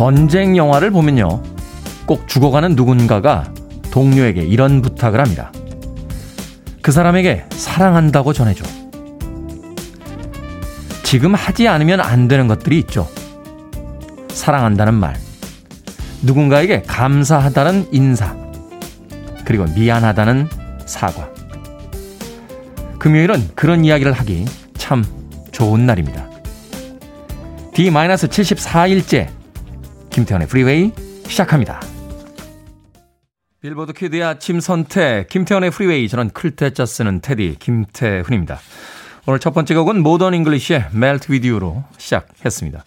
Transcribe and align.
전쟁 0.00 0.56
영화를 0.56 0.90
보면요. 0.92 1.42
꼭 2.06 2.26
죽어가는 2.26 2.74
누군가가 2.74 3.52
동료에게 3.90 4.40
이런 4.40 4.80
부탁을 4.80 5.20
합니다. 5.20 5.52
그 6.80 6.90
사람에게 6.90 7.44
사랑한다고 7.50 8.32
전해줘. 8.32 8.64
지금 11.02 11.34
하지 11.34 11.68
않으면 11.68 12.00
안 12.00 12.28
되는 12.28 12.48
것들이 12.48 12.78
있죠. 12.78 13.06
사랑한다는 14.30 14.94
말, 14.94 15.16
누군가에게 16.22 16.80
감사하다는 16.80 17.88
인사, 17.92 18.34
그리고 19.44 19.66
미안하다는 19.76 20.48
사과. 20.86 21.28
금요일은 22.98 23.50
그런 23.54 23.84
이야기를 23.84 24.12
하기 24.12 24.46
참 24.78 25.04
좋은 25.52 25.84
날입니다. 25.84 26.26
D-74일째 27.74 29.39
김태훈의 30.10 30.48
Freeway 30.48 30.92
시작합니다. 31.26 31.80
빌보드 33.60 33.92
kid의 33.92 34.22
아침 34.24 34.58
선택 34.58 35.28
김태훈의 35.28 35.70
Freeway 35.70 36.08
저는 36.08 36.30
클 36.30 36.54
태 36.54 36.72
자 36.72 36.84
쓰는 36.84 37.20
태디 37.20 37.56
김태훈입니다. 37.60 38.58
오늘 39.26 39.38
첫 39.38 39.54
번째 39.54 39.74
곡은 39.74 40.02
Modern 40.02 40.34
English의 40.34 40.86
Melt 40.92 41.30
with 41.30 41.54
You로 41.54 41.84
시작했습니다. 41.98 42.84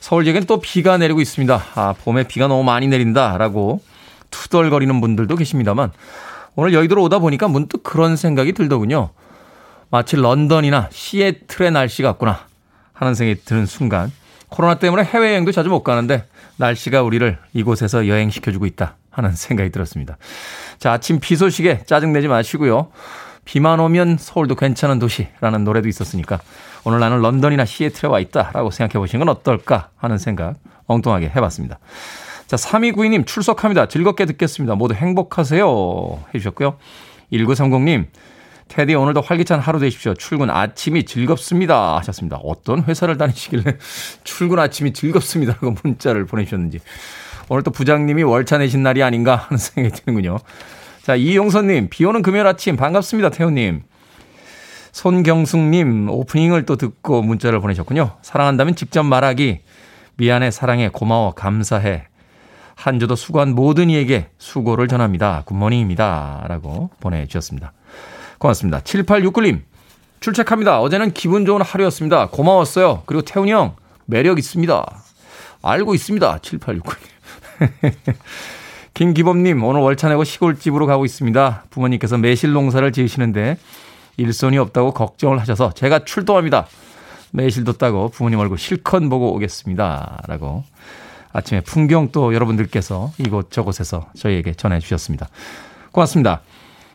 서울 0.00 0.24
지역엔 0.24 0.44
또 0.44 0.60
비가 0.60 0.98
내리고 0.98 1.20
있습니다. 1.20 1.62
아, 1.74 1.94
봄에 2.04 2.28
비가 2.28 2.46
너무 2.46 2.62
많이 2.62 2.86
내린다라고 2.86 3.80
투덜거리는 4.30 5.00
분들도 5.00 5.34
계십니다만 5.34 5.90
오늘 6.54 6.72
여의도로 6.72 7.02
오다 7.04 7.18
보니까 7.18 7.48
문득 7.48 7.82
그런 7.82 8.16
생각이 8.16 8.52
들더군요. 8.52 9.10
마치 9.90 10.16
런던이나 10.16 10.88
시애틀의 10.92 11.72
날씨 11.72 12.02
같구나 12.02 12.46
하는 12.92 13.14
생각이 13.14 13.40
드는 13.44 13.66
순간 13.66 14.12
코로나 14.48 14.76
때문에 14.76 15.04
해외여행도 15.04 15.52
자주 15.52 15.68
못 15.68 15.82
가는데 15.82 16.26
날씨가 16.56 17.02
우리를 17.02 17.38
이곳에서 17.52 18.08
여행시켜주고 18.08 18.66
있다 18.66 18.96
하는 19.10 19.32
생각이 19.32 19.70
들었습니다. 19.70 20.16
자, 20.78 20.92
아침 20.92 21.20
비 21.20 21.36
소식에 21.36 21.84
짜증내지 21.84 22.28
마시고요. 22.28 22.90
비만 23.44 23.80
오면 23.80 24.18
서울도 24.18 24.56
괜찮은 24.56 24.98
도시라는 24.98 25.64
노래도 25.64 25.88
있었으니까 25.88 26.40
오늘 26.84 27.00
나는 27.00 27.20
런던이나 27.20 27.64
시애틀에 27.64 28.08
와 28.08 28.20
있다라고 28.20 28.70
생각해 28.70 29.00
보시는 29.00 29.24
건 29.24 29.34
어떨까 29.34 29.90
하는 29.96 30.18
생각 30.18 30.54
엉뚱하게 30.86 31.30
해봤습니다. 31.34 31.78
자, 32.46 32.56
3292님 32.56 33.26
출석합니다. 33.26 33.86
즐겁게 33.86 34.24
듣겠습니다. 34.26 34.74
모두 34.74 34.94
행복하세요. 34.94 36.24
해주셨고요. 36.34 36.76
1930님, 37.32 38.06
테디 38.68 38.94
오늘도 38.94 39.20
활기찬 39.20 39.60
하루 39.60 39.78
되십시오. 39.78 40.14
출근 40.14 40.50
아침이 40.50 41.04
즐겁습니다. 41.04 41.96
하셨습니다. 41.98 42.36
어떤 42.42 42.82
회사를 42.84 43.16
다니시길래 43.16 43.78
출근 44.24 44.58
아침이 44.58 44.92
즐겁습니다라고 44.92 45.76
문자를 45.82 46.26
보내주셨는지. 46.26 46.80
오늘 47.48 47.62
또 47.62 47.70
부장님이 47.70 48.24
월차 48.24 48.58
내신 48.58 48.82
날이 48.82 49.02
아닌가 49.02 49.36
하는 49.36 49.58
생각이 49.58 49.94
드는군요. 49.94 50.38
자, 51.02 51.14
이용선님, 51.14 51.88
비 51.90 52.04
오는 52.04 52.22
금요일 52.22 52.46
아침 52.46 52.76
반갑습니다. 52.76 53.30
태우님. 53.30 53.82
손경숙님 54.90 56.08
오프닝을 56.08 56.64
또 56.64 56.76
듣고 56.76 57.22
문자를 57.22 57.60
보내셨군요. 57.60 58.16
사랑한다면 58.22 58.74
직접 58.74 59.04
말하기. 59.04 59.60
미안해, 60.16 60.50
사랑해, 60.50 60.88
고마워, 60.88 61.34
감사해. 61.34 62.06
한 62.74 62.98
주도 62.98 63.14
수고한 63.14 63.54
모든 63.54 63.90
이에게 63.90 64.28
수고를 64.38 64.88
전합니다. 64.88 65.42
Good 65.46 65.68
morning입니다. 65.68 66.46
라고 66.48 66.90
보내주셨습니다. 67.00 67.72
고맙습니다. 68.38 68.80
7869님, 68.80 69.62
출첵합니다. 70.20 70.80
어제는 70.80 71.12
기분 71.12 71.46
좋은 71.46 71.62
하루였습니다. 71.62 72.28
고마웠어요. 72.28 73.02
그리고 73.06 73.22
태훈이 73.22 73.52
형, 73.52 73.76
매력 74.06 74.38
있습니다. 74.38 75.02
알고 75.62 75.94
있습니다. 75.94 76.38
7869님. 76.38 76.96
김기범님, 78.94 79.62
오늘 79.62 79.82
월차 79.82 80.08
내고 80.08 80.24
시골집으로 80.24 80.86
가고 80.86 81.04
있습니다. 81.04 81.64
부모님께서 81.70 82.16
매실 82.16 82.52
농사를 82.52 82.90
지으시는데 82.92 83.58
일손이 84.16 84.56
없다고 84.56 84.92
걱정을 84.92 85.38
하셔서 85.38 85.72
제가 85.72 86.04
출동합니다. 86.04 86.66
매실도 87.32 87.74
따고 87.74 88.08
부모님 88.08 88.38
얼굴 88.38 88.58
실컷 88.58 89.00
보고 89.00 89.34
오겠습니다. 89.34 90.22
라고 90.26 90.64
아침에 91.32 91.60
풍경 91.60 92.10
또 92.12 92.34
여러분들께서 92.34 93.12
이곳 93.18 93.50
저곳에서 93.50 94.08
저희에게 94.16 94.54
전해 94.54 94.80
주셨습니다. 94.80 95.28
고맙습니다. 95.92 96.40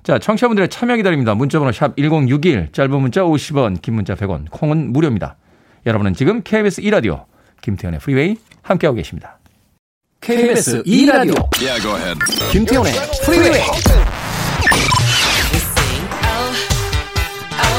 자, 0.03 0.17
청취자분들의 0.17 0.69
참여 0.69 0.95
기다립니다. 0.95 1.35
문자번호 1.35 1.71
샵 1.71 1.95
1061, 1.95 2.69
짧은 2.71 3.01
문자 3.01 3.21
50원, 3.21 3.81
긴 3.81 3.95
문자 3.95 4.15
100원, 4.15 4.49
콩은 4.49 4.91
무료입니다. 4.91 5.37
여러분은 5.85 6.13
지금 6.13 6.41
KBS 6.43 6.81
2라디오 6.81 7.25
김태훈의 7.61 7.99
Freeway 7.99 8.37
함께하고 8.61 8.95
계십니다. 8.95 9.39
KBS 10.21 10.83
2라디오 10.83 11.35
yeah, 11.59 12.19
김태훈의 12.51 12.93
Freeway 13.25 13.61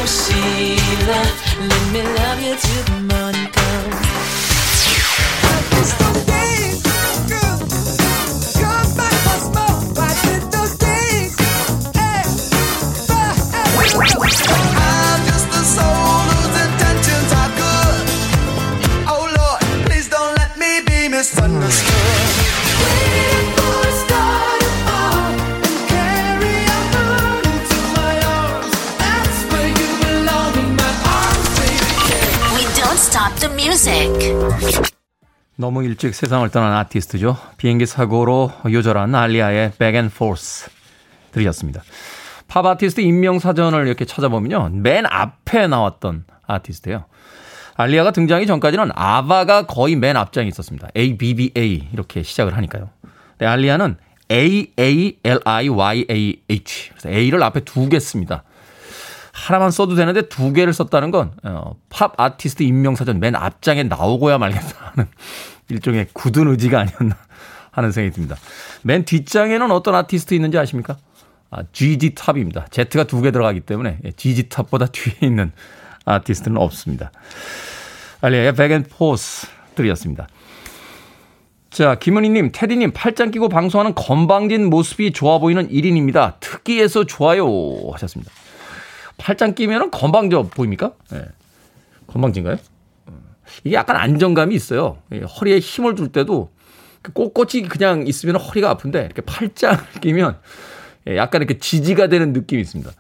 Sheila, 0.05 1.23
let 1.61 1.93
me 1.93 2.01
love 2.01 2.43
you 2.43 2.57
till 2.57 2.85
the 2.85 3.01
morning 3.07 3.42
stop 33.33 33.41
the 33.41 33.55
music. 33.55 34.35
너무 35.57 35.85
일찍 35.85 36.15
세상을 36.15 36.49
떠난 36.51 36.73
아티스트죠. 36.75 37.37
비행기 37.57 37.87
사고로 37.87 38.53
요절한 38.71 39.15
알리아의 39.15 39.73
Back 39.79 39.97
and 39.99 40.15
Forth 40.15 40.71
들으셨습니다. 41.33 41.83
팝 42.49 42.65
아티스트 42.67 43.01
인명사전을 43.01 43.87
이렇게 43.87 44.05
찾아보면요. 44.05 44.71
맨 44.73 45.07
앞에 45.07 45.67
나왔던 45.67 46.25
아티스트예요. 46.47 47.05
알리아가 47.75 48.11
등장하기 48.11 48.47
전까지는 48.47 48.91
아바가 48.95 49.67
거의 49.67 49.97
맨 49.97 50.17
앞장에 50.17 50.49
있었습니다. 50.49 50.89
A, 50.97 51.17
B, 51.17 51.35
B, 51.35 51.53
A 51.57 51.89
이렇게 51.93 52.23
시작을 52.23 52.57
하니까요. 52.57 52.91
근데 53.31 53.47
알리아는 53.47 53.97
A, 54.31 54.73
A, 54.79 55.19
L, 55.25 55.41
I, 55.45 55.69
Y, 55.69 56.07
A, 56.11 56.43
H. 56.51 56.91
그래서 56.91 57.09
A를 57.11 57.43
앞에 57.43 57.61
두 57.61 57.89
개 57.89 57.99
씁니다. 57.99 58.45
하나만 59.33 59.71
써도 59.71 59.95
되는데 59.95 60.23
두 60.29 60.53
개를 60.53 60.73
썼다는 60.73 61.11
건, 61.11 61.33
어, 61.43 61.75
팝 61.89 62.19
아티스트 62.21 62.63
인명사전 62.63 63.19
맨 63.19 63.35
앞장에 63.35 63.83
나오고야 63.85 64.39
말겠다 64.39 64.93
하는 64.93 65.09
일종의 65.69 66.09
굳은 66.13 66.49
의지가 66.49 66.81
아니었나 66.81 67.17
하는 67.73 67.93
생각이 67.93 68.15
듭니다. 68.15 68.37
맨 68.83 69.05
뒷장에는 69.05 69.71
어떤 69.71 69.95
아티스트 69.95 70.35
있는지 70.35 70.59
아십니까? 70.59 70.97
아, 71.51 71.63
ZZ 71.73 72.15
Top입니다. 72.15 72.67
Z가 72.71 73.05
두 73.05 73.23
개 73.23 73.31
들어가기 73.31 73.61
때문에 73.61 73.99
ZZ 74.17 74.49
Top보다 74.49 74.87
뒤에 74.87 75.15
있는 75.23 75.53
아티스트는 76.05 76.57
없습니다. 76.59 77.11
Aaliyah의 78.21 78.55
Back 78.55 78.72
and 78.72 78.85
Forth 78.89 79.47
들으셨습니다. 79.75 80.29
자, 81.71 81.95
김은희님, 81.95 82.51
태디님, 82.53 82.93
팔짱 82.93 83.31
끼고 83.31 83.49
방송하는 83.49 83.95
건방진 83.95 84.69
모습이 84.69 85.13
좋아 85.13 85.39
보이는 85.39 85.69
1인입니다. 85.71 86.39
특이해서 86.41 87.05
좋아요. 87.05 87.47
하셨습니다. 87.93 88.31
팔짱 89.23 89.55
끼면 89.55 89.93
건방져 89.93 90.43
보입니까? 90.43 90.93
네. 91.11 91.25
건방진가요? 92.09 92.57
이게 93.63 93.77
약간 93.77 93.97
안정감이 93.97 94.55
있어요. 94.55 94.99
허리에 95.13 95.61
힘을 95.61 95.95
줄 95.95 96.09
때도 96.09 96.51
그 97.03 97.13
꼿꼿이 97.13 97.69
그냥 97.69 98.07
있으면 98.07 98.37
허리가 98.37 98.71
아픈데 98.71 99.05
이렇게 99.05 99.23
팔짱을 99.23 99.79
끼면 100.03 100.39
약간 101.09 101.43
이렇게 101.43 101.59
지지가 101.59 102.09
되는 102.09 102.33
느낌이 102.33 102.61
있습니다. 102.63 102.91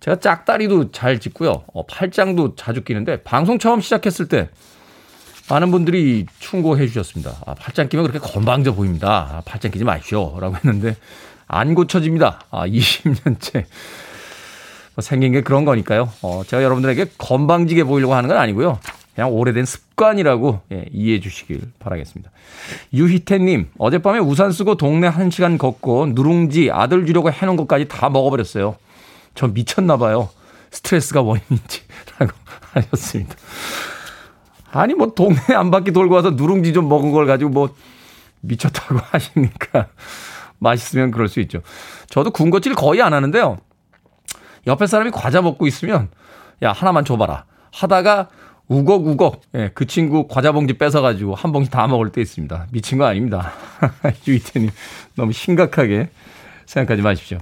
제가 0.00 0.18
짝다리도 0.18 0.90
잘 0.90 1.20
짚고요. 1.20 1.64
어, 1.72 1.86
팔짱도 1.86 2.56
자주 2.56 2.82
끼는데 2.82 3.22
방송 3.22 3.58
처음 3.58 3.80
시작했을 3.80 4.28
때 4.28 4.50
많은 5.48 5.70
분들이 5.70 6.26
충고해 6.40 6.88
주셨습니다. 6.88 7.36
아, 7.46 7.54
팔짱 7.54 7.88
끼면 7.88 8.06
그렇게 8.08 8.18
건방져 8.18 8.74
보입니다. 8.74 9.28
아, 9.30 9.42
팔짱 9.44 9.70
끼지 9.70 9.84
마십시오. 9.84 10.38
라고 10.40 10.56
했는데 10.56 10.96
안 11.46 11.74
고쳐집니다. 11.74 12.40
아, 12.50 12.66
20년째 12.66 13.52
뭐 13.54 13.62
생긴 15.00 15.32
게 15.32 15.42
그런 15.42 15.64
거니까요. 15.64 16.10
어, 16.22 16.42
제가 16.46 16.62
여러분들에게 16.62 17.06
건방지게 17.18 17.84
보이려고 17.84 18.14
하는 18.14 18.28
건 18.28 18.38
아니고요. 18.38 18.78
그냥 19.14 19.32
오래된 19.32 19.64
습관이라고 19.64 20.60
예, 20.72 20.84
이해해 20.92 21.20
주시길 21.20 21.60
바라겠습니다. 21.78 22.30
유희태님, 22.92 23.68
어젯밤에 23.78 24.18
우산 24.18 24.52
쓰고 24.52 24.76
동네 24.76 25.06
한 25.06 25.30
시간 25.30 25.56
걷고 25.56 26.08
누룽지 26.08 26.70
아들 26.70 27.06
주려고 27.06 27.30
해놓은 27.30 27.56
것까지 27.56 27.88
다 27.88 28.10
먹어버렸어요. 28.10 28.76
저 29.34 29.48
미쳤나 29.48 29.96
봐요. 29.96 30.28
스트레스가 30.70 31.22
원인인지라고 31.22 32.32
하셨습니다. 32.72 33.34
아니 34.70 34.94
뭐 34.94 35.12
동네 35.14 35.38
안 35.54 35.70
바퀴 35.70 35.92
돌고 35.92 36.14
와서 36.14 36.30
누룽지 36.30 36.74
좀 36.74 36.88
먹은 36.88 37.10
걸 37.12 37.26
가지고 37.26 37.50
뭐 37.50 37.74
미쳤다고 38.42 39.00
하시니까 39.10 39.88
맛있으면 40.58 41.10
그럴 41.10 41.28
수 41.28 41.40
있죠. 41.40 41.60
저도 42.10 42.30
군것질 42.30 42.74
거의 42.74 43.00
안 43.02 43.14
하는데요. 43.14 43.58
옆에 44.66 44.86
사람이 44.86 45.10
과자 45.10 45.42
먹고 45.42 45.66
있으면 45.66 46.08
야 46.62 46.72
하나만 46.72 47.04
줘봐라 47.04 47.44
하다가 47.72 48.28
우걱우걱 48.68 49.42
예, 49.54 49.70
그 49.74 49.86
친구 49.86 50.26
과자 50.26 50.52
봉지 50.52 50.72
뺏어가지고 50.74 51.34
한 51.34 51.52
봉지 51.52 51.70
다 51.70 51.86
먹을 51.86 52.10
때 52.10 52.20
있습니다. 52.20 52.66
미친 52.72 52.98
거 52.98 53.04
아닙니다. 53.04 53.52
유이태님 54.26 54.70
너무 55.14 55.32
심각하게 55.32 56.08
생각하지 56.66 57.02
마십시오. 57.02 57.38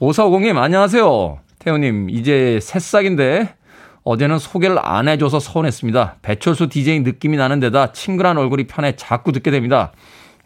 오사오공님 0.00 0.58
안녕하세요. 0.58 1.38
태호님 1.60 2.10
이제 2.10 2.58
새싹인데 2.60 3.54
어제는 4.02 4.38
소개를 4.38 4.78
안 4.82 5.08
해줘서 5.08 5.38
서운했습니다. 5.38 6.16
배철수 6.20 6.68
DJ 6.68 7.00
느낌이 7.00 7.36
나는 7.36 7.60
데다 7.60 7.92
친근한 7.92 8.36
얼굴이 8.36 8.66
편해 8.66 8.96
자꾸 8.96 9.32
듣게 9.32 9.50
됩니다. 9.50 9.92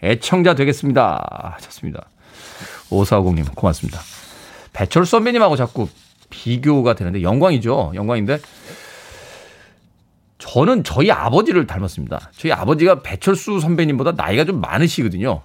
애청자 0.02 0.54
되겠습니다. 0.54 1.56
좋습니다. 1.62 2.08
오사오공님 2.90 3.46
고맙습니다. 3.54 4.00
배철수 4.78 5.10
선배님하고 5.10 5.56
자꾸 5.56 5.88
비교가 6.30 6.94
되는데 6.94 7.20
영광이죠. 7.22 7.92
영광인데 7.96 8.38
저는 10.38 10.84
저희 10.84 11.10
아버지를 11.10 11.66
닮았습니다. 11.66 12.30
저희 12.36 12.52
아버지가 12.52 13.02
배철수 13.02 13.58
선배님보다 13.58 14.12
나이가 14.12 14.44
좀 14.44 14.60
많으시거든요. 14.60 15.42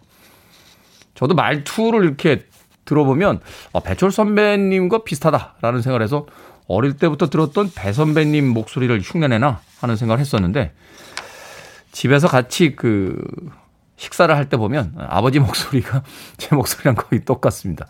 저도 1.16 1.34
말투를 1.34 2.04
이렇게 2.04 2.46
들어보면 2.86 3.40
아, 3.74 3.80
배철수 3.80 4.18
선배님과 4.18 5.04
비슷하다라는 5.04 5.82
생각을 5.82 6.04
해서 6.04 6.28
어릴 6.68 6.98
때부터 6.98 7.32
들었던 7.32 7.72
배 7.74 7.92
선배님 7.92 8.48
목소리를 8.48 9.02
흉내내나 9.02 9.62
하는 9.80 9.96
생각을 9.96 10.20
했었는데 10.20 10.74
집에서 11.92 12.28
같이 12.28 12.76
그 12.76 13.20
식사를 13.98 14.36
할 14.36 14.46
때 14.46 14.58
보면 14.58 14.94
아버지 15.00 15.40
목소리가 15.40 16.04
제 16.38 16.56
목소리랑 16.56 16.94
거의 16.96 17.26
똑같습니다. 17.26 17.88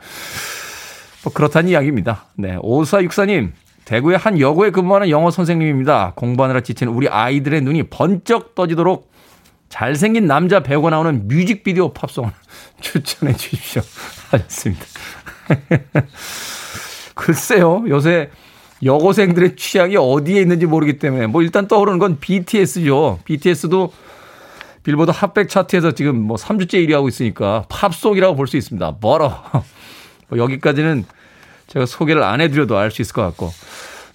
뭐 1.23 1.31
그렇다는 1.33 1.69
이야기입니다. 1.69 2.25
네. 2.35 2.57
5464님, 2.57 3.51
대구의 3.85 4.17
한 4.17 4.39
여고에 4.39 4.71
근무하는 4.71 5.09
영어 5.09 5.31
선생님입니다. 5.31 6.13
공부하느라 6.15 6.61
지친 6.61 6.87
우리 6.89 7.07
아이들의 7.07 7.61
눈이 7.61 7.83
번쩍 7.83 8.55
떠지도록 8.55 9.11
잘생긴 9.69 10.27
남자 10.27 10.61
배우가 10.61 10.89
나오는 10.89 11.27
뮤직비디오 11.27 11.93
팝송을 11.93 12.31
추천해 12.81 13.33
주십시오. 13.33 13.81
하셨습니다. 14.31 14.85
글쎄요, 17.15 17.83
요새 17.87 18.29
여고생들의 18.83 19.55
취향이 19.55 19.95
어디에 19.97 20.41
있는지 20.41 20.65
모르기 20.65 20.99
때문에 20.99 21.27
뭐 21.27 21.41
일단 21.41 21.67
떠오르는 21.67 21.99
건 21.99 22.17
BTS죠. 22.19 23.19
BTS도 23.23 23.93
빌보드 24.83 25.11
Hot백 25.11 25.47
차트에서 25.47 25.93
지금 25.93 26.19
뭐 26.21 26.35
3주째 26.35 26.73
1위 26.85 26.91
하고 26.91 27.07
있으니까 27.07 27.65
팝송이라고 27.69 28.35
볼 28.35 28.47
수 28.47 28.57
있습니다. 28.57 28.97
멀어. 28.99 29.41
뭐 30.33 30.37
여기까지는 30.39 31.05
제가 31.67 31.85
소개를 31.85 32.23
안 32.23 32.41
해드려도 32.41 32.77
알 32.77 32.89
수 32.91 33.01
있을 33.01 33.13
것 33.13 33.21
같고. 33.21 33.51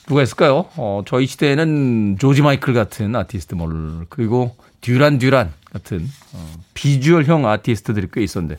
누가 0.08 0.22
있을까요? 0.22 0.66
어, 0.76 1.02
저희 1.06 1.26
시대에는 1.26 2.16
조지 2.18 2.42
마이클 2.42 2.72
같은 2.72 3.14
아티스트 3.14 3.54
뭘, 3.54 4.06
그리고 4.08 4.56
듀란 4.80 5.18
듀란 5.18 5.52
같은 5.70 6.08
어, 6.32 6.54
비주얼형 6.74 7.46
아티스트들이 7.46 8.08
꽤 8.12 8.22
있었는데, 8.22 8.58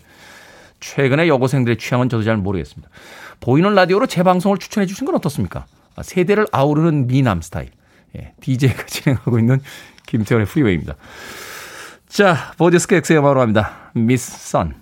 최근에 0.79 1.27
여고생들의 1.27 1.77
취향은 1.77 2.07
저도 2.07 2.23
잘 2.23 2.37
모르겠습니다. 2.37 2.89
보이는 3.41 3.73
라디오로 3.73 4.05
제 4.07 4.21
방송을 4.23 4.59
추천해 4.59 4.85
주신 4.85 5.05
건 5.05 5.15
어떻습니까? 5.15 5.65
아, 5.95 6.03
세대를 6.03 6.45
아우르는 6.51 7.07
미남 7.07 7.41
스타일. 7.41 7.71
예, 8.15 8.33
DJ가 8.41 8.85
진행하고 8.87 9.39
있는 9.39 9.59
김태훈의 10.05 10.45
프리웨이입니다. 10.47 10.95
자, 12.07 12.53
보즈 12.57 12.95
스캑스의 12.95 13.19
음악으로 13.19 13.41
합니다. 13.41 13.91
Miss 13.93 14.31
Sun. 14.51 14.75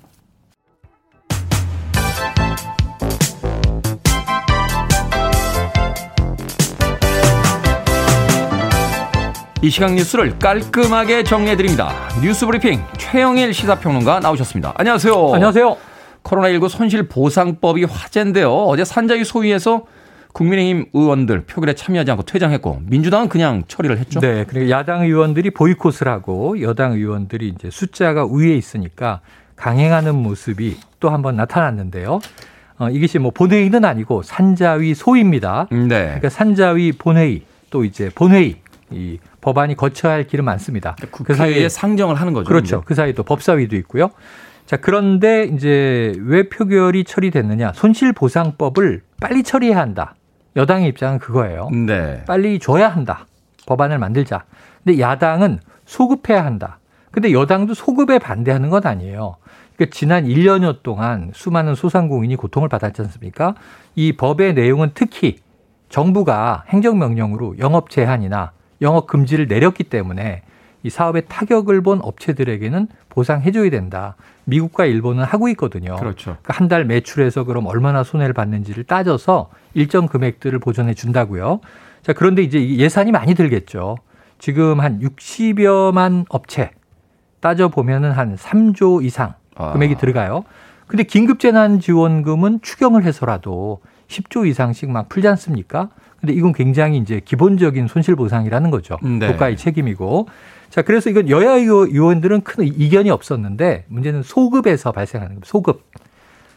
이 9.64 9.72
시각 9.72 9.96
뉴스를 9.96 10.38
깔끔하게 10.38 11.24
정리해드립니다. 11.24 11.92
뉴스 12.22 12.46
브리핑 12.46 12.80
최영일 12.98 13.56
시사평론가 13.56 14.20
나오셨습니다. 14.20 14.74
안녕하세요. 14.76 15.34
안녕하세요. 15.34 15.78
코로나19 16.22 16.70
손실보상법이 16.70 17.86
화제인데요. 17.86 18.54
어제 18.54 18.86
산자위 18.86 19.24
소위에서 19.24 19.86
국민의힘 20.34 20.86
의원들 20.94 21.46
표결에 21.46 21.74
참여하지 21.74 22.12
않고 22.12 22.24
퇴장했고 22.24 22.82
민주당은 22.86 23.30
그냥 23.30 23.64
처리를 23.68 23.98
했죠. 23.98 24.20
네, 24.20 24.46
그리고 24.48 24.70
야당 24.70 25.02
의원들이 25.02 25.50
보이콧을 25.50 26.08
하고 26.08 26.62
여당 26.62 26.94
의원들이 26.94 27.48
이제 27.48 27.72
숫자가 27.72 28.26
우위에 28.26 28.56
있으니까 28.56 29.22
강행하는 29.56 30.14
모습이 30.14 30.78
또 31.00 31.10
한번 31.10 31.36
나타났는데요. 31.36 32.20
어, 32.78 32.90
이것이 32.92 33.18
뭐 33.18 33.32
본회의는 33.32 33.86
아니고 33.86 34.22
산자위 34.22 34.94
소위입니다. 34.94 35.68
네. 35.72 35.88
그러니까 35.88 36.30
산자위 36.30 36.92
본회의 36.92 37.42
또 37.72 37.84
이제 37.84 38.12
본회의 38.14 38.58
이 38.92 39.18
법안이 39.42 39.76
거쳐야 39.76 40.14
할 40.14 40.26
길은 40.26 40.44
많습니다. 40.46 40.96
그러니까 40.98 41.24
그 41.24 41.34
사이에 41.34 41.70
상정을 41.70 42.16
하는 42.16 42.34
거죠. 42.34 42.48
그렇죠. 42.48 42.82
그 42.86 42.96
사이 42.96 43.14
또 43.14 43.24
법사위도 43.24 43.76
있고요. 43.78 44.10
자, 44.66 44.78
그런데 44.78 45.46
이제 45.46 46.14
왜 46.20 46.50
표결이 46.50 47.06
처리됐느냐? 47.06 47.72
손실보상법을 47.74 49.02
빨리 49.22 49.44
처리해야 49.44 49.80
한다. 49.80 50.16
여당의 50.58 50.90
입장은 50.90 51.20
그거예요. 51.20 51.70
네. 51.70 52.24
빨리 52.26 52.60
줘야 52.60 52.90
한다. 52.90 53.28
법안을 53.66 53.98
만들자. 54.00 54.44
근데 54.84 55.00
야당은 55.00 55.60
소급해야 55.86 56.44
한다. 56.44 56.80
근데 57.12 57.32
여당도 57.32 57.74
소급에 57.74 58.20
반대하는 58.20 58.70
건 58.70 58.86
아니에요. 58.86 59.38
그러니까 59.76 59.96
지난 59.96 60.26
1년여 60.26 60.84
동안 60.84 61.32
수많은 61.34 61.76
소상공인이 61.76 62.36
고통을 62.36 62.68
받았지 62.68 63.02
않습니까? 63.04 63.56
이 63.96 64.18
법의 64.18 64.56
내용은 64.56 64.92
특히 64.94 65.38
정부가 65.90 66.66
행정명령으로 66.68 67.60
영업 67.60 67.90
제한이나 67.90 68.52
영업 68.82 69.08
금지를 69.08 69.48
내렸기 69.48 69.84
때문에 69.86 70.42
이 70.84 70.90
사업에 70.90 71.22
타격을 71.22 71.82
본 71.82 72.00
업체들에게는 72.02 72.88
보상해줘야 73.10 73.70
된다. 73.70 74.16
미국과 74.46 74.86
일본은 74.86 75.24
하고 75.24 75.50
있거든요. 75.50 75.96
그렇죠. 75.98 76.38
그러니까 76.42 76.54
한 76.54 76.68
달 76.68 76.86
매출에서 76.86 77.44
그럼 77.44 77.66
얼마나 77.66 78.04
손해를 78.04 78.34
받는지를 78.34 78.84
따져서 78.86 79.50
일정 79.74 80.08
금액들을 80.08 80.58
보전해 80.60 80.94
준다고요. 80.94 81.60
자, 82.04 82.14
그런데 82.14 82.44
이제 82.44 82.64
예산이 82.78 83.12
많이 83.12 83.34
들겠죠. 83.36 83.98
지금 84.40 84.80
한 84.80 85.00
60여만 85.00 86.26
업체 86.30 86.72
따져 87.40 87.70
보면은 87.70 88.12
한 88.12 88.36
3조 88.36 89.04
이상 89.04 89.34
아. 89.56 89.74
금액이 89.74 89.96
아. 89.96 89.98
들어가요. 89.98 90.44
근데 90.86 91.04
긴급재난지원금은 91.04 92.62
추경을 92.62 93.04
해서라도 93.04 93.82
10조 94.08 94.48
이상씩 94.48 94.90
막 94.90 95.10
풀지 95.10 95.28
않습니까? 95.28 95.90
근데 96.20 96.34
이건 96.34 96.54
굉장히 96.54 96.98
이제 96.98 97.22
기본적인 97.24 97.88
손실 97.88 98.16
보상이라는 98.16 98.72
거죠. 98.72 98.98
네. 99.04 99.28
국가의 99.28 99.58
책임이고. 99.58 100.28
자, 100.70 100.82
그래서 100.82 101.10
이건 101.10 101.30
여야 101.30 101.52
의원들은 101.54 102.42
큰 102.42 102.66
이견이 102.66 103.10
없었는데 103.10 103.86
문제는 103.88 104.24
소급에서 104.24 104.92
발생하는 104.92 105.36
겁니다. 105.36 105.48
소급. 105.50 105.84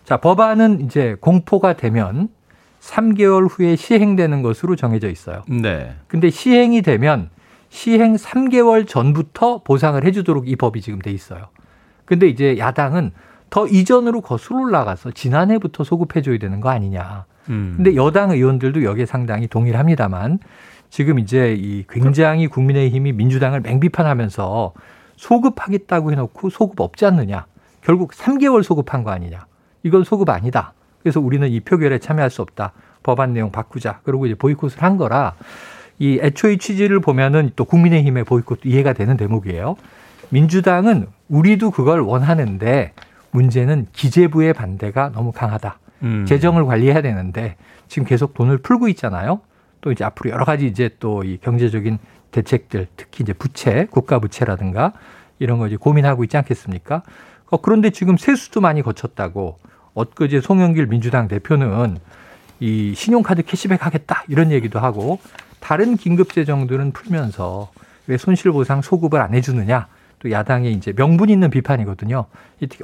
자, 0.04 0.16
법안은 0.16 0.80
이제 0.80 1.16
공포가 1.20 1.74
되면 1.74 2.28
3개월 2.80 3.46
후에 3.50 3.76
시행되는 3.76 4.42
것으로 4.42 4.74
정해져 4.74 5.10
있어요. 5.10 5.42
네. 5.46 5.94
근데 6.08 6.30
시행이 6.30 6.82
되면 6.82 7.28
시행 7.68 8.16
3개월 8.16 8.88
전부터 8.88 9.62
보상을 9.62 10.02
해주도록 10.02 10.48
이 10.48 10.56
법이 10.56 10.80
지금 10.80 10.98
돼 10.98 11.12
있어요. 11.12 11.48
근데 12.06 12.26
이제 12.26 12.58
야당은 12.58 13.12
더 13.50 13.66
이전으로 13.66 14.22
거슬러 14.22 14.60
올라가서 14.60 15.10
지난해부터 15.10 15.84
소급해줘야 15.84 16.38
되는 16.38 16.60
거 16.60 16.70
아니냐. 16.70 17.26
음. 17.50 17.74
근데 17.76 17.94
여당 17.96 18.30
의원들도 18.30 18.84
여기에 18.84 19.06
상당히 19.06 19.46
동의를 19.46 19.78
합니다만 19.78 20.38
지금 20.88 21.18
이제 21.18 21.54
이 21.54 21.84
굉장히 21.88 22.46
국민의힘이 22.48 23.12
민주당을 23.12 23.60
맹비판하면서 23.60 24.72
소급하겠다고 25.16 26.12
해놓고 26.12 26.50
소급 26.50 26.80
없지 26.80 27.04
않느냐. 27.06 27.46
결국 27.82 28.12
3개월 28.12 28.62
소급한 28.62 29.04
거 29.04 29.10
아니냐. 29.10 29.46
이건 29.82 30.04
소급 30.04 30.30
아니다. 30.30 30.72
그래서 31.02 31.20
우리는 31.20 31.48
이 31.48 31.60
표결에 31.60 31.98
참여할 31.98 32.30
수 32.30 32.42
없다. 32.42 32.72
법안 33.02 33.32
내용 33.32 33.50
바꾸자. 33.50 34.00
그러고 34.04 34.26
이제 34.26 34.34
보이콧을 34.34 34.82
한 34.82 34.96
거라 34.96 35.34
이 35.98 36.18
애초의 36.20 36.58
취지를 36.58 37.00
보면은 37.00 37.50
또 37.56 37.64
국민의힘의 37.64 38.24
보이콧도 38.24 38.68
이해가 38.68 38.92
되는 38.92 39.16
대목이에요. 39.16 39.76
민주당은 40.30 41.06
우리도 41.28 41.70
그걸 41.70 42.00
원하는데 42.00 42.92
문제는 43.30 43.86
기재부의 43.92 44.54
반대가 44.54 45.10
너무 45.12 45.32
강하다. 45.32 45.78
음. 46.02 46.26
재정을 46.26 46.64
관리해야 46.64 47.02
되는데 47.02 47.56
지금 47.88 48.06
계속 48.06 48.34
돈을 48.34 48.58
풀고 48.58 48.88
있잖아요. 48.88 49.40
또 49.80 49.92
이제 49.92 50.04
앞으로 50.04 50.30
여러 50.30 50.44
가지 50.44 50.66
이제 50.66 50.90
또 50.98 51.22
이 51.24 51.38
경제적인 51.40 51.98
대책들 52.30 52.86
특히 52.96 53.22
이제 53.22 53.32
부채, 53.32 53.86
국가 53.90 54.18
부채라든가 54.18 54.92
이런 55.38 55.58
거 55.58 55.66
이제 55.66 55.76
고민하고 55.76 56.22
있지 56.24 56.36
않겠습니까? 56.36 57.02
어, 57.50 57.56
그런데 57.60 57.90
지금 57.90 58.16
세수도 58.16 58.60
많이 58.60 58.82
거쳤다고 58.82 59.58
엊그제 59.94 60.40
송영길 60.40 60.86
민주당 60.86 61.26
대표는 61.28 61.98
이 62.60 62.94
신용카드 62.94 63.42
캐시백 63.42 63.84
하겠다 63.84 64.24
이런 64.28 64.52
얘기도 64.52 64.78
하고 64.78 65.18
다른 65.58 65.96
긴급 65.96 66.32
재정들은 66.32 66.92
풀면서 66.92 67.70
왜 68.06 68.16
손실보상 68.16 68.82
소급을 68.82 69.20
안 69.20 69.34
해주느냐. 69.34 69.88
또 70.20 70.30
야당의 70.30 70.72
이제 70.72 70.92
명분 70.92 71.30
있는 71.30 71.48
비판이거든요. 71.48 72.26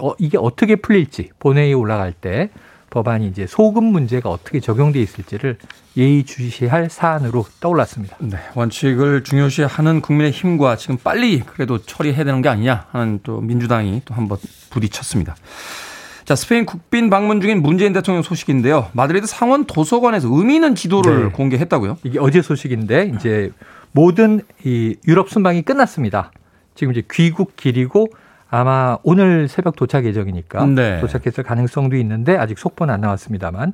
어, 0.00 0.12
이게 0.18 0.38
어떻게 0.38 0.76
풀릴지 0.76 1.30
본회의에 1.38 1.74
올라갈 1.74 2.12
때 2.12 2.50
법안이 2.90 3.26
이제 3.28 3.46
소금 3.46 3.84
문제가 3.84 4.30
어떻게 4.30 4.60
적용돼 4.60 5.00
있을지를 5.00 5.58
예의주시할 5.96 6.88
사안으로 6.90 7.46
떠올랐습니다. 7.60 8.16
네, 8.20 8.38
원칙을 8.54 9.24
중요시하는 9.24 10.00
국민의 10.00 10.32
힘과 10.32 10.76
지금 10.76 10.96
빨리 10.96 11.40
그래도 11.40 11.78
처리해야 11.78 12.24
되는 12.24 12.42
게 12.42 12.48
아니냐 12.48 12.86
하는 12.92 13.20
또 13.22 13.40
민주당이 13.40 14.02
또 14.04 14.14
한번 14.14 14.38
부딪혔습니다. 14.70 15.36
자, 16.24 16.34
스페인 16.34 16.66
국빈 16.66 17.08
방문 17.08 17.40
중인 17.40 17.62
문재인 17.62 17.92
대통령 17.92 18.22
소식인데요. 18.22 18.88
마드리드 18.92 19.26
상원 19.26 19.64
도서관에서 19.64 20.28
의미 20.30 20.56
있는 20.56 20.74
지도를 20.74 21.24
네. 21.24 21.30
공개했다고요? 21.30 21.98
이게 22.02 22.18
어제 22.18 22.42
소식인데 22.42 23.12
이제 23.14 23.52
모든 23.92 24.40
이 24.64 24.96
유럽 25.06 25.30
순방이 25.30 25.62
끝났습니다. 25.62 26.32
지금 26.74 26.92
이제 26.92 27.02
귀국 27.12 27.56
길이고 27.56 28.08
아마 28.48 28.98
오늘 29.02 29.48
새벽 29.48 29.76
도착 29.76 30.04
예정이니까 30.04 30.66
네. 30.66 31.00
도착했을 31.00 31.42
가능성도 31.42 31.96
있는데 31.96 32.36
아직 32.36 32.58
속보는 32.58 32.94
안 32.94 33.00
나왔습니다만 33.00 33.72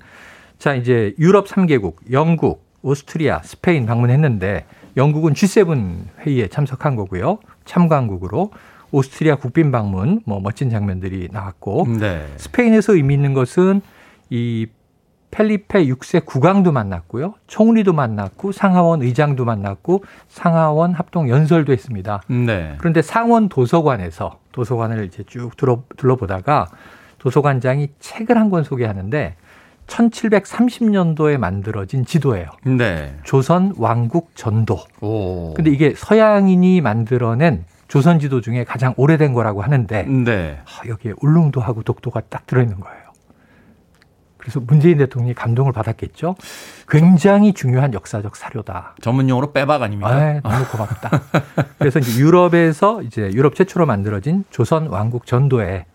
자 0.59 0.75
이제 0.75 1.15
유럽 1.19 1.47
3개국 1.47 1.97
영국, 2.11 2.65
오스트리아, 2.83 3.41
스페인 3.43 3.87
방문했는데 3.87 4.65
영국은 4.97 5.35
G7 5.35 6.05
회의에 6.21 6.49
참석한 6.49 6.97
거고요. 6.97 7.39
참관국으로 7.65 8.51
오스트리아 8.91 9.37
국빈 9.37 9.73
방문 9.73 10.21
뭐 10.25 10.41
멋진 10.41 10.71
장면들이 10.71 11.29
나왔고 11.33 11.87
네. 11.99 12.27
스페인에서 12.37 12.95
의미 12.95 13.15
있는 13.15 13.33
것은 13.35 13.81
이 14.31 14.67
펠리페 15.33 15.87
6세 15.87 16.25
국왕도 16.25 16.71
만났고요. 16.73 17.35
총리도 17.49 17.93
만났고 17.95 18.53
상하원 18.53 19.03
의장도 19.03 19.45
만났고 19.45 20.05
상하원 20.29 20.93
합동 20.93 21.29
연설도 21.29 21.73
했습니다. 21.73 22.23
네. 22.29 22.75
그런데 22.79 23.03
상원 23.03 23.49
도서관에서 23.49 24.39
도서관을 24.53 25.05
이제 25.07 25.25
쭉 25.27 25.57
둘러, 25.57 25.83
둘러보다가 25.97 26.69
도서관장이 27.19 27.89
책을 27.99 28.37
한 28.39 28.51
권 28.51 28.63
소개하는데 28.63 29.37
1730년도에 29.87 31.39
만들어진 31.39 32.05
지도예요. 32.05 32.47
네. 32.65 33.17
조선 33.25 33.73
왕국 33.79 34.31
전도. 34.35 34.79
오. 35.01 35.55
근데 35.55 35.71
이게 35.71 35.95
서양인이 35.97 36.81
만들어낸 36.83 37.65
조선 37.89 38.19
지도 38.19 38.41
중에 38.41 38.65
가장 38.65 38.95
오래된 38.97 39.33
거라고 39.33 39.63
하는데 39.63 40.03
네. 40.05 40.59
아, 40.65 40.87
여기에 40.89 41.15
울릉도하고 41.21 41.83
독도가 41.83 42.21
딱 42.29 42.47
들어있는 42.47 42.81
거예요. 42.81 43.02
그래서 44.43 44.59
문재인 44.59 44.99
대통령이 44.99 45.35
감동을 45.35 45.73
받았겠죠. 45.73 46.35
굉장히 46.89 47.53
중요한 47.55 47.95
역사적 47.95 48.35
사료다. 48.35 48.97
전문 49.01 49.29
용어로 49.29 49.53
빼박 49.53 49.81
아닙니까? 49.83 50.19
네, 50.19 50.41
너무 50.43 50.65
고맙다. 50.67 51.11
그래서 51.79 52.01
이제 52.01 52.21
유럽에서 52.21 53.03
이제 53.03 53.31
유럽 53.35 53.55
최초로 53.55 53.87
만들어진 53.87 54.45
조선 54.51 54.89
왕국 54.89 55.27
전도에 55.27 55.87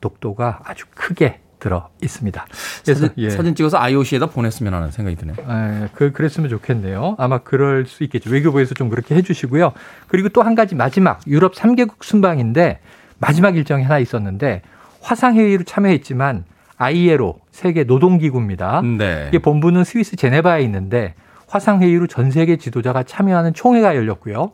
독도가 0.00 0.60
아주 0.64 0.84
크게 0.94 1.40
들어 1.58 1.88
있습니다. 2.00 2.46
그래서 2.84 3.00
사진, 3.08 3.14
예. 3.16 3.30
사진 3.30 3.54
찍어서 3.56 3.78
IOC에다 3.78 4.26
보냈으면 4.26 4.72
하는 4.72 4.92
생각이 4.92 5.16
드네요. 5.16 5.36
예, 5.40 5.88
그, 5.94 6.12
그랬으면 6.12 6.48
좋겠네요. 6.48 7.16
아마 7.18 7.38
그럴 7.38 7.86
수 7.86 8.04
있겠죠. 8.04 8.30
외교부에서 8.30 8.74
좀 8.74 8.88
그렇게 8.88 9.16
해주시고요. 9.16 9.72
그리고 10.06 10.28
또 10.28 10.42
한 10.42 10.54
가지 10.54 10.76
마지막 10.76 11.18
유럽 11.26 11.54
3개국 11.56 12.04
순방인데 12.04 12.78
마지막 13.18 13.56
일정이 13.56 13.82
하나 13.82 13.98
있었는데 13.98 14.62
화상회의로 15.00 15.64
참여했지만 15.64 16.44
ILO 16.76 17.40
세계 17.56 17.84
노동기구입니다. 17.84 18.82
네. 18.82 19.24
이게 19.28 19.38
본부는 19.38 19.82
스위스 19.84 20.14
제네바에 20.14 20.60
있는데 20.64 21.14
화상회의로 21.48 22.06
전 22.06 22.30
세계 22.30 22.58
지도자가 22.58 23.02
참여하는 23.02 23.54
총회가 23.54 23.96
열렸고요. 23.96 24.52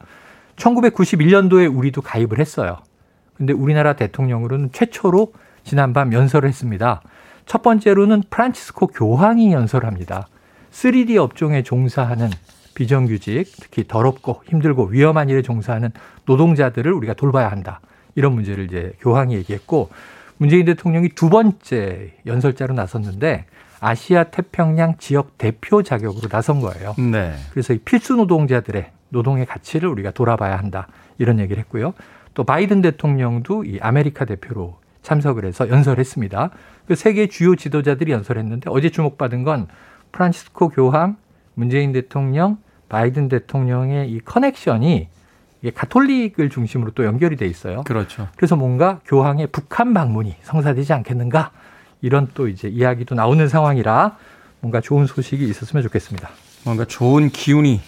1991년도에 0.54 1.76
우리도 1.76 2.00
가입을 2.00 2.38
했어요. 2.38 2.78
근데 3.34 3.52
우리나라 3.52 3.94
대통령으로는 3.94 4.70
최초로 4.70 5.32
지난밤 5.64 6.12
연설을 6.12 6.48
했습니다. 6.48 7.02
첫 7.44 7.62
번째로는 7.62 8.22
프란치스코 8.30 8.86
교황이 8.86 9.52
연설합니다. 9.52 10.28
3D 10.70 11.16
업종에 11.16 11.64
종사하는 11.64 12.30
비정규직, 12.76 13.50
특히 13.60 13.84
더럽고 13.88 14.42
힘들고 14.46 14.84
위험한 14.84 15.28
일에 15.28 15.42
종사하는 15.42 15.90
노동자들을 16.26 16.92
우리가 16.92 17.14
돌봐야 17.14 17.50
한다. 17.50 17.80
이런 18.14 18.34
문제를 18.34 18.64
이제 18.66 18.92
교황이 19.00 19.34
얘기했고 19.34 19.90
문재인 20.42 20.64
대통령이 20.64 21.10
두 21.10 21.30
번째 21.30 22.14
연설자로 22.26 22.74
나섰는데 22.74 23.44
아시아 23.78 24.24
태평양 24.24 24.96
지역 24.98 25.38
대표 25.38 25.84
자격으로 25.84 26.28
나선 26.28 26.58
거예요. 26.58 26.96
네. 26.98 27.34
그래서 27.52 27.72
이 27.72 27.78
필수 27.78 28.16
노동자들의 28.16 28.90
노동의 29.10 29.46
가치를 29.46 29.88
우리가 29.88 30.10
돌아봐야 30.10 30.56
한다. 30.56 30.88
이런 31.18 31.38
얘기를 31.38 31.62
했고요. 31.62 31.94
또 32.34 32.42
바이든 32.42 32.82
대통령도 32.82 33.62
이 33.62 33.78
아메리카 33.80 34.24
대표로 34.24 34.78
참석을 35.02 35.44
해서 35.44 35.68
연설했습니다. 35.68 36.50
그 36.88 36.96
세계 36.96 37.28
주요 37.28 37.54
지도자들이 37.54 38.10
연설했는데 38.10 38.68
어제 38.68 38.90
주목받은 38.90 39.44
건 39.44 39.68
프란시스코 40.10 40.70
교황, 40.70 41.18
문재인 41.54 41.92
대통령, 41.92 42.58
바이든 42.88 43.28
대통령의 43.28 44.10
이 44.10 44.18
커넥션이 44.18 45.08
이게 45.62 45.70
가톨릭을 45.70 46.50
중심으로 46.50 46.90
또 46.92 47.04
연결이 47.04 47.36
돼 47.36 47.46
있어요. 47.46 47.82
그렇죠. 47.84 48.28
그래서 48.36 48.56
뭔가 48.56 49.00
교황의 49.06 49.48
북한 49.48 49.94
방문이 49.94 50.36
성사되지 50.42 50.92
않겠는가 50.92 51.52
이런 52.00 52.28
또 52.34 52.48
이제 52.48 52.68
이야기도 52.68 53.14
나오는 53.14 53.48
상황이라 53.48 54.16
뭔가 54.60 54.80
좋은 54.80 55.06
소식이 55.06 55.44
있었으면 55.48 55.82
좋겠습니다. 55.84 56.28
뭔가 56.64 56.84
좋은 56.84 57.28
기운이 57.28 57.80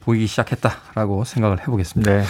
보이기 0.00 0.26
시작했다라고 0.26 1.24
생각을 1.24 1.60
해보겠습니다. 1.60 2.10
네. 2.10 2.24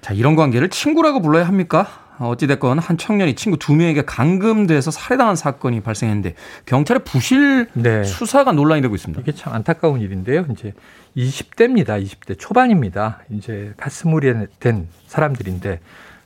자, 0.00 0.12
이런 0.12 0.36
관계를 0.36 0.68
친구라고 0.68 1.20
불러야 1.20 1.46
합니까? 1.46 1.88
어찌됐건 2.18 2.78
한 2.78 2.96
청년이 2.96 3.34
친구 3.34 3.58
두 3.58 3.74
명에게 3.74 4.04
감금돼서 4.04 4.90
살해당한 4.90 5.36
사건이 5.36 5.80
발생했는데 5.80 6.34
경찰의 6.66 7.02
부실 7.04 7.68
네. 7.74 8.04
수사가 8.04 8.52
논란이 8.52 8.82
되고 8.82 8.94
있습니다. 8.94 9.20
이게 9.20 9.32
참 9.32 9.52
안타까운 9.52 10.00
일인데요. 10.00 10.46
이제 10.50 10.72
20대입니다. 11.16 12.02
20대 12.02 12.38
초반입니다. 12.38 13.20
이제 13.30 13.74
가스물이 13.76 14.32
된 14.60 14.88
사람들인데 15.06 15.80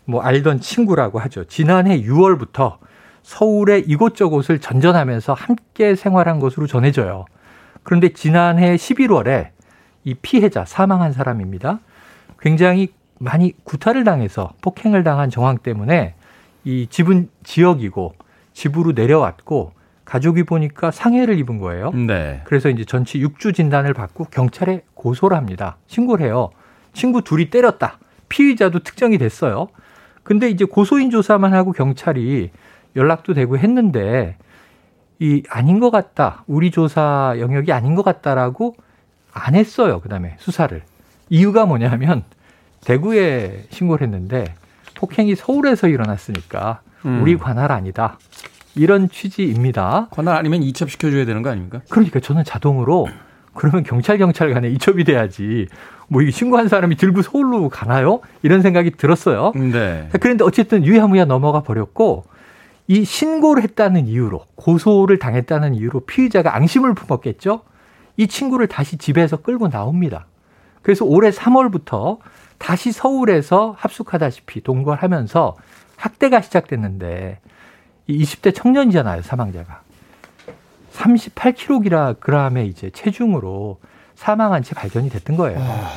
뭐 0.04 0.22
알던 0.22 0.60
친구라고 0.60 1.18
하죠. 1.20 1.44
지난해 1.44 2.00
6월부터 2.02 2.78
서울의 3.22 3.84
이곳저곳을 3.86 4.58
전전하면서 4.58 5.34
함께 5.34 5.94
생활한 5.94 6.40
것으로 6.40 6.66
전해져요. 6.66 7.26
그런데 7.82 8.12
지난해 8.12 8.76
11월에 8.76 9.48
이 10.04 10.14
피해자 10.14 10.64
사망한 10.64 11.12
사람입니다. 11.12 11.80
굉장히 12.40 12.88
많이 13.18 13.54
구타를 13.64 14.04
당해서 14.04 14.52
폭행을 14.62 15.04
당한 15.04 15.30
정황 15.30 15.58
때문에 15.58 16.14
이 16.64 16.86
집은 16.88 17.28
지역이고 17.44 18.14
집으로 18.52 18.92
내려왔고 18.92 19.72
가족이 20.04 20.44
보니까 20.44 20.90
상해를 20.90 21.38
입은 21.38 21.58
거예요. 21.58 21.90
네. 21.90 22.40
그래서 22.44 22.70
이제 22.70 22.84
전치 22.84 23.18
6주 23.20 23.54
진단을 23.54 23.92
받고 23.92 24.24
경찰에 24.30 24.82
고소를 24.94 25.36
합니다. 25.36 25.76
신고를 25.86 26.26
해요. 26.26 26.50
친구 26.94 27.22
둘이 27.22 27.50
때렸다. 27.50 27.98
피의자도 28.28 28.80
특정이 28.80 29.18
됐어요. 29.18 29.68
근데 30.22 30.48
이제 30.48 30.64
고소인 30.64 31.10
조사만 31.10 31.54
하고 31.54 31.72
경찰이 31.72 32.50
연락도 32.96 33.34
되고 33.34 33.58
했는데 33.58 34.36
이 35.18 35.42
아닌 35.50 35.78
것 35.78 35.90
같다. 35.90 36.44
우리 36.46 36.70
조사 36.70 37.34
영역이 37.38 37.72
아닌 37.72 37.94
것 37.94 38.02
같다라고 38.02 38.76
안 39.32 39.54
했어요. 39.54 40.00
그다음에 40.00 40.36
수사를. 40.38 40.82
이유가 41.28 41.66
뭐냐면 41.66 42.24
대구에 42.88 43.64
신고를 43.68 44.06
했는데 44.06 44.54
폭행이 44.94 45.34
서울에서 45.34 45.88
일어났으니까 45.88 46.80
음. 47.04 47.20
우리 47.20 47.36
관할 47.36 47.70
아니다. 47.70 48.18
이런 48.74 49.10
취지입니다. 49.10 50.08
관할 50.10 50.36
아니면 50.36 50.62
이첩시켜줘야 50.62 51.26
되는 51.26 51.42
거 51.42 51.50
아닙니까? 51.50 51.82
그러니까 51.90 52.18
저는 52.20 52.44
자동으로 52.44 53.06
그러면 53.52 53.82
경찰 53.82 54.16
경찰 54.16 54.54
간에 54.54 54.70
이첩이 54.70 55.04
돼야지. 55.04 55.66
뭐 56.08 56.22
이게 56.22 56.30
신고한 56.30 56.68
사람이 56.68 56.96
들고 56.96 57.20
서울로 57.20 57.68
가나요? 57.68 58.20
이런 58.42 58.62
생각이 58.62 58.92
들었어요. 58.92 59.52
네. 59.54 60.08
그런데 60.18 60.44
어쨌든 60.44 60.82
유야무야 60.82 61.26
넘어가 61.26 61.62
버렸고 61.62 62.24
이 62.86 63.04
신고를 63.04 63.64
했다는 63.64 64.06
이유로 64.06 64.46
고소를 64.54 65.18
당했다는 65.18 65.74
이유로 65.74 66.00
피의자가 66.06 66.56
앙심을 66.56 66.94
품었겠죠. 66.94 67.60
이 68.16 68.26
친구를 68.28 68.66
다시 68.66 68.96
집에서 68.96 69.36
끌고 69.36 69.68
나옵니다. 69.68 70.24
그래서 70.80 71.04
올해 71.04 71.28
3월부터 71.28 72.16
다시 72.58 72.92
서울에서 72.92 73.74
합숙하다시피 73.78 74.62
동거하면서 74.62 75.56
학대가 75.96 76.40
시작됐는데 76.40 77.40
20대 78.08 78.54
청년이잖아요, 78.54 79.22
사망자가. 79.22 79.82
38kg의 80.92 82.66
이제 82.66 82.90
체중으로 82.90 83.78
사망한 84.14 84.62
채 84.62 84.74
발견이 84.74 85.10
됐던 85.10 85.36
거예요. 85.36 85.58
아... 85.60 85.90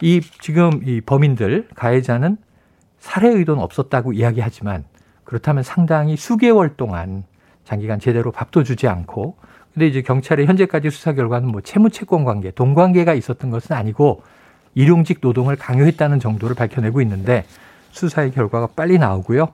이 0.00 0.20
지금 0.40 0.80
이 0.84 1.00
범인들 1.00 1.68
가해자는 1.74 2.36
살해 2.98 3.28
의도는 3.30 3.62
없었다고 3.62 4.12
이야기하지만 4.12 4.84
그렇다면 5.24 5.62
상당히 5.62 6.16
수개월 6.16 6.76
동안 6.76 7.24
장기간 7.64 7.98
제대로 7.98 8.30
밥도 8.30 8.62
주지 8.62 8.86
않고 8.86 9.36
근데 9.74 9.86
이제 9.86 10.02
경찰의 10.02 10.46
현재까지 10.46 10.90
수사 10.90 11.12
결과는 11.12 11.48
뭐 11.48 11.60
채무 11.60 11.90
채권 11.90 12.24
관계, 12.24 12.50
돈 12.50 12.74
관계가 12.74 13.14
있었던 13.14 13.50
것은 13.50 13.76
아니고 13.76 14.22
일용직 14.74 15.18
노동을 15.20 15.56
강요했다는 15.56 16.20
정도를 16.20 16.54
밝혀내고 16.54 17.00
있는데 17.02 17.44
수사의 17.92 18.32
결과가 18.32 18.68
빨리 18.76 18.98
나오고요. 18.98 19.48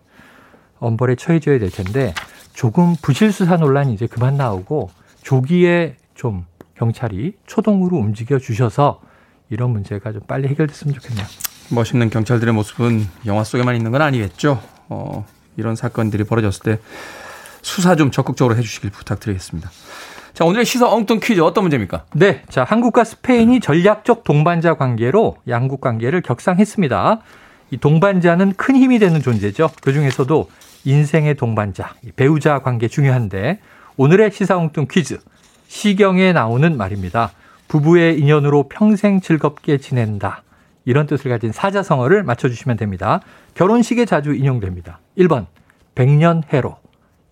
엄벌에 0.79 1.17
처해져야 1.17 1.59
될 1.59 1.71
텐데 1.71 2.15
조금 2.53 2.95
부실 3.01 3.33
수사 3.33 3.57
논란이 3.57 3.95
이제 3.95 4.07
그만 4.07 4.37
나오고 4.37 4.91
조기에 5.23 5.97
좀 6.15 6.45
경찰이 6.77 7.35
초동으로 7.47 7.97
움직여 7.97 8.39
주셔서 8.39 9.01
이런 9.51 9.71
문제가 9.71 10.13
좀 10.13 10.21
빨리 10.27 10.49
해결됐으면 10.49 10.95
좋겠네요. 10.95 11.27
멋있는 11.71 12.11
경찰들의 12.11 12.53
모습은 12.53 13.07
영화 13.27 13.45
속에만 13.45 13.77
있는 13.77 13.91
건 13.91 14.03
아니겠죠. 14.03 14.61
어, 14.89 15.25
이런 15.57 15.77
사건들이 15.77 16.25
벌어졌을 16.25 16.63
때 16.63 16.81
수사 17.63 17.97
좀 17.97 18.11
적극적으로 18.11 18.57
해주시길 18.57 18.91
부탁드리겠습니다. 18.91 19.71
자, 20.35 20.45
오늘의 20.45 20.65
시사 20.65 20.93
엉뚱 20.93 21.21
퀴즈 21.23 21.41
어떤 21.41 21.63
문제입니까? 21.63 22.07
네. 22.13 22.43
자, 22.49 22.65
한국과 22.65 23.05
스페인이 23.05 23.61
전략적 23.61 24.25
동반자 24.25 24.75
관계로 24.75 25.37
양국 25.47 25.81
관계를 25.81 26.23
격상했습니다. 26.23 27.21
이 27.71 27.77
동반자는 27.77 28.55
큰 28.55 28.75
힘이 28.75 28.99
되는 28.99 29.23
존재죠. 29.23 29.71
그 29.81 29.93
중에서도 29.93 30.51
인생의 30.85 31.37
동반자, 31.37 31.95
배우자 32.17 32.59
관계 32.59 32.89
중요한데 32.89 33.61
오늘의 33.97 34.33
시사 34.33 34.59
엉뚱 34.59 34.89
퀴즈. 34.91 35.21
시경에 35.69 36.33
나오는 36.33 36.77
말입니다. 36.77 37.31
부부의 37.69 38.19
인연으로 38.19 38.69
평생 38.69 39.21
즐겁게 39.21 39.79
지낸다. 39.79 40.43
이런 40.85 41.07
뜻을 41.07 41.31
가진 41.31 41.53
사자성어를 41.53 42.25
맞춰주시면 42.25 42.77
됩니다. 42.77 43.21
결혼식에 43.55 44.05
자주 44.05 44.35
인용됩니다. 44.35 44.99
1번 45.17 45.47
백년해로 45.95 46.77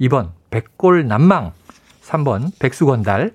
2번 0.01 0.31
백골 0.51 1.09
난망 1.09 1.53
3번 2.13 2.51
백수건달 2.59 3.33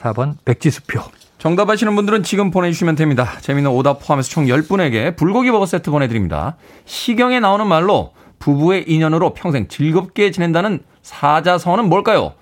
4번 0.00 0.34
백지수표 0.44 1.00
정답 1.38 1.70
아시는 1.70 1.94
분들은 1.94 2.22
지금 2.22 2.50
보내주시면 2.50 2.96
됩니다. 2.96 3.38
재미있는 3.40 3.70
오답 3.70 4.00
포함해서 4.04 4.28
총 4.28 4.46
10분에게 4.46 5.16
불고기 5.16 5.50
버거 5.50 5.66
세트 5.66 5.90
보내드립니다. 5.90 6.56
시경에 6.86 7.40
나오는 7.40 7.66
말로 7.66 8.14
부부의 8.38 8.84
인연으로 8.88 9.34
평생 9.34 9.68
즐겁게 9.68 10.30
지낸다는 10.30 10.80
사자성어는 11.02 11.88
뭘까요? 11.88 12.34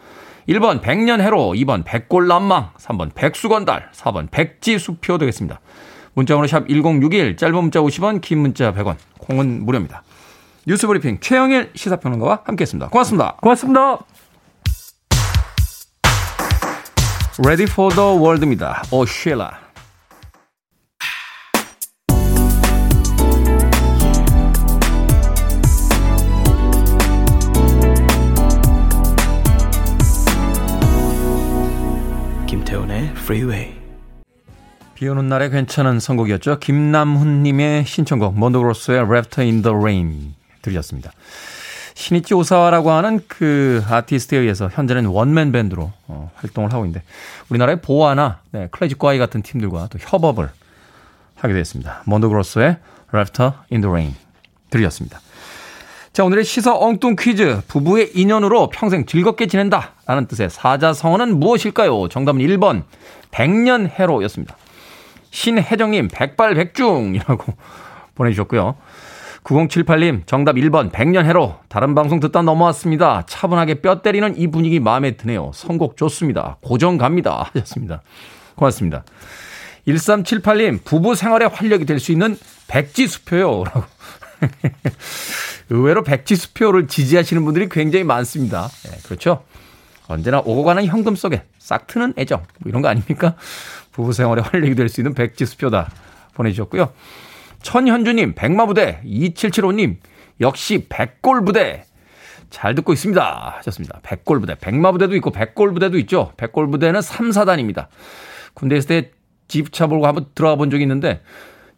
1번 0.48 0.80
백년해로, 0.80 1.52
2번 1.56 1.84
백골난망, 1.84 2.70
3번 2.78 3.14
백수건달, 3.14 3.90
4번 3.92 4.30
백지수표 4.30 5.18
되겠습니다. 5.18 5.60
문자번호 6.14 6.46
샵 6.46 6.68
1061, 6.68 7.36
짧은 7.36 7.54
문자 7.54 7.80
50원, 7.80 8.20
긴 8.20 8.38
문자 8.38 8.72
100원, 8.72 8.96
콩은 9.18 9.64
무료입니다. 9.64 10.02
뉴스브리핑 10.66 11.18
최영일 11.20 11.72
시사평론가와 11.74 12.42
함께했습니다. 12.44 12.88
고맙습니다. 12.88 13.36
고맙습니다. 13.40 13.98
Ready 17.36 17.64
for 17.64 17.92
the 17.92 18.16
World입니다. 18.16 18.84
오쉐라. 18.92 19.58
김태훈의 32.46 33.06
Freeway. 33.16 33.74
비 34.94 35.08
오는 35.08 35.26
날에 35.26 35.48
괜찮은 35.48 35.98
선곡이었죠. 35.98 36.60
김남훈님의 36.60 37.84
신청곡 37.84 38.38
몬도그로스의 38.38 38.98
Raptor 39.00 39.44
in 39.44 39.62
the 39.62 39.76
Rain 39.76 40.34
들으셨습니다. 40.62 41.10
신이치 41.94 42.34
오사와라고 42.34 42.90
하는 42.90 43.20
그 43.28 43.82
아티스트에 43.88 44.38
의해서 44.38 44.68
현재는 44.68 45.06
원맨 45.06 45.52
밴드로 45.52 45.92
어, 46.08 46.30
활동을 46.34 46.72
하고 46.72 46.84
있는데 46.84 47.04
우리나라의 47.48 47.80
보아나 47.80 48.40
네, 48.50 48.68
클래식 48.70 48.98
과이 48.98 49.18
같은 49.18 49.42
팀들과 49.42 49.88
또 49.90 49.98
협업을 50.00 50.50
하게 51.36 51.54
됐습니다. 51.54 52.02
몬도그로스의 52.06 52.78
Raptor 53.12 53.52
in 53.70 53.80
the 53.80 53.90
Rain 53.90 54.14
들으셨습니다. 54.70 55.20
자, 56.12 56.22
오늘의 56.24 56.44
시사 56.44 56.76
엉뚱 56.76 57.16
퀴즈. 57.18 57.60
부부의 57.66 58.12
인연으로 58.14 58.68
평생 58.68 59.04
즐겁게 59.04 59.46
지낸다. 59.48 59.94
라는 60.06 60.26
뜻의 60.26 60.48
사자성어는 60.48 61.40
무엇일까요? 61.40 62.08
정답은 62.08 62.40
1번, 62.40 62.84
백년해로였습니다. 63.32 64.56
신혜정님, 65.32 66.08
백발백중이라고 66.12 67.54
보내주셨고요. 68.14 68.76
9078님, 69.44 70.26
정답 70.26 70.56
1번, 70.56 70.90
백년해로. 70.90 71.56
다른 71.68 71.94
방송 71.94 72.18
듣다 72.18 72.40
넘어왔습니다. 72.42 73.24
차분하게 73.26 73.82
뼈 73.82 74.00
때리는 74.00 74.38
이 74.38 74.46
분위기 74.46 74.80
마음에 74.80 75.12
드네요. 75.12 75.50
선곡 75.54 75.96
좋습니다. 75.98 76.56
고정 76.62 76.96
갑니다. 76.96 77.50
하셨습니다. 77.52 78.00
고맙습니다. 78.56 79.04
1378님, 79.86 80.82
부부 80.84 81.14
생활에 81.14 81.44
활력이 81.44 81.84
될 81.84 82.00
수 82.00 82.10
있는 82.10 82.38
백지수표요. 82.68 83.64
라고. 83.64 83.84
의외로 85.68 86.02
백지수표를 86.02 86.88
지지하시는 86.88 87.44
분들이 87.44 87.68
굉장히 87.68 88.04
많습니다. 88.04 88.68
네, 88.84 88.98
그렇죠? 89.04 89.44
언제나 90.08 90.38
오고 90.40 90.64
가는 90.64 90.84
현금 90.86 91.16
속에 91.16 91.42
싹 91.58 91.86
트는 91.86 92.14
애정. 92.16 92.40
뭐 92.60 92.70
이런 92.70 92.80
거 92.82 92.88
아닙니까? 92.88 93.36
부부 93.92 94.12
생활에 94.14 94.40
활력이 94.42 94.74
될 94.74 94.88
수 94.88 95.00
있는 95.00 95.12
백지수표다. 95.12 95.90
보내주셨고요. 96.34 96.92
천현주님, 97.64 98.34
백마부대, 98.34 99.00
2775님, 99.04 99.96
역시 100.40 100.86
백골부대. 100.88 101.84
잘 102.50 102.74
듣고 102.76 102.92
있습니다. 102.92 103.54
하셨습니다. 103.56 104.00
백골부대. 104.02 104.56
백마부대도 104.60 105.16
있고 105.16 105.30
백골부대도 105.32 105.98
있죠. 106.00 106.32
백골부대는 106.36 107.02
3, 107.02 107.30
4단입니다. 107.30 107.88
군대 108.52 108.76
있을 108.76 108.88
때 108.88 109.10
집차 109.48 109.86
몰고 109.86 110.06
한번 110.06 110.26
들어가 110.34 110.54
본 110.56 110.70
적이 110.70 110.84
있는데 110.84 111.22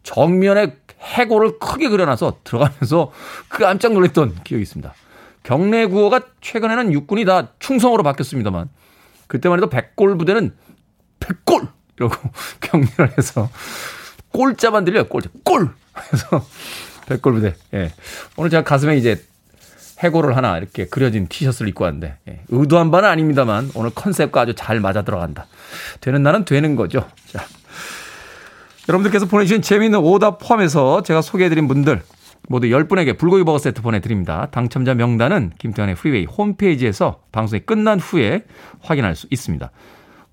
정면에 0.03 0.75
해골을 0.99 1.57
크게 1.59 1.89
그려놔서 1.89 2.39
들어가면서 2.43 3.11
그 3.47 3.59
깜짝 3.59 3.93
놀랐던 3.93 4.43
기억이 4.43 4.61
있습니다. 4.61 4.93
경내 5.43 5.87
구호가 5.87 6.21
최근에는 6.41 6.91
육군이 6.91 7.25
다 7.25 7.53
충성으로 7.59 8.03
바뀌었습니다만 8.03 8.69
그때만 9.27 9.59
해도 9.59 9.69
백골 9.69 10.17
부대는 10.17 10.53
백골 11.19 11.67
이러고 11.97 12.15
격려를 12.61 13.17
해서 13.17 13.49
꼴자만 14.31 14.85
들려요. 14.85 15.05
꼴자 15.07 15.29
꼴 15.43 15.69
해서 16.13 16.45
백골 17.07 17.33
부대. 17.33 17.55
예. 17.73 17.91
오늘 18.35 18.49
제가 18.49 18.63
가슴에 18.63 18.97
이제 18.97 19.21
해골을 19.99 20.37
하나 20.37 20.57
이렇게 20.57 20.85
그려진 20.85 21.27
티셔츠를 21.27 21.69
입고 21.69 21.83
왔는데 21.85 22.17
예. 22.29 22.41
의도한 22.49 22.91
바는 22.91 23.09
아닙니다만 23.09 23.71
오늘 23.73 23.89
컨셉과 23.91 24.41
아주 24.41 24.53
잘 24.55 24.79
맞아 24.79 25.03
들어간다. 25.03 25.47
되는 26.01 26.21
날은 26.23 26.45
되는 26.45 26.75
거죠. 26.75 27.07
자. 27.27 27.43
여러분들께서 28.89 29.25
보내주신 29.25 29.61
재미있는 29.61 29.99
오답 29.99 30.39
포함해서 30.39 31.03
제가 31.03 31.21
소개해드린 31.21 31.67
분들 31.67 32.01
모두 32.47 32.67
10분에게 32.67 33.17
불고기 33.17 33.43
버거 33.43 33.57
세트 33.59 33.81
보내드립니다. 33.81 34.47
당첨자 34.51 34.93
명단은 34.93 35.51
김태훈의 35.57 35.95
프리웨이 35.95 36.25
홈페이지에서 36.25 37.21
방송이 37.31 37.61
끝난 37.65 37.99
후에 37.99 38.43
확인할 38.81 39.15
수 39.15 39.27
있습니다. 39.29 39.69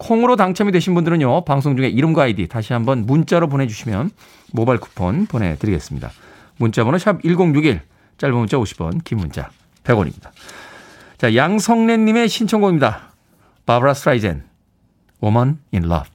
콩으로 0.05 0.37
당첨이 0.37 0.71
되신 0.71 0.95
분들은요, 0.95 1.47
방송 1.47 1.77
중에 1.77 1.88
이름과 1.88 2.25
아이디 2.25 2.47
다시 2.47 2.75
한번 2.75 3.07
문자로 3.07 3.49
보내주시면 3.49 4.11
모바일 4.53 4.79
쿠폰 4.79 5.25
보내드리겠습니다. 5.25 6.11
문자번호 6.59 6.99
샵 6.99 7.23
1061, 7.23 7.81
짧은 8.19 8.37
문자 8.37 8.59
50원, 8.59 9.03
긴 9.03 9.19
문자 9.19 9.49
100원입니다. 9.83 10.29
자, 11.17 11.35
양성래님의 11.35 12.29
신청곡입니다. 12.29 13.12
바브라 13.64 13.95
스트라이젠, 13.95 14.45
Woman 15.23 15.59
in 15.73 15.85
Love. 15.85 16.11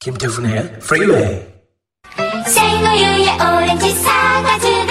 김태훈의 0.00 0.78
프리웨이 0.80 1.42
생우유에 2.46 3.32
오렌지 3.40 3.94
들어내 4.54 4.83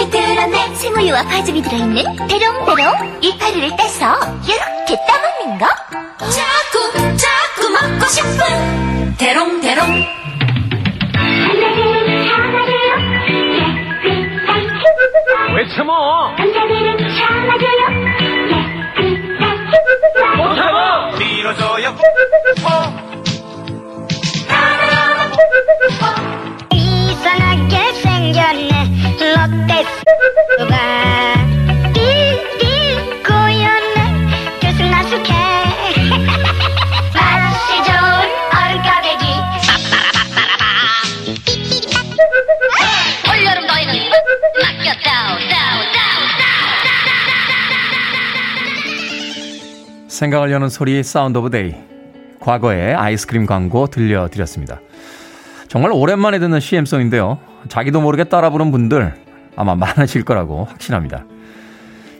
생우유와 0.83 1.23
과즙이 1.23 1.61
들어있는 1.61 2.27
대롱대롱 2.27 3.19
이파리를 3.21 3.69
떼서 3.77 4.19
이렇게 4.45 4.97
따먹는 5.07 5.57
거. 5.57 5.65
자꾸 6.29 6.91
자꾸 7.15 7.69
먹고 7.69 8.05
싶은 8.09 9.15
대롱대롱. 9.17 10.05
왜 15.55 15.67
참어? 15.73 16.35
생각을 50.23 50.51
여는 50.51 50.69
소리 50.69 51.03
Sound 51.03 51.37
of 51.37 51.49
Day 51.49 51.75
과거의 52.39 52.93
아이스크림 52.93 53.45
광고 53.45 53.87
들려드렸습니다. 53.87 54.79
정말 55.67 55.91
오랜만에 55.93 56.39
듣는 56.39 56.61
CM송인데요. 56.61 57.39
자기도 57.67 57.99
모르게 57.99 58.23
따라 58.25 58.49
부른 58.49 58.71
분들 58.71 59.13
아마 59.57 59.75
많으실 59.75 60.23
거라고 60.23 60.63
확신합니다. 60.63 61.25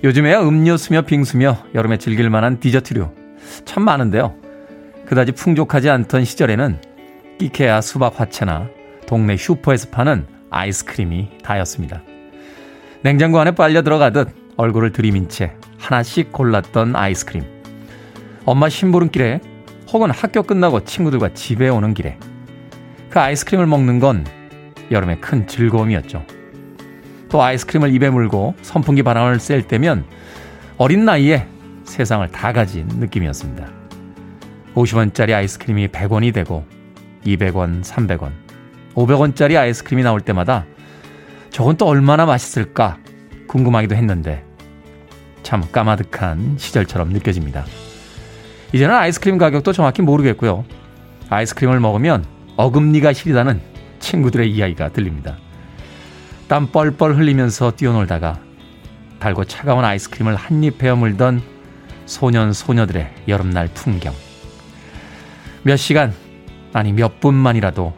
요즘에야 0.04 0.42
음료수며 0.42 1.04
빙수며 1.04 1.58
여름에 1.76 1.98
즐길 1.98 2.30
만한 2.30 2.60
디저트류 2.60 3.10
참 3.64 3.84
많은데요. 3.84 4.36
그다지 5.06 5.32
풍족하지 5.32 5.90
않던 5.90 6.26
시절에는 6.26 6.82
끼케야 7.40 7.80
수박 7.80 8.20
화채나 8.20 8.68
동네 9.08 9.38
슈퍼에서 9.38 9.90
파는 9.92 10.28
아이스크림이 10.50 11.38
다였습니다. 11.42 12.02
냉장고 13.02 13.40
안에 13.40 13.52
빨려 13.52 13.82
들어가듯 13.82 14.28
얼굴을 14.58 14.92
들이민 14.92 15.30
채 15.30 15.54
하나씩 15.80 16.34
골랐던 16.34 16.98
아이스크림. 16.98 17.63
엄마 18.46 18.68
심부름길에 18.68 19.40
혹은 19.92 20.12
학교 20.12 20.44
끝나고 20.44 20.84
친구들과 20.84 21.34
집에 21.34 21.70
오는 21.70 21.94
길에 21.94 22.18
그 23.10 23.20
아이스크림을 23.20 23.68
먹는 23.68 24.00
건 24.00 24.26
여름의 24.92 25.22
큰 25.22 25.48
즐거움이었죠. 25.48 26.26
또 27.30 27.42
아이스크림을 27.42 27.94
입에 27.94 28.10
물고 28.10 28.54
선풍기 28.62 29.02
바람을 29.02 29.40
쐴 29.40 29.62
때면 29.64 30.06
어린 30.78 31.06
나이에 31.06 31.48
세상을 31.86 32.28
다 32.30 32.52
가진 32.54 32.88
느낌이었습니다. 32.88 33.68
50원짜리 34.76 35.34
아이스크림이 35.34 35.88
100원이 35.88 36.34
되고 36.34 36.66
200원, 37.26 37.84
300원, 37.84 38.32
500원짜리 38.96 39.58
아이스크림이 39.58 40.04
나올 40.04 40.20
때마다 40.22 40.66
저건 41.50 41.78
또 41.78 41.86
얼마나 41.86 42.26
맛있을까 42.26 42.98
궁금하기도 43.48 43.96
했는데 43.96 44.44
참 45.44 45.64
까마득한 45.72 46.58
시절처럼 46.58 47.10
느껴집니다. 47.10 47.66
이제는 48.74 48.96
아이스크림 48.96 49.38
가격도 49.38 49.72
정확히 49.72 50.02
모르겠고요. 50.02 50.66
아이스크림을 51.30 51.80
먹으면 51.80 52.26
어금니가 52.58 53.14
시리다는 53.14 53.62
친구들의 54.00 54.52
이야기가 54.52 54.90
들립니다. 54.90 55.38
땀 56.48 56.68
뻘뻘 56.68 57.16
흘리면서 57.16 57.72
뛰어놀다가 57.72 58.40
달고 59.20 59.46
차가운 59.46 59.86
아이스크림을 59.86 60.36
한입 60.36 60.80
베어 60.80 60.96
물던 60.96 61.42
소년 62.08 62.52
소녀들의 62.52 63.14
여름날 63.28 63.70
풍경. 63.74 64.14
몇 65.62 65.78
시간 65.78 66.14
아니 66.74 66.92
몇 66.92 67.20
분만이라도 67.20 67.94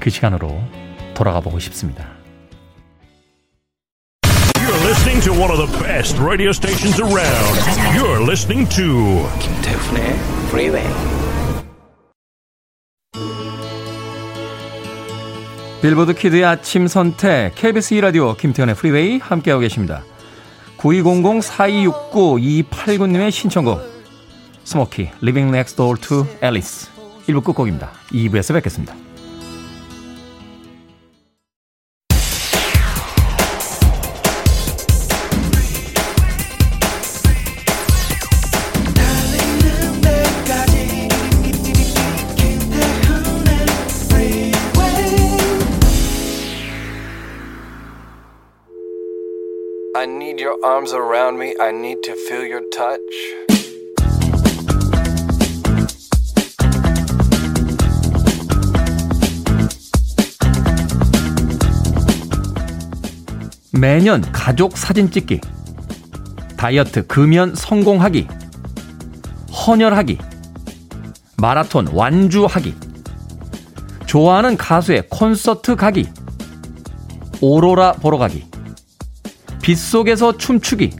그 0.00 0.10
시간으로 0.10 0.60
돌아가 1.14 1.40
보고 1.40 1.60
싶습니다. 1.60 2.09
Listening 5.20 5.36
to 5.36 5.42
one 5.42 5.50
of 5.50 5.58
the 5.58 5.66
best 5.84 6.16
radio 6.18 6.50
stations 6.50 6.98
around. 7.00 7.58
You're 7.94 8.20
listening 8.24 8.66
to 8.70 9.28
김태훈의 9.38 10.18
Freeway. 10.48 10.88
빌보드 15.82 16.14
Kid의 16.14 16.44
아침 16.44 16.86
선택 16.86 17.54
KBS 17.54 17.92
2 17.94 18.00
라디오 18.00 18.34
김태훈의 18.34 18.74
프리웨이 18.74 19.18
함께하고 19.18 19.60
계십니다. 19.60 20.02
9200-4269-289님의 20.78 23.30
신청곡 23.30 23.80
스모키 24.64 25.10
Living 25.22 25.54
Next 25.54 25.76
Door 25.76 26.00
to 26.00 26.26
Alice 26.42 26.90
1부 27.26 27.44
끝곡입니다. 27.44 27.92
2부에서 28.12 28.54
뵙겠습니다. 28.54 28.94
Arms 50.62 50.92
around 50.92 51.38
me. 51.38 51.54
I 51.60 51.70
need 51.70 52.02
to 52.04 52.14
feel 52.14 52.44
your 52.44 52.62
touch. 52.70 53.00
매년 63.72 64.20
가족 64.32 64.76
사진 64.76 65.10
찍기, 65.10 65.40
다이어트 66.56 67.06
금연 67.06 67.54
성공하기, 67.54 68.26
헌혈하기, 69.66 70.18
마라톤 71.38 71.86
완주하기, 71.86 72.74
좋아하는 74.04 74.58
가수의 74.58 75.04
콘서트 75.08 75.76
가기, 75.76 76.08
오로라 77.40 77.92
보러 77.92 78.18
가기, 78.18 78.49
빗속에서 79.62 80.36
춤추기, 80.36 80.90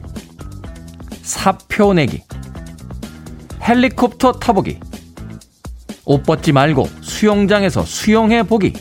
사표 1.23 1.93
내기, 1.93 2.23
헬리콥터 3.61 4.33
타보기, 4.33 4.79
옷 6.05 6.23
벗지 6.23 6.51
말고 6.51 6.87
수영장에서 7.01 7.83
수영해 7.83 8.43
보기, 8.43 8.73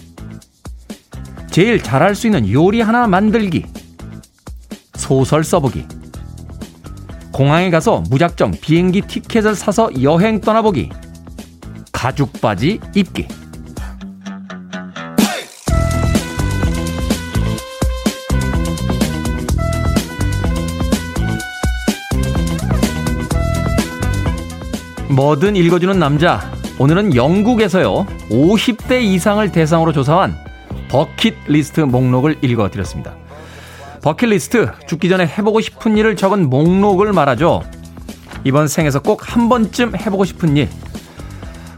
제일 1.51 1.83
잘할 1.83 2.15
수 2.15 2.27
있는 2.27 2.51
요리 2.51 2.81
하나 2.81 3.07
만들기, 3.07 3.67
소설 4.95 5.45
써보기, 5.45 5.87
공항에 7.33 7.71
가서 7.71 8.03
무작정 8.11 8.53
비행기 8.61 9.03
티켓을 9.03 9.55
사서 9.55 9.91
여행 10.03 10.41
떠나보기, 10.41 10.91
가죽 11.91 12.33
바지 12.41 12.81
입기. 12.95 13.27
뭐든 25.21 25.55
읽어주는 25.55 25.99
남자. 25.99 26.51
오늘은 26.79 27.15
영국에서요, 27.15 28.07
50대 28.31 29.03
이상을 29.03 29.53
대상으로 29.53 29.93
조사한 29.93 30.35
버킷리스트 30.89 31.83
목록을 31.83 32.39
읽어드렸습니다. 32.41 33.15
버킷리스트, 34.03 34.71
죽기 34.89 35.11
전에 35.11 35.27
해보고 35.27 35.61
싶은 35.61 35.99
일을 35.99 36.17
적은 36.17 36.49
목록을 36.49 37.13
말하죠. 37.13 37.63
이번 38.45 38.67
생에서 38.67 39.01
꼭 39.01 39.21
한 39.29 39.51
번쯤 39.51 39.95
해보고 39.95 40.25
싶은 40.25 40.57
일. 40.57 40.71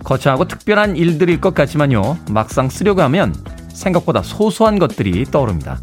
거창하고 0.05 0.46
특별한 0.46 0.94
일들일 0.94 1.40
것 1.40 1.52
같지만요. 1.52 2.18
막상 2.31 2.68
쓰려고 2.68 3.02
하면 3.02 3.35
생각보다 3.72 4.22
소소한 4.22 4.78
것들이 4.78 5.24
떠오릅니다. 5.24 5.81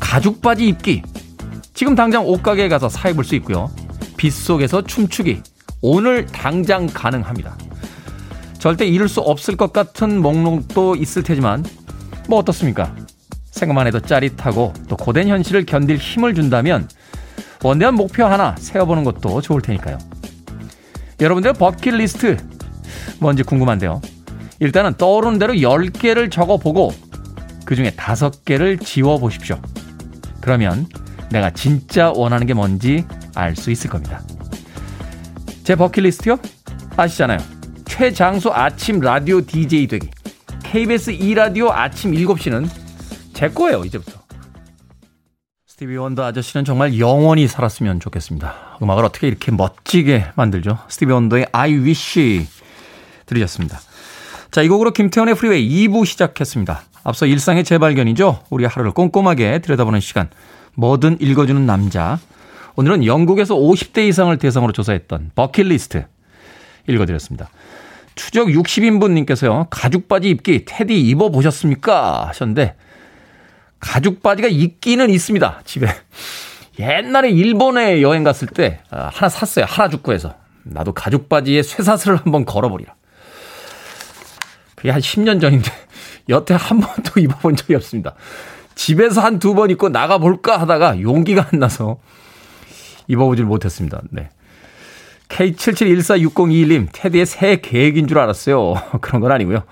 가죽 0.00 0.42
바지 0.42 0.66
입기. 0.66 1.02
지금 1.74 1.94
당장 1.94 2.26
옷가게에 2.26 2.68
가서 2.68 2.88
사 2.88 3.08
입을 3.08 3.22
수 3.22 3.36
있고요. 3.36 3.70
빗속에서 4.16 4.82
춤추기. 4.82 5.42
오늘 5.82 6.26
당장 6.26 6.86
가능합니다. 6.86 7.56
절대 8.58 8.86
이룰 8.86 9.08
수 9.08 9.20
없을 9.20 9.56
것 9.56 9.72
같은 9.72 10.22
목록도 10.22 10.94
있을 10.94 11.24
테지만 11.24 11.64
뭐 12.28 12.38
어떻습니까? 12.38 12.94
생각만 13.50 13.88
해도 13.88 13.98
짜릿하고 13.98 14.72
또 14.88 14.96
고된 14.96 15.26
현실을 15.26 15.66
견딜 15.66 15.96
힘을 15.96 16.34
준다면 16.34 16.88
원대한 17.64 17.94
목표 17.94 18.24
하나 18.24 18.54
세워보는 18.56 19.02
것도 19.02 19.40
좋을 19.40 19.60
테니까요. 19.60 19.98
여러분들 21.20 21.52
버킷리스트 21.54 22.36
뭔지 23.18 23.42
궁금한데요. 23.42 24.00
일단은 24.60 24.94
떠오르는 24.94 25.40
대로 25.40 25.52
10개를 25.54 26.30
적어보고 26.30 26.92
그 27.64 27.74
중에 27.74 27.90
5개를 27.90 28.84
지워보십시오. 28.84 29.60
그러면 30.40 30.86
내가 31.30 31.50
진짜 31.50 32.12
원하는 32.12 32.46
게 32.46 32.54
뭔지 32.54 33.04
알 33.34 33.56
수 33.56 33.72
있을 33.72 33.90
겁니다. 33.90 34.22
제 35.64 35.76
버킷리스트요? 35.76 36.38
아시잖아요. 36.96 37.38
최장수 37.84 38.50
아침 38.52 39.00
라디오 39.00 39.40
DJ 39.40 39.86
되기. 39.86 40.08
KBS 40.64 41.12
2라디오 41.12 41.70
아침 41.70 42.12
7시는 42.12 42.68
제 43.32 43.48
거예요, 43.48 43.84
이제부터. 43.84 44.20
스티비 45.66 45.96
원더 45.96 46.24
아저씨는 46.24 46.64
정말 46.64 46.98
영원히 46.98 47.46
살았으면 47.46 48.00
좋겠습니다. 48.00 48.78
음악을 48.82 49.04
어떻게 49.04 49.28
이렇게 49.28 49.52
멋지게 49.52 50.26
만들죠? 50.34 50.78
스티비 50.88 51.12
원더의 51.12 51.46
I 51.52 51.74
Wish 51.74 52.46
들으셨습니다. 53.26 53.80
자, 54.50 54.62
이 54.62 54.68
곡으로 54.68 54.92
김태훈의 54.92 55.34
프리웨이 55.34 55.88
2부 55.88 56.04
시작했습니다. 56.06 56.82
앞서 57.04 57.26
일상의 57.26 57.64
재발견이죠. 57.64 58.44
우리 58.50 58.64
하루를 58.64 58.92
꼼꼼하게 58.92 59.60
들여다보는 59.60 60.00
시간. 60.00 60.28
뭐든 60.74 61.18
읽어주는 61.20 61.64
남자. 61.66 62.18
오늘은 62.76 63.04
영국에서 63.06 63.54
50대 63.54 64.08
이상을 64.08 64.36
대상으로 64.38 64.72
조사했던 64.72 65.32
버킷리스트 65.34 66.06
읽어드렸습니다. 66.88 67.48
추적 68.14 68.48
60인분님께서요, 68.48 69.66
가죽 69.70 70.08
바지 70.08 70.28
입기 70.30 70.64
테디 70.64 71.00
입어보셨습니까? 71.00 72.28
하셨는데, 72.28 72.76
가죽 73.80 74.22
바지가 74.22 74.48
있기는 74.48 75.08
있습니다, 75.10 75.60
집에. 75.64 75.88
옛날에 76.78 77.30
일본에 77.30 78.02
여행 78.02 78.22
갔을 78.24 78.48
때, 78.48 78.80
아, 78.90 79.10
하나 79.12 79.28
샀어요. 79.28 79.64
하라주쿠에서. 79.68 80.34
나도 80.64 80.92
가죽 80.92 81.28
바지에 81.28 81.62
쇠사슬을 81.62 82.18
한번 82.18 82.44
걸어버리라. 82.44 82.94
그게 84.76 84.90
한 84.90 85.00
10년 85.00 85.40
전인데 85.40 85.70
여태 86.28 86.54
한 86.54 86.80
번도 86.80 87.18
입어본 87.20 87.56
적이 87.56 87.76
없습니다. 87.76 88.14
집에서 88.74 89.20
한 89.20 89.38
두 89.38 89.54
번 89.54 89.70
입고 89.70 89.88
나가볼까 89.90 90.56
하다가 90.60 91.00
용기가 91.00 91.48
안 91.52 91.58
나서 91.58 91.98
입어보질 93.12 93.44
못했습니다. 93.44 94.00
네. 94.10 94.30
K77146021님, 95.28 96.88
테디의 96.92 97.26
새 97.26 97.56
계획인 97.56 98.06
줄 98.06 98.18
알았어요. 98.18 98.74
그런 99.00 99.20
건 99.20 99.32
아니고요. 99.32 99.62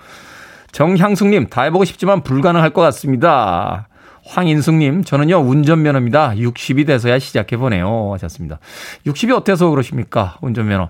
정향숙님, 0.71 1.47
다 1.49 1.63
해보고 1.63 1.85
싶지만 1.85 2.23
불가능할 2.23 2.71
것 2.71 2.81
같습니다. 2.81 3.87
황인숙님, 4.25 5.03
저는요, 5.03 5.37
운전면허입니다. 5.37 6.35
60이 6.35 6.87
돼서야 6.87 7.19
시작해보네요. 7.19 8.13
하셨습니다. 8.13 8.59
60이 9.05 9.35
어때서 9.35 9.69
그러십니까? 9.69 10.37
운전면허. 10.41 10.89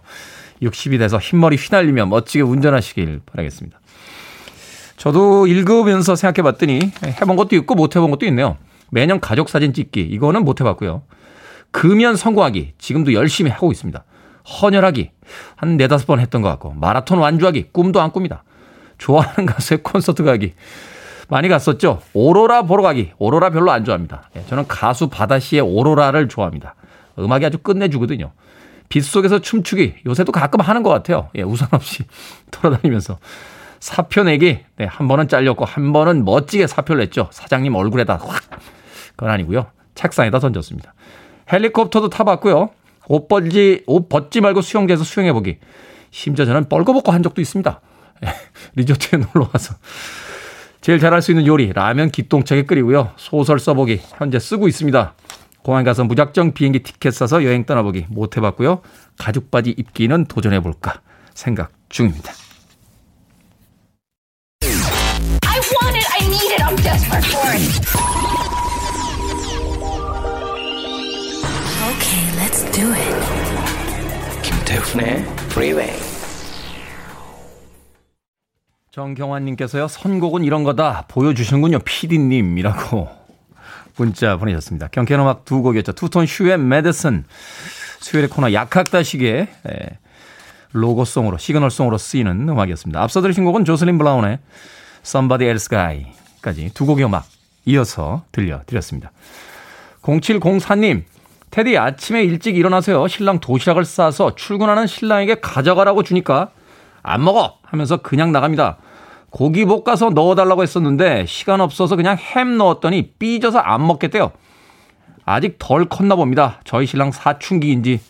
60이 0.61 0.99
돼서 0.99 1.17
흰머리 1.17 1.55
휘날리며 1.55 2.05
멋지게 2.05 2.41
운전하시길 2.43 3.21
바라겠습니다. 3.25 3.79
저도 4.97 5.47
읽으면서 5.47 6.15
생각해 6.15 6.43
봤더니 6.43 6.91
해본 7.03 7.35
것도 7.35 7.55
있고 7.55 7.73
못 7.73 7.95
해본 7.95 8.11
것도 8.11 8.27
있네요. 8.27 8.57
매년 8.91 9.19
가족 9.19 9.49
사진 9.49 9.73
찍기, 9.73 10.01
이거는 10.01 10.43
못 10.43 10.61
해봤고요. 10.61 11.01
금연 11.71 12.15
성공하기, 12.15 12.73
지금도 12.77 13.13
열심히 13.13 13.49
하고 13.51 13.71
있습니다. 13.71 14.03
헌혈하기, 14.61 15.11
한 15.55 15.77
네다섯 15.77 16.07
번 16.07 16.19
했던 16.19 16.41
것 16.41 16.49
같고, 16.49 16.73
마라톤 16.73 17.19
완주하기, 17.19 17.69
꿈도 17.71 18.01
안 18.01 18.11
꿉니다. 18.11 18.43
좋아하는 18.97 19.45
가수의 19.47 19.81
콘서트 19.83 20.23
가기, 20.23 20.53
많이 21.31 21.47
갔었죠. 21.47 22.01
오로라 22.13 22.63
보러 22.63 22.83
가기. 22.83 23.13
오로라 23.17 23.51
별로 23.51 23.71
안 23.71 23.85
좋아합니다. 23.85 24.29
예, 24.35 24.43
저는 24.47 24.67
가수 24.67 25.07
바다 25.07 25.39
씨의 25.39 25.61
오로라를 25.61 26.27
좋아합니다. 26.27 26.75
음악이 27.17 27.45
아주 27.45 27.57
끝내주거든요. 27.57 28.33
빗속에서 28.89 29.39
춤추기. 29.39 29.95
요새도 30.05 30.33
가끔 30.33 30.59
하는 30.59 30.83
것 30.83 30.89
같아요. 30.89 31.29
예, 31.35 31.41
우산 31.41 31.69
없이 31.71 32.03
돌아다니면서. 32.51 33.17
사표 33.79 34.23
내기. 34.23 34.59
네, 34.75 34.85
한 34.85 35.07
번은 35.07 35.29
잘렸고, 35.29 35.63
한 35.63 35.93
번은 35.93 36.25
멋지게 36.25 36.67
사표를 36.67 36.99
냈죠. 37.05 37.29
사장님 37.31 37.73
얼굴에다 37.75 38.17
확. 38.17 38.43
그건 39.15 39.29
아니고요. 39.29 39.67
책상에다 39.95 40.39
던졌습니다. 40.39 40.93
헬리콥터도 41.51 42.09
타봤고요. 42.09 42.69
옷 43.07 43.27
벗지, 43.27 43.83
옷 43.87 44.07
벗지 44.09 44.41
말고 44.41 44.61
수영장에서 44.61 45.03
수영해보기. 45.03 45.57
심지어 46.11 46.45
저는 46.45 46.69
뻘거벗고 46.69 47.11
한 47.11 47.23
적도 47.23 47.41
있습니다. 47.41 47.81
예, 48.25 48.33
리조트에 48.75 49.19
놀러 49.19 49.49
와서. 49.51 49.75
제일 50.81 50.99
잘할 50.99 51.21
수 51.21 51.31
있는 51.31 51.45
요리 51.45 51.71
라면 51.73 52.09
기똥차게 52.09 52.63
끓이고요. 52.63 53.11
소설 53.15 53.59
써보기 53.59 54.01
현재 54.17 54.39
쓰고 54.39 54.67
있습니다. 54.67 55.13
공항 55.63 55.83
가서 55.83 56.03
무작정 56.03 56.53
비행기 56.53 56.79
티켓 56.79 57.11
사서 57.11 57.43
여행 57.43 57.65
떠나보기 57.65 58.07
못 58.09 58.35
해봤고요. 58.37 58.81
가죽 59.17 59.51
바지 59.51 59.69
입기는 59.77 60.25
도전해볼까 60.25 61.01
생각 61.35 61.71
중입니다. 61.89 62.33
Do 72.71 72.87
it. 72.93 74.41
김태훈의 74.43 75.25
Freeway. 75.51 75.91
정경환님께서요, 78.91 79.87
선곡은 79.87 80.43
이런 80.43 80.63
거다 80.63 81.05
보여주시는군요, 81.07 81.79
피디님이라고 81.79 83.09
문자 83.97 84.37
보내셨습니다. 84.37 84.87
경쾌한 84.87 85.21
음악 85.21 85.45
두 85.45 85.61
곡이었죠. 85.61 85.93
투톤 85.93 86.25
슈의 86.25 86.57
메디슨, 86.57 87.23
수요일의 87.99 88.29
코너 88.29 88.51
약학다시계 88.51 89.47
예, 89.69 89.99
로고송으로, 90.73 91.37
시그널송으로 91.37 91.97
쓰이는 91.97 92.49
음악이었습니다. 92.49 93.01
앞서 93.01 93.21
들으신 93.21 93.45
곡은 93.45 93.65
조슬린 93.65 93.97
블라운의 93.97 94.39
Somebody 95.05 95.47
Else 95.47 95.67
Guy까지 95.69 96.71
두 96.73 96.85
곡의 96.85 97.05
음악 97.05 97.25
이어서 97.65 98.23
들려드렸습니다. 98.31 99.11
0704님, 100.01 101.03
테디 101.51 101.77
아침에 101.77 102.23
일찍 102.23 102.57
일어나서요, 102.57 103.07
신랑 103.07 103.39
도시락을 103.39 103.83
싸서 103.85 104.35
출근하는 104.35 104.87
신랑에게 104.87 105.41
가져가라고 105.41 106.03
주니까 106.03 106.51
안 107.03 107.23
먹어! 107.23 107.59
하면서 107.63 107.97
그냥 107.97 108.31
나갑니다. 108.31 108.77
고기 109.29 109.65
볶아서 109.65 110.09
넣어달라고 110.09 110.63
했었는데 110.63 111.25
시간 111.25 111.61
없어서 111.61 111.95
그냥 111.95 112.17
햄 112.17 112.57
넣었더니 112.57 113.13
삐져서 113.19 113.59
안 113.59 113.85
먹겠대요. 113.85 114.31
아직 115.25 115.57
덜 115.59 115.85
컸나 115.85 116.15
봅니다. 116.15 116.59
저희 116.63 116.85
신랑 116.85 117.11
사춘기인지 117.11 118.01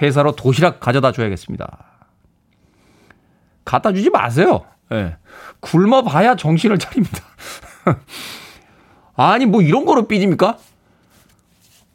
회사로 0.00 0.32
도시락 0.32 0.80
가져다 0.80 1.12
줘야겠습니다. 1.12 1.84
갖다 3.64 3.92
주지 3.92 4.10
마세요. 4.10 4.64
예. 4.90 4.94
네. 4.94 5.16
굶어 5.60 6.02
봐야 6.02 6.36
정신을 6.36 6.78
차립니다. 6.78 7.20
아니, 9.16 9.46
뭐 9.46 9.62
이런 9.62 9.84
거로 9.84 10.06
삐집니까? 10.06 10.58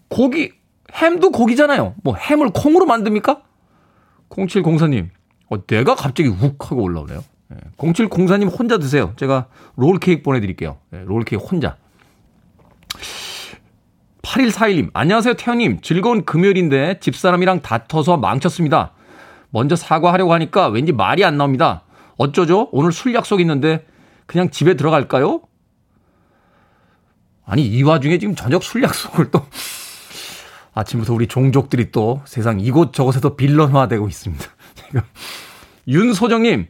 고기, 0.08 0.54
햄도 0.94 1.32
고기잖아요. 1.32 1.96
뭐 2.04 2.16
햄을 2.16 2.50
콩으로 2.50 2.86
만듭니까? 2.86 3.42
0704님, 4.30 5.10
어, 5.50 5.66
내가 5.66 5.96
갑자기 5.96 6.30
욱 6.30 6.72
하고 6.72 6.84
올라오네요. 6.84 7.24
예, 7.54 7.56
0704님 7.78 8.58
혼자 8.58 8.78
드세요. 8.78 9.14
제가 9.16 9.48
롤케이크 9.76 10.22
보내드릴게요. 10.22 10.78
예, 10.94 11.00
롤케이크 11.06 11.44
혼자. 11.44 11.78
8141님, 14.22 14.90
안녕하세요, 14.94 15.36
태현님. 15.36 15.80
즐거운 15.82 16.26
금요일인데 16.26 17.00
집사람이랑 17.00 17.62
다퉈서 17.62 18.18
망쳤습니다. 18.18 18.92
먼저 19.50 19.78
사과하려고 19.78 20.34
하니까 20.34 20.68
왠지 20.68 20.92
말이 20.92 21.24
안 21.24 21.38
나옵니다. 21.38 21.84
어쩌죠? 22.18 22.68
오늘 22.72 22.92
술 22.92 23.14
약속 23.14 23.40
있는데 23.40 23.86
그냥 24.26 24.50
집에 24.50 24.74
들어갈까요? 24.74 25.42
아니, 27.46 27.66
이 27.66 27.82
와중에 27.84 28.18
지금 28.18 28.36
저녁 28.36 28.64
술 28.64 28.84
약속을 28.84 29.32
또 29.32 29.46
아침부터 30.78 31.14
우리 31.14 31.28
종족들이 31.28 31.92
또 31.92 32.22
세상 32.26 32.60
이곳저곳에도 32.60 33.36
빌런화되고 33.36 34.08
있습니다. 34.08 34.46
윤소정님, 35.88 36.68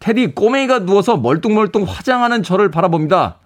테디 0.00 0.34
꼬맹이가 0.34 0.80
누워서 0.80 1.16
멀뚱멀뚱 1.16 1.84
화장하는 1.84 2.42
저를 2.42 2.72
바라봅니다. 2.72 3.38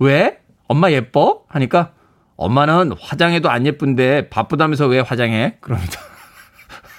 왜? 0.00 0.40
엄마 0.66 0.90
예뻐? 0.90 1.44
하니까 1.46 1.92
엄마는 2.36 2.94
화장해도 3.00 3.48
안 3.48 3.66
예쁜데 3.66 4.30
바쁘다면서 4.30 4.88
왜 4.88 4.98
화장해? 4.98 5.58
그럽니다. 5.60 6.00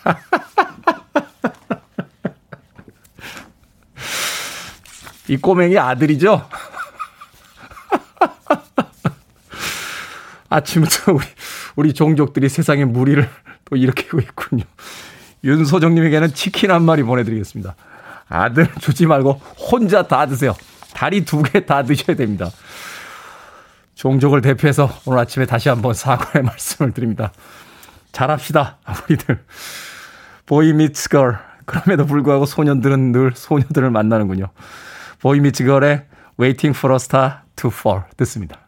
이 5.28 5.36
꼬맹이 5.36 5.78
아들이죠? 5.78 6.48
아침부터 10.48 11.12
우리, 11.12 11.26
우리 11.78 11.94
종족들이 11.94 12.50
세상에 12.50 12.84
무리를 12.84 13.28
또 13.66 13.76
일으키고 13.78 14.20
있군요. 14.20 14.64
윤소정님에게는 15.44 16.34
치킨 16.34 16.72
한 16.72 16.84
마리 16.84 17.04
보내드리겠습니다. 17.04 17.76
아들 18.28 18.68
주지 18.82 19.06
말고 19.06 19.34
혼자 19.72 20.04
다 20.04 20.26
드세요. 20.26 20.56
다리 20.94 21.24
두 21.24 21.44
개 21.44 21.66
다 21.66 21.84
드셔야 21.84 22.18
됩니다. 22.18 22.50
종족을 23.96 24.42
대표해서 24.42 24.90
오늘 25.06 25.20
아침에 25.20 25.46
다시 25.46 25.70
한번 25.70 25.94
사과의 25.94 26.44
말씀을 26.46 26.92
드립니다. 26.92 27.32
잘합시다, 28.12 28.78
우리들. 29.10 29.44
보이 30.46 30.74
미츠 30.74 31.10
걸. 31.10 31.40
그럼에도 31.66 32.06
불구하고 32.06 32.46
소년들은 32.46 33.12
늘 33.12 33.32
소녀들을 33.36 33.90
만나는군요. 33.92 34.48
보이 35.22 35.40
미츠 35.40 35.66
걸의 35.66 36.06
Waiting 36.40 36.78
for 36.78 36.94
a 36.94 36.96
Star 36.98 37.32
to 37.56 37.70
Fall 37.72 38.04
듣습니다. 38.18 38.67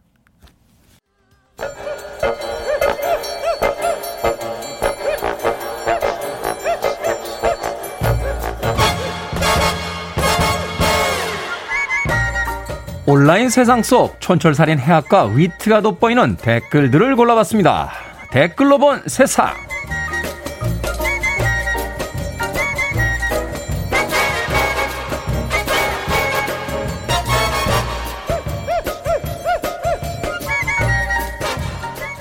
온라인 13.11 13.49
세상 13.49 13.81
속 13.81 14.21
촌철살인 14.21 14.77
해학과 14.77 15.25
위트가 15.25 15.81
돋보이는 15.81 16.37
댓글들을 16.37 17.15
골라봤습니다. 17.15 17.89
댓글로 18.29 18.77
본 18.77 19.01
세상. 19.07 19.51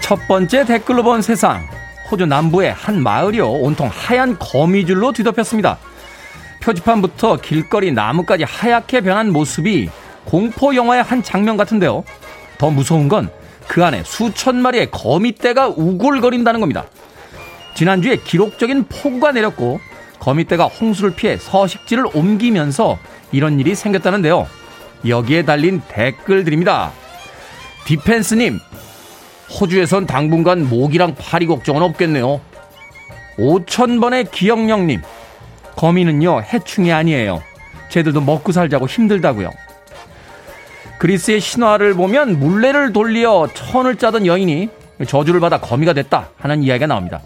첫 0.00 0.18
번째 0.26 0.64
댓글로 0.64 1.02
본 1.02 1.20
세상. 1.20 1.68
호주 2.10 2.24
남부의 2.24 2.72
한 2.72 3.02
마을이요. 3.02 3.46
온통 3.46 3.90
하얀 3.92 4.38
거미줄로 4.38 5.12
뒤덮였습니다. 5.12 5.76
표지판부터 6.62 7.36
길거리 7.42 7.92
나무까지 7.92 8.44
하얗게 8.44 9.02
변한 9.02 9.30
모습이 9.34 9.90
공포 10.28 10.74
영화의 10.74 11.02
한 11.02 11.22
장면 11.22 11.56
같은데요. 11.56 12.04
더 12.58 12.70
무서운 12.70 13.08
건 13.08 13.30
그 13.68 13.84
안에 13.84 14.02
수천 14.02 14.56
마리의 14.56 14.90
거미떼가 14.90 15.68
우글거린다는 15.68 16.60
겁니다. 16.60 16.86
지난주에 17.74 18.16
기록적인 18.16 18.86
폭우가 18.88 19.32
내렸고 19.32 19.78
거미떼가 20.18 20.64
홍수를 20.64 21.14
피해 21.14 21.36
서식지를 21.36 22.06
옮기면서 22.12 22.98
이런 23.30 23.60
일이 23.60 23.74
생겼다는데요. 23.74 24.48
여기에 25.06 25.44
달린 25.44 25.80
댓글들입니다. 25.86 26.90
디펜스님, 27.84 28.58
호주에선 29.60 30.06
당분간 30.06 30.68
모기랑 30.68 31.14
파리 31.14 31.46
걱정은 31.46 31.82
없겠네요. 31.82 32.40
5천번의 33.38 34.30
기억력님, 34.32 35.00
거미는요, 35.76 36.42
해충이 36.42 36.92
아니에요. 36.92 37.40
쟤들도 37.90 38.22
먹고 38.22 38.50
살자고 38.50 38.88
힘들다고요. 38.88 39.50
그리스의 40.98 41.40
신화를 41.40 41.94
보면 41.94 42.38
물레를 42.38 42.92
돌려 42.92 43.48
천을 43.54 43.96
짜던 43.96 44.26
여인이 44.26 44.68
저주를 45.06 45.40
받아 45.40 45.60
거미가 45.60 45.92
됐다 45.92 46.30
하는 46.38 46.62
이야기가 46.62 46.86
나옵니다. 46.86 47.20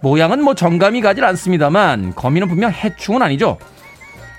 모양은 0.00 0.42
뭐 0.42 0.54
정감이 0.54 1.00
가질 1.00 1.24
않습니다만 1.24 2.14
거미는 2.16 2.48
분명 2.48 2.72
해충은 2.72 3.22
아니죠. 3.22 3.58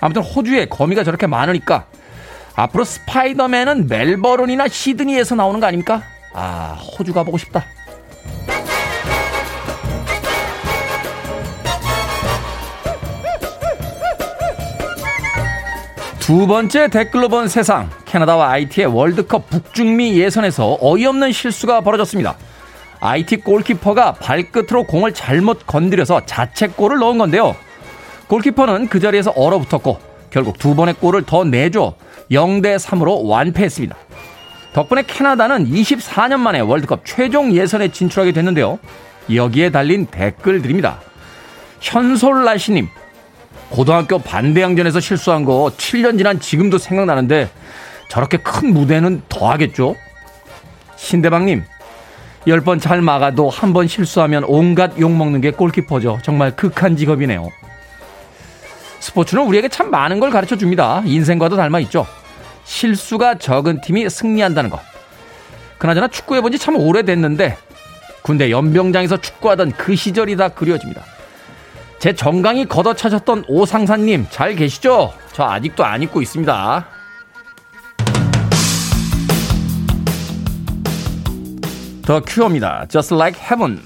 아무튼 0.01 0.21
호주에 0.21 0.65
거미가 0.65 1.05
저렇게 1.05 1.27
많으니까 1.27 1.85
앞으로 2.55 2.83
스파이더맨은 2.83 3.87
멜버른이나 3.87 4.67
시드니에서 4.67 5.35
나오는 5.35 5.59
거 5.61 5.65
아닙니까? 5.65 6.03
아, 6.33 6.77
호주 6.99 7.13
가보고 7.13 7.37
싶다. 7.37 7.63
두 16.23 16.47
번째 16.47 16.87
댓글로 16.87 17.27
본 17.27 17.49
세상. 17.49 17.89
캐나다와 18.05 18.51
IT의 18.51 18.87
월드컵 18.87 19.49
북중미 19.49 20.17
예선에서 20.17 20.77
어이없는 20.79 21.33
실수가 21.33 21.81
벌어졌습니다. 21.81 22.37
IT 23.01 23.41
골키퍼가 23.41 24.13
발끝으로 24.13 24.85
공을 24.85 25.13
잘못 25.13 25.67
건드려서 25.67 26.25
자책골을 26.25 26.99
넣은 26.99 27.17
건데요. 27.17 27.57
골키퍼는 28.27 28.87
그 28.87 29.01
자리에서 29.01 29.31
얼어붙었고 29.31 29.99
결국 30.29 30.57
두 30.57 30.75
번의 30.75 30.93
골을 30.93 31.23
더 31.23 31.43
내줘 31.43 31.93
0대 32.31 32.79
3으로 32.79 33.27
완패했습니다. 33.27 33.93
덕분에 34.71 35.03
캐나다는 35.05 35.69
24년 35.69 36.39
만에 36.39 36.61
월드컵 36.61 37.01
최종 37.03 37.51
예선에 37.51 37.89
진출하게 37.89 38.31
됐는데요. 38.31 38.79
여기에 39.35 39.71
달린 39.71 40.05
댓글들입니다. 40.05 41.01
현솔라시님, 41.81 42.87
고등학교 43.69 44.19
반대항전에서 44.19 44.99
실수한 44.99 45.45
거 45.45 45.71
7년 45.77 46.17
지난 46.17 46.39
지금도 46.39 46.77
생각나는데 46.77 47.49
저렇게 48.09 48.37
큰 48.37 48.73
무대는 48.73 49.23
더 49.29 49.49
하겠죠? 49.49 49.95
신대방님, 50.95 51.63
10번 52.47 52.79
잘 52.79 53.01
막아도 53.01 53.49
한 53.49 53.73
번 53.73 53.87
실수하면 53.87 54.43
온갖 54.45 54.91
욕먹는 54.99 55.41
게 55.41 55.51
골키퍼죠. 55.51 56.19
정말 56.23 56.55
극한 56.55 56.95
직업이네요. 56.95 57.49
스포츠는 58.99 59.43
우리에게 59.43 59.67
참 59.69 59.89
많은 59.89 60.19
걸 60.19 60.29
가르쳐 60.29 60.55
줍니다. 60.55 61.01
인생과도 61.05 61.55
닮아 61.57 61.79
있죠. 61.81 62.05
실수가 62.65 63.39
적은 63.39 63.81
팀이 63.81 64.09
승리한다는 64.09 64.69
것. 64.69 64.79
그나저나 65.77 66.07
축구해본 66.07 66.51
지 66.51 66.57
참 66.59 66.77
오래됐는데 66.77 67.57
군대 68.21 68.49
연병장에서 68.51 69.17
축구하던 69.17 69.71
그 69.73 69.95
시절이 69.95 70.37
다 70.37 70.47
그려집니다. 70.47 71.03
제 72.03 72.13
정강이 72.13 72.65
걷어차셨던 72.65 73.45
오상사님 73.47 74.27
잘 74.29 74.57
계시죠? 74.57 75.13
저 75.31 75.45
아직도 75.45 75.85
안 75.85 76.03
잊고 76.03 76.21
있습니다. 76.21 76.85
더 82.05 82.21
큐어입니다. 82.27 82.87
Just 82.89 83.15
like 83.15 83.41
heaven. 83.41 83.79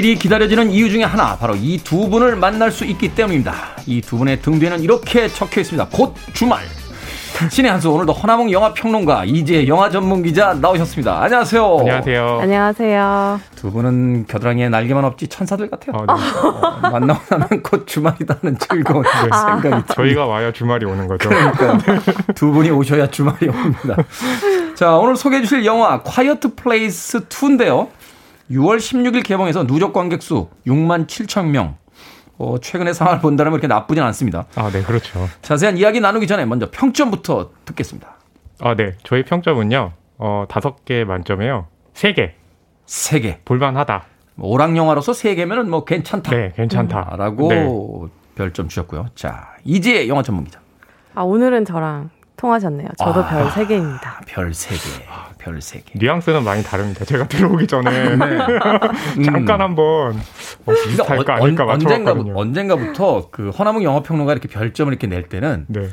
금요일이 0.00 0.14
기다려지는 0.18 0.70
이유 0.70 0.88
중에 0.90 1.04
하나 1.04 1.36
바로 1.36 1.54
이 1.56 1.78
두 1.84 2.08
분을 2.08 2.36
만날 2.36 2.70
수 2.70 2.84
있기 2.86 3.14
때문입니다. 3.14 3.54
이 3.86 4.00
두 4.00 4.16
분의 4.18 4.40
등 4.40 4.58
뒤에는 4.58 4.80
이렇게 4.80 5.28
적혀 5.28 5.60
있습니다. 5.60 5.88
곧 5.92 6.14
주말. 6.32 6.60
신의 7.50 7.70
한수 7.70 7.90
오늘도 7.90 8.12
허남웅 8.12 8.50
영화 8.52 8.72
평론가 8.74 9.24
이화정 9.24 9.66
영화 9.66 9.88
전문 9.90 10.22
기자 10.22 10.52
나오셨습니다. 10.54 11.22
안녕하세요. 11.22 11.76
안녕하세요. 11.80 12.38
안녕하세요. 12.42 13.40
두 13.56 13.70
분은 13.70 14.26
겨드랑이에 14.26 14.68
날개만 14.68 15.04
없지 15.04 15.28
천사들 15.28 15.68
같아요. 15.70 16.04
아, 16.06 16.14
네. 16.14 16.22
어, 16.48 16.90
만나고 16.90 17.20
나면 17.30 17.62
곧 17.62 17.86
주말이다는 17.86 18.58
즐거운 18.58 19.02
네. 19.02 19.10
생각이 19.32 19.62
듭니다. 19.62 19.94
저희가 19.94 20.26
와야 20.26 20.52
주말이 20.52 20.84
오는 20.86 21.06
거죠. 21.08 21.28
그러니까 21.30 21.78
두 22.34 22.50
분이 22.52 22.70
오셔야 22.70 23.06
주말이 23.10 23.48
옵니다. 23.48 23.96
자 24.74 24.96
오늘 24.96 25.16
소개해 25.16 25.40
주실 25.42 25.64
영화 25.64 26.02
콰이어트 26.02 26.54
플레이스 26.54 27.20
2인데요. 27.28 27.88
6월 28.50 28.78
16일 28.78 29.24
개봉해서 29.24 29.66
누적 29.66 29.92
관객 29.92 30.22
수 30.22 30.48
6만 30.66 31.06
7천 31.06 31.46
명. 31.46 31.76
어, 32.38 32.58
최근의 32.58 32.94
상황을 32.94 33.20
본다면 33.20 33.52
그렇게 33.52 33.66
나쁘진 33.66 34.02
않습니다. 34.02 34.46
아, 34.54 34.70
네, 34.70 34.82
그렇죠. 34.82 35.28
자세한 35.42 35.76
이야기 35.76 36.00
나누기 36.00 36.26
전에 36.26 36.46
먼저 36.46 36.70
평점부터 36.70 37.50
듣겠습니다. 37.66 38.16
아, 38.60 38.74
네. 38.74 38.94
저희 39.04 39.24
평점은요, 39.24 39.92
어, 40.18 40.46
5개 40.48 41.04
만점에요. 41.04 41.66
3개. 41.94 42.32
3개. 42.86 43.44
볼만하다. 43.44 44.04
뭐 44.36 44.50
오락 44.50 44.74
영화로서 44.74 45.12
3개면은 45.12 45.68
뭐 45.68 45.84
괜찮다. 45.84 46.30
네, 46.30 46.52
괜찮다. 46.56 47.14
라고 47.18 47.48
네. 47.48 47.68
별점 48.36 48.68
주셨고요. 48.68 49.08
자, 49.14 49.50
이제 49.64 50.08
영화 50.08 50.22
전문 50.22 50.44
기자. 50.44 50.60
아, 51.14 51.22
오늘은 51.22 51.66
저랑 51.66 52.08
통하셨네요. 52.36 52.88
저도 52.98 53.20
아, 53.22 53.28
별 53.28 53.48
3개입니다. 53.48 54.26
별 54.26 54.50
3개. 54.50 55.02
별 55.40 55.58
3개. 55.58 55.82
뉘앙스는 55.94 56.44
많이 56.44 56.62
다릅니다. 56.62 57.04
제가 57.04 57.26
들어오기 57.28 57.66
전에 57.66 58.16
네. 58.16 58.38
잠깐 59.24 59.60
한번 59.60 60.20
어, 60.66 60.72
비슷할까 60.84 61.34
어, 61.34 61.44
아닐까 61.44 61.64
맞춰봤거든요. 61.64 62.38
언젠가, 62.38 62.74
언젠가부터 62.74 63.28
그 63.30 63.50
허나몽 63.50 63.82
영화평론가 63.82 64.32
이렇게 64.32 64.48
별점을 64.48 64.92
이렇게 64.92 65.06
낼 65.06 65.24
때는 65.24 65.64
네. 65.68 65.88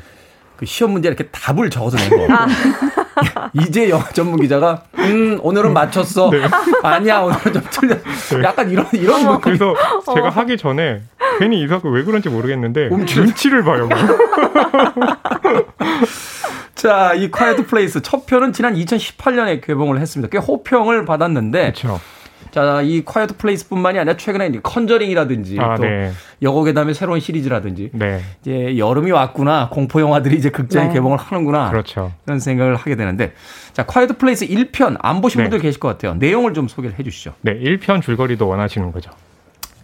그 0.56 0.66
시험 0.66 0.92
문제 0.92 1.08
이렇게 1.08 1.28
답을 1.28 1.70
적어서 1.70 1.96
낸 1.96 2.10
거. 2.10 2.26
아. 2.34 2.46
이제 3.54 3.88
영화 3.88 4.04
전문 4.10 4.40
기자가 4.40 4.82
음 4.98 5.38
오늘은 5.42 5.72
맞췄어. 5.72 6.30
네. 6.30 6.42
아니야 6.82 7.20
오늘은 7.20 7.52
좀 7.52 7.62
틀려. 7.70 7.94
네. 7.94 8.42
약간 8.44 8.70
이런 8.70 8.86
이런 8.92 9.24
거. 9.24 9.38
그래서 9.40 9.74
제가 10.14 10.28
하기 10.30 10.56
전에 10.56 11.02
괜히 11.38 11.62
이사가 11.62 11.88
왜 11.88 12.02
그런지 12.04 12.28
모르겠는데 12.28 12.88
눈치를 12.88 13.62
봐요. 13.64 13.88
자, 16.78 17.12
이 17.12 17.28
콰이어트 17.28 17.66
플레이스 17.66 18.00
첫 18.02 18.24
편은 18.24 18.52
지난 18.52 18.74
2018년에 18.74 19.60
개봉을 19.66 20.00
했습니다. 20.00 20.30
꽤 20.30 20.38
호평을 20.38 21.04
받았는데 21.04 21.60
그렇죠. 21.60 22.00
자, 22.52 22.80
이 22.82 23.04
콰이어트 23.04 23.36
플레이스뿐만이 23.36 23.98
아니라 23.98 24.16
최근에 24.16 24.52
컨저링이라든지 24.62 25.58
아, 25.58 25.74
또 25.74 25.82
네. 25.82 26.12
여고괴담의 26.40 26.94
새로운 26.94 27.18
시리즈라든지 27.18 27.90
네. 27.92 28.20
이제 28.40 28.78
여름이 28.78 29.10
왔구나 29.10 29.70
공포 29.70 30.00
영화들이 30.00 30.36
이제 30.36 30.50
극장에 30.50 30.86
네. 30.86 30.94
개봉을 30.94 31.18
하는구나 31.18 31.70
그렇죠. 31.70 32.12
그런 32.24 32.38
생각을 32.38 32.76
하게 32.76 32.94
되는데 32.94 33.32
자, 33.72 33.84
콰이어트 33.84 34.16
플레이스 34.16 34.46
1편 34.46 34.98
안 35.00 35.20
보신 35.20 35.38
네. 35.38 35.44
분들 35.44 35.58
계실 35.58 35.80
것 35.80 35.88
같아요. 35.88 36.14
내용을 36.14 36.54
좀 36.54 36.68
소개를 36.68 36.96
해 36.96 37.02
주시죠. 37.02 37.34
네, 37.40 37.58
1편 37.58 38.02
줄거리도 38.02 38.46
원하시는 38.46 38.92
거죠. 38.92 39.10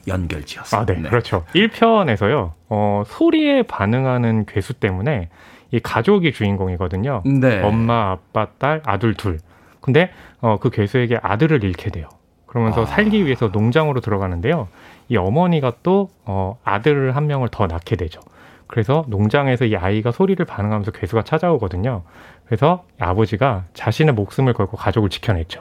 연결지어서. 0.07 0.77
아, 0.77 0.87
네. 0.87 0.95
네. 0.95 1.09
그렇죠. 1.09 1.45
1편에서요. 1.57 2.53
어, 2.69 3.03
소리에 3.07 3.63
반응하는 3.65 4.47
괴수 4.47 4.75
때문에 4.75 5.29
이 5.75 5.81
가족이 5.81 6.33
주인공이거든요. 6.33 7.23
네. 7.25 7.61
엄마, 7.61 8.13
아빠, 8.13 8.47
딸, 8.59 8.81
아들 8.85 9.15
둘. 9.15 9.41
근데 9.81 10.11
어, 10.41 10.59
그 10.61 10.71
괴수에게 10.71 11.19
아들을 11.21 11.65
잃게 11.65 11.91
돼요. 11.91 12.09
그러면서 12.47 12.83
아. 12.83 12.87
살기 12.87 13.27
위해서 13.27 13.49
농장으로 13.49 14.01
들어가는데요. 14.01 14.69
이 15.09 15.17
어머니가 15.17 15.73
또 15.83 16.11
어, 16.25 16.57
아들을 16.63 17.17
한 17.17 17.27
명을 17.27 17.49
더 17.51 17.67
낳게 17.67 17.97
되죠. 17.97 18.21
그래서 18.69 19.05
농장에서 19.09 19.65
이 19.65 19.75
아이가 19.75 20.13
소리를 20.13 20.43
반응하면서 20.47 20.93
괴수가 20.93 21.23
찾아오거든요. 21.23 22.03
그래서 22.47 22.85
아버지가 23.01 23.65
자신의 23.75 24.15
목숨을 24.15 24.53
걸고 24.53 24.77
가족을 24.77 25.11
지켜냈죠. 25.11 25.61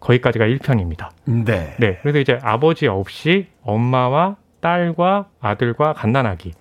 거기까지가 0.00 0.44
1편입니다. 0.46 1.10
네. 1.26 1.76
네. 1.78 1.98
그래서 2.02 2.18
이제 2.18 2.36
아버지 2.42 2.88
없이 2.88 3.46
엄마와 3.62 4.36
딸과 4.60 5.28
아들과 5.40 5.92
갓난아기 5.92 6.52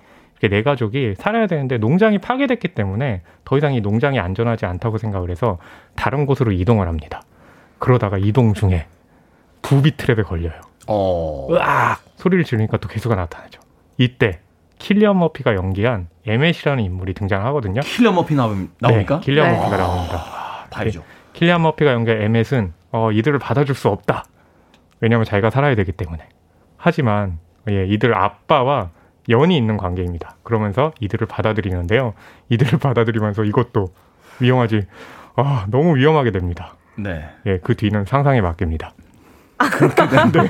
네 0.50 0.64
가족이 0.64 1.16
살아야 1.18 1.48
되는데 1.48 1.78
농장이 1.78 2.20
파괴됐기 2.20 2.70
때문에 2.70 3.22
더 3.46 3.58
이상 3.58 3.74
이 3.74 3.82
농장이 3.82 4.20
안전하지 4.20 4.66
않다고 4.66 4.98
생각을 4.98 5.30
해서 5.30 5.58
다른 5.96 6.26
곳으로 6.26 6.52
이동을 6.52 6.88
합니다. 6.88 7.22
그러다가 7.80 8.18
이동 8.18 8.54
중에 8.54 8.86
부비 9.62 9.92
트랩에 9.92 10.26
걸려요. 10.26 10.62
어. 10.88 11.48
으악! 11.52 12.02
소리를 12.16 12.44
지르니까 12.44 12.78
또 12.78 12.88
괴수가 12.88 13.16
나타나죠. 13.16 13.62
이때 13.98 14.40
킬리언 14.80 15.20
머피가 15.20 15.54
연기한 15.56 16.08
에멧이라는 16.26 16.84
인물이 16.84 17.14
등장하거든요. 17.14 17.82
킬리언 17.82 18.16
머피 18.16 18.34
나오, 18.36 18.56
나옵니까? 18.80 19.20
네, 19.20 19.26
킬리언 19.26 19.48
네. 19.48 19.58
머피가 19.58 19.78
나옵니다. 19.78 20.16
아, 20.18 20.66
다이죠. 20.70 21.00
네. 21.02 21.06
킬리언 21.34 21.62
머피가 21.62 21.94
연기한 21.94 22.22
에멧은 22.22 22.74
어, 22.92 23.12
이들을 23.12 23.38
받아줄 23.40 23.76
수 23.76 23.90
없다. 23.90 24.26
왜냐하면 25.00 25.26
자기가 25.26 25.50
살아야 25.50 25.76
되기 25.76 25.92
때문에. 25.92 26.28
하지만 26.78 27.38
예, 27.70 27.86
이들 27.86 28.16
아빠와 28.16 28.90
연이 29.30 29.58
있는 29.58 29.78
관계입니다. 29.78 30.36
그러면서 30.44 30.92
이들을 31.00 31.28
받아들이는데요. 31.28 32.14
이들을 32.50 32.80
받아들이면서 32.80 33.44
이것도 33.44 33.88
위험하지. 34.40 34.84
아, 35.36 35.66
너무 35.70 35.96
위험하게 35.96 36.32
됩니다. 36.32 36.76
네. 36.96 37.30
예, 37.46 37.60
그 37.64 37.76
뒤는 37.76 38.06
상상에 38.06 38.42
맡깁니다. 38.42 38.94
그렇게 39.72 40.08
되는데. 40.08 40.48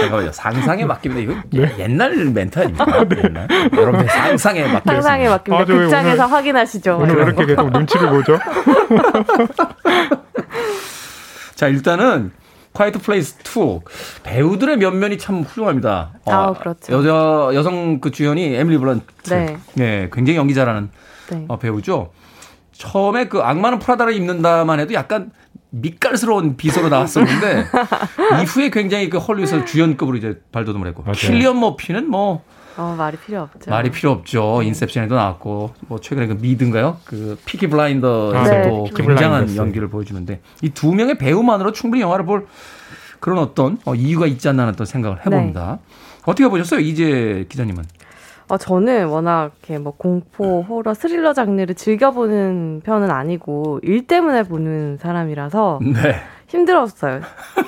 잠깐만요. 0.00 0.32
상상에 0.32 0.84
맡깁니다. 0.84 1.32
이거 1.52 1.66
네. 1.66 1.74
옛날 1.78 2.16
멘트 2.16 2.58
아닙니까? 2.58 3.04
네. 3.04 3.22
옛날. 3.24 3.46
여러분 3.76 4.06
상상에 4.08 4.62
맡깁니다. 4.62 4.92
상상에 4.92 5.28
맡깁니다. 5.28 5.64
극장에서 5.64 6.24
오늘, 6.24 6.34
확인하시죠. 6.36 6.98
오늘 6.98 7.14
왜 7.16 7.22
이렇게 7.22 7.46
계속 7.46 7.70
눈치를 7.70 8.10
보죠? 8.10 8.38
자, 11.54 11.68
일단은 11.68 12.32
콰이트 12.72 13.00
플레이스 13.00 13.36
2 13.44 13.80
배우들의 14.22 14.78
면면이 14.78 15.18
참 15.18 15.42
훌륭합니다. 15.42 16.12
아, 16.24 16.52
그렇죠. 16.54 16.92
여자 16.92 17.54
여성 17.54 18.00
그 18.00 18.10
주연이 18.10 18.54
에밀리 18.54 18.78
블런트. 18.78 19.04
네. 19.28 19.58
네, 19.74 20.10
굉장히 20.12 20.38
연기 20.38 20.54
잘하는 20.54 20.90
네. 21.30 21.44
어, 21.48 21.58
배우죠. 21.58 22.12
처음에 22.72 23.28
그 23.28 23.40
악마는 23.40 23.78
프라다를 23.78 24.14
입는다만 24.14 24.80
해도 24.80 24.94
약간 24.94 25.30
밉살스러운 25.70 26.56
비서로 26.56 26.88
나왔었는데 26.88 27.66
이후에 28.42 28.70
굉장히 28.70 29.08
그 29.08 29.18
헐리우드에서 29.18 29.64
주연급으로 29.64 30.16
이제 30.16 30.40
발돋움을 30.52 30.86
했고 30.88 31.02
맞아요. 31.02 31.14
킬리언 31.14 31.60
머피는 31.60 32.10
뭐 32.10 32.42
어, 32.76 32.94
말이 32.96 33.16
필요 33.18 33.40
없죠. 33.42 33.70
말이 33.70 33.90
필요 33.90 34.10
없죠. 34.12 34.58
네. 34.60 34.66
인셉션에도 34.68 35.14
나왔고 35.14 35.72
뭐 35.88 36.00
최근에 36.00 36.26
그 36.26 36.32
미드인가요? 36.40 36.96
그 37.04 37.38
피키 37.44 37.66
블라인더에서도 37.68 38.50
네, 38.50 38.90
굉장한 38.94 39.16
블라인더스. 39.30 39.56
연기를 39.58 39.88
보여주는데 39.88 40.40
이 40.62 40.70
두 40.70 40.92
명의 40.94 41.16
배우만으로 41.18 41.72
충분히 41.72 42.02
영화를 42.02 42.24
볼 42.24 42.46
그런 43.20 43.38
어떤 43.38 43.78
어, 43.84 43.94
이유가 43.94 44.26
있지 44.26 44.48
않나 44.48 44.66
하는 44.66 44.84
생각을 44.84 45.18
해봅니다. 45.24 45.78
네. 45.80 45.94
어떻게 46.24 46.48
보셨어요, 46.48 46.80
이제 46.80 47.46
기자님은? 47.48 47.84
어, 48.48 48.56
저는 48.58 49.06
워낙 49.06 49.52
이렇게 49.60 49.78
뭐 49.78 49.94
공포, 49.96 50.62
호러, 50.62 50.92
스릴러 50.94 51.32
장르를 51.32 51.74
즐겨보는 51.74 52.82
편은 52.84 53.10
아니고 53.10 53.80
일 53.82 54.06
때문에 54.06 54.42
보는 54.42 54.98
사람이라서 54.98 55.78
네. 55.82 56.16
힘들었어요. 56.52 57.22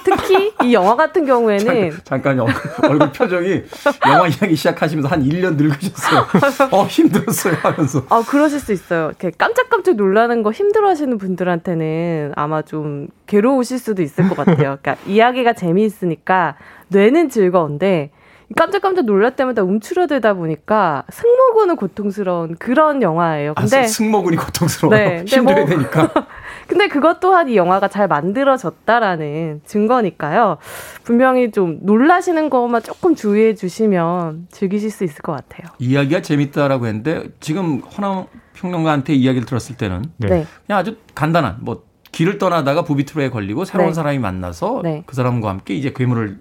특히 0.04 0.52
이 0.62 0.74
영화 0.74 0.94
같은 0.94 1.24
경우에는 1.24 1.92
잠깐, 2.04 2.36
요 2.36 2.46
얼굴 2.82 3.10
표정이 3.12 3.62
영화 4.06 4.28
이야기 4.28 4.54
시작하시면서 4.54 5.08
한 5.08 5.24
1년 5.24 5.56
늙으셨어요. 5.56 6.26
어 6.70 6.84
힘들었어요 6.84 7.54
하면서. 7.62 8.04
아 8.10 8.22
그러실 8.28 8.60
수 8.60 8.72
있어요. 8.72 9.06
이렇게 9.06 9.30
깜짝깜짝 9.30 9.96
놀라는 9.96 10.42
거 10.42 10.52
힘들어하시는 10.52 11.16
분들한테는 11.16 12.32
아마 12.36 12.60
좀 12.62 13.08
괴로우실 13.26 13.78
수도 13.78 14.02
있을 14.02 14.28
것 14.28 14.36
같아요. 14.36 14.76
그러니까 14.82 14.96
이야기가 15.06 15.54
재미있으니까 15.54 16.56
뇌는 16.88 17.30
즐거운데 17.30 18.10
깜짝깜짝 18.56 19.04
놀랄 19.04 19.34
때마다 19.36 19.62
움츠러들다 19.62 20.34
보니까 20.34 21.04
승모근은 21.10 21.76
고통스러운 21.76 22.56
그런 22.56 23.02
영화예요. 23.02 23.52
아, 23.56 23.60
근데 23.60 23.78
아, 23.78 23.86
승모근이 23.86 24.36
고통스러워요. 24.36 24.98
네, 24.98 25.24
힘들어야 25.26 25.64
뭐, 25.64 25.66
되니까. 25.66 26.10
근데 26.66 26.88
그것 26.88 27.20
또한 27.20 27.48
이 27.48 27.56
영화가 27.56 27.88
잘 27.88 28.08
만들어졌다라는 28.08 29.62
증거니까요. 29.64 30.58
분명히 31.02 31.50
좀 31.50 31.78
놀라시는 31.82 32.48
것만 32.48 32.82
조금 32.82 33.14
주의해 33.14 33.54
주시면 33.54 34.48
즐기실 34.50 34.90
수 34.90 35.04
있을 35.04 35.22
것 35.22 35.32
같아요. 35.32 35.72
이야기가 35.78 36.22
재밌다라고 36.22 36.86
했는데 36.86 37.28
지금 37.40 37.80
허나 37.80 38.26
평론가한테 38.54 39.14
이야기를 39.14 39.46
들었을 39.46 39.76
때는 39.76 40.04
네. 40.16 40.28
네. 40.28 40.46
그냥 40.66 40.78
아주 40.78 40.96
간단한 41.14 41.58
뭐 41.60 41.82
길을 42.12 42.38
떠나다가 42.38 42.82
부비트로에 42.82 43.28
걸리고 43.28 43.64
새로운 43.64 43.90
네. 43.90 43.94
사람이 43.94 44.18
만나서 44.20 44.80
네. 44.84 45.02
그 45.04 45.16
사람과 45.16 45.50
함께 45.50 45.74
이제 45.74 45.92
괴물을 45.94 46.38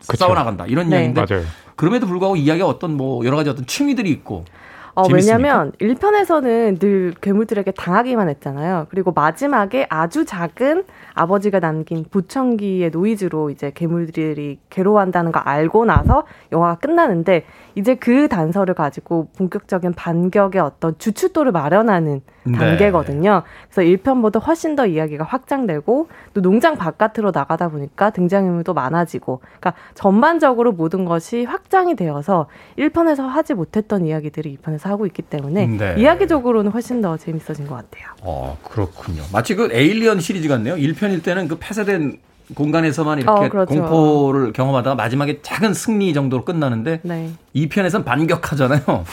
싸워나간다 0.00 0.66
이런 0.66 0.88
네. 0.88 0.96
이야기인데 0.96 1.24
맞아요. 1.28 1.44
그럼에도 1.76 2.06
불구하고 2.06 2.36
이야기가 2.36 2.66
어떤 2.66 2.96
뭐 2.96 3.24
여러 3.24 3.36
가지 3.36 3.50
어떤 3.50 3.66
취미들이 3.66 4.10
있고 4.10 4.44
어, 4.94 5.04
왜냐면 5.10 5.72
1편에서는 5.80 6.78
늘 6.78 7.14
괴물들에게 7.20 7.70
당하기만 7.72 8.28
했잖아요. 8.28 8.86
그리고 8.90 9.12
마지막에 9.12 9.86
아주 9.88 10.24
작은 10.24 10.84
아버지가 11.14 11.60
남긴 11.60 12.04
보청기의 12.10 12.90
노이즈로 12.90 13.50
이제 13.50 13.72
괴물들이 13.74 14.58
괴로워한다는 14.68 15.32
걸 15.32 15.42
알고 15.44 15.84
나서 15.84 16.24
영화가 16.52 16.76
끝나는데 16.76 17.44
이제 17.74 17.94
그 17.94 18.28
단서를 18.28 18.74
가지고 18.74 19.28
본격적인 19.36 19.94
반격의 19.94 20.60
어떤 20.60 20.98
주춧돌을 20.98 21.52
마련하는 21.52 22.20
네. 22.39 22.39
단계거든요. 22.44 23.42
그래서 23.70 23.82
1편보다 23.82 24.44
훨씬 24.44 24.76
더 24.76 24.86
이야기가 24.86 25.24
확장되고 25.24 26.08
또 26.34 26.40
농장 26.40 26.76
바깥으로 26.76 27.32
나가다 27.34 27.68
보니까 27.68 28.10
등장인물도 28.10 28.74
많아지고 28.74 29.40
그러니까 29.40 29.74
전반적으로 29.94 30.72
모든 30.72 31.04
것이 31.04 31.44
확장이 31.44 31.94
되어서 31.94 32.46
1편에서 32.78 33.26
하지 33.26 33.54
못했던 33.54 34.06
이야기들이 34.06 34.56
2편에서 34.56 34.84
하고 34.84 35.06
있기 35.06 35.22
때문에 35.22 35.66
네. 35.66 35.94
이야기적으로는 35.98 36.72
훨씬 36.72 37.00
더 37.00 37.16
재밌어진 37.16 37.66
것 37.66 37.74
같아요. 37.74 38.06
어, 38.22 38.58
그렇군요. 38.62 39.22
마치 39.32 39.54
그 39.54 39.68
에일리언 39.72 40.20
시리즈 40.20 40.48
같네요. 40.48 40.76
1편일 40.76 41.22
때는 41.22 41.48
그 41.48 41.58
폐쇄된 41.58 42.18
공간에서만 42.54 43.20
이렇게 43.20 43.46
어, 43.46 43.48
그렇죠. 43.48 43.74
공포를 43.74 44.52
경험하다가 44.52 44.96
마지막에 44.96 45.40
작은 45.42 45.74
승리 45.74 46.12
정도로 46.12 46.44
끝나는데 46.44 47.00
네. 47.02 47.30
2편에선 47.54 48.04
반격하잖아요. 48.04 48.80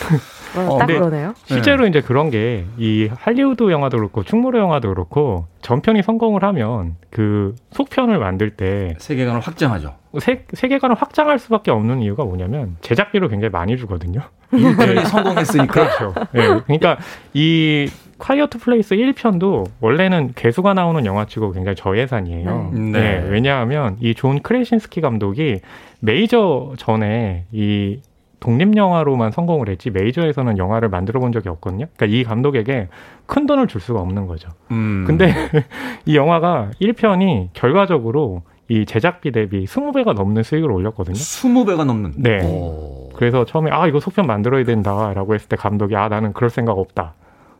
어, 0.55 0.77
딱 0.79 0.85
그러네요. 0.87 1.33
실제로 1.45 1.83
네. 1.83 1.89
이제 1.89 2.01
그런 2.01 2.29
게 2.29 2.65
이 2.77 3.09
할리우드 3.13 3.69
영화도 3.71 3.97
그렇고 3.97 4.23
충무로 4.23 4.59
영화도 4.59 4.89
그렇고 4.89 5.45
전편이 5.61 6.03
성공을 6.03 6.43
하면 6.43 6.95
그 7.09 7.55
속편을 7.71 8.19
만들 8.19 8.51
때 8.51 8.95
세계관을 8.99 9.41
확장하죠. 9.41 9.95
세, 10.19 10.45
세계관을 10.53 10.95
확장할 10.95 11.37
수밖에 11.39 11.71
없는 11.71 12.01
이유가 12.01 12.23
뭐냐면 12.23 12.77
제작비를 12.81 13.29
굉장히 13.29 13.51
많이 13.51 13.77
주거든요. 13.77 14.21
1편이 14.53 15.05
성공했으니까. 15.05 15.73
그렇죠. 15.73 16.13
네, 16.31 16.61
그러니까 16.65 16.97
이 17.33 17.89
콰이어트 18.17 18.57
플레이스 18.59 18.95
1편도 18.95 19.67
원래는 19.81 20.33
괴수가 20.35 20.73
나오는 20.73 21.05
영화치고 21.05 21.51
굉장히 21.51 21.75
저예산이에요. 21.75 22.71
네. 22.73 22.79
네. 22.79 22.99
네. 23.21 23.29
왜냐하면 23.29 23.97
이 24.01 24.13
존 24.15 24.41
크래신스키 24.41 25.01
감독이 25.01 25.59
메이저 25.99 26.73
전에 26.77 27.45
이 27.51 27.99
독립 28.39 28.75
영화로만 28.77 29.31
성공을 29.31 29.69
했지 29.69 29.89
메이저에서는 29.89 30.57
영화를 30.57 30.89
만들어 30.89 31.19
본 31.19 31.31
적이 31.31 31.49
없거든요. 31.49 31.87
그러니까 31.95 32.05
이 32.17 32.23
감독에게 32.23 32.87
큰 33.25 33.45
돈을 33.45 33.67
줄 33.67 33.81
수가 33.81 33.99
없는 33.99 34.27
거죠. 34.27 34.49
음. 34.71 35.03
근데 35.07 35.33
이 36.05 36.15
영화가 36.15 36.71
1편이 36.81 37.49
결과적으로 37.53 38.43
이 38.69 38.85
제작비 38.85 39.31
대비 39.31 39.65
20배가 39.65 40.13
넘는 40.13 40.43
수익을 40.43 40.69
올렸거든요. 40.71 41.15
20배가 41.15 41.85
넘는? 41.85 42.13
네. 42.17 42.43
오. 42.45 43.09
그래서 43.15 43.45
처음에 43.45 43.71
아, 43.71 43.87
이거 43.87 43.99
속편 43.99 44.27
만들어야 44.27 44.63
된다라고 44.65 45.33
했을 45.33 45.47
때 45.47 45.55
감독이 45.55 45.95
아, 45.95 46.07
나는 46.09 46.33
그럴 46.33 46.49
생각 46.49 46.77
없다. 46.77 47.13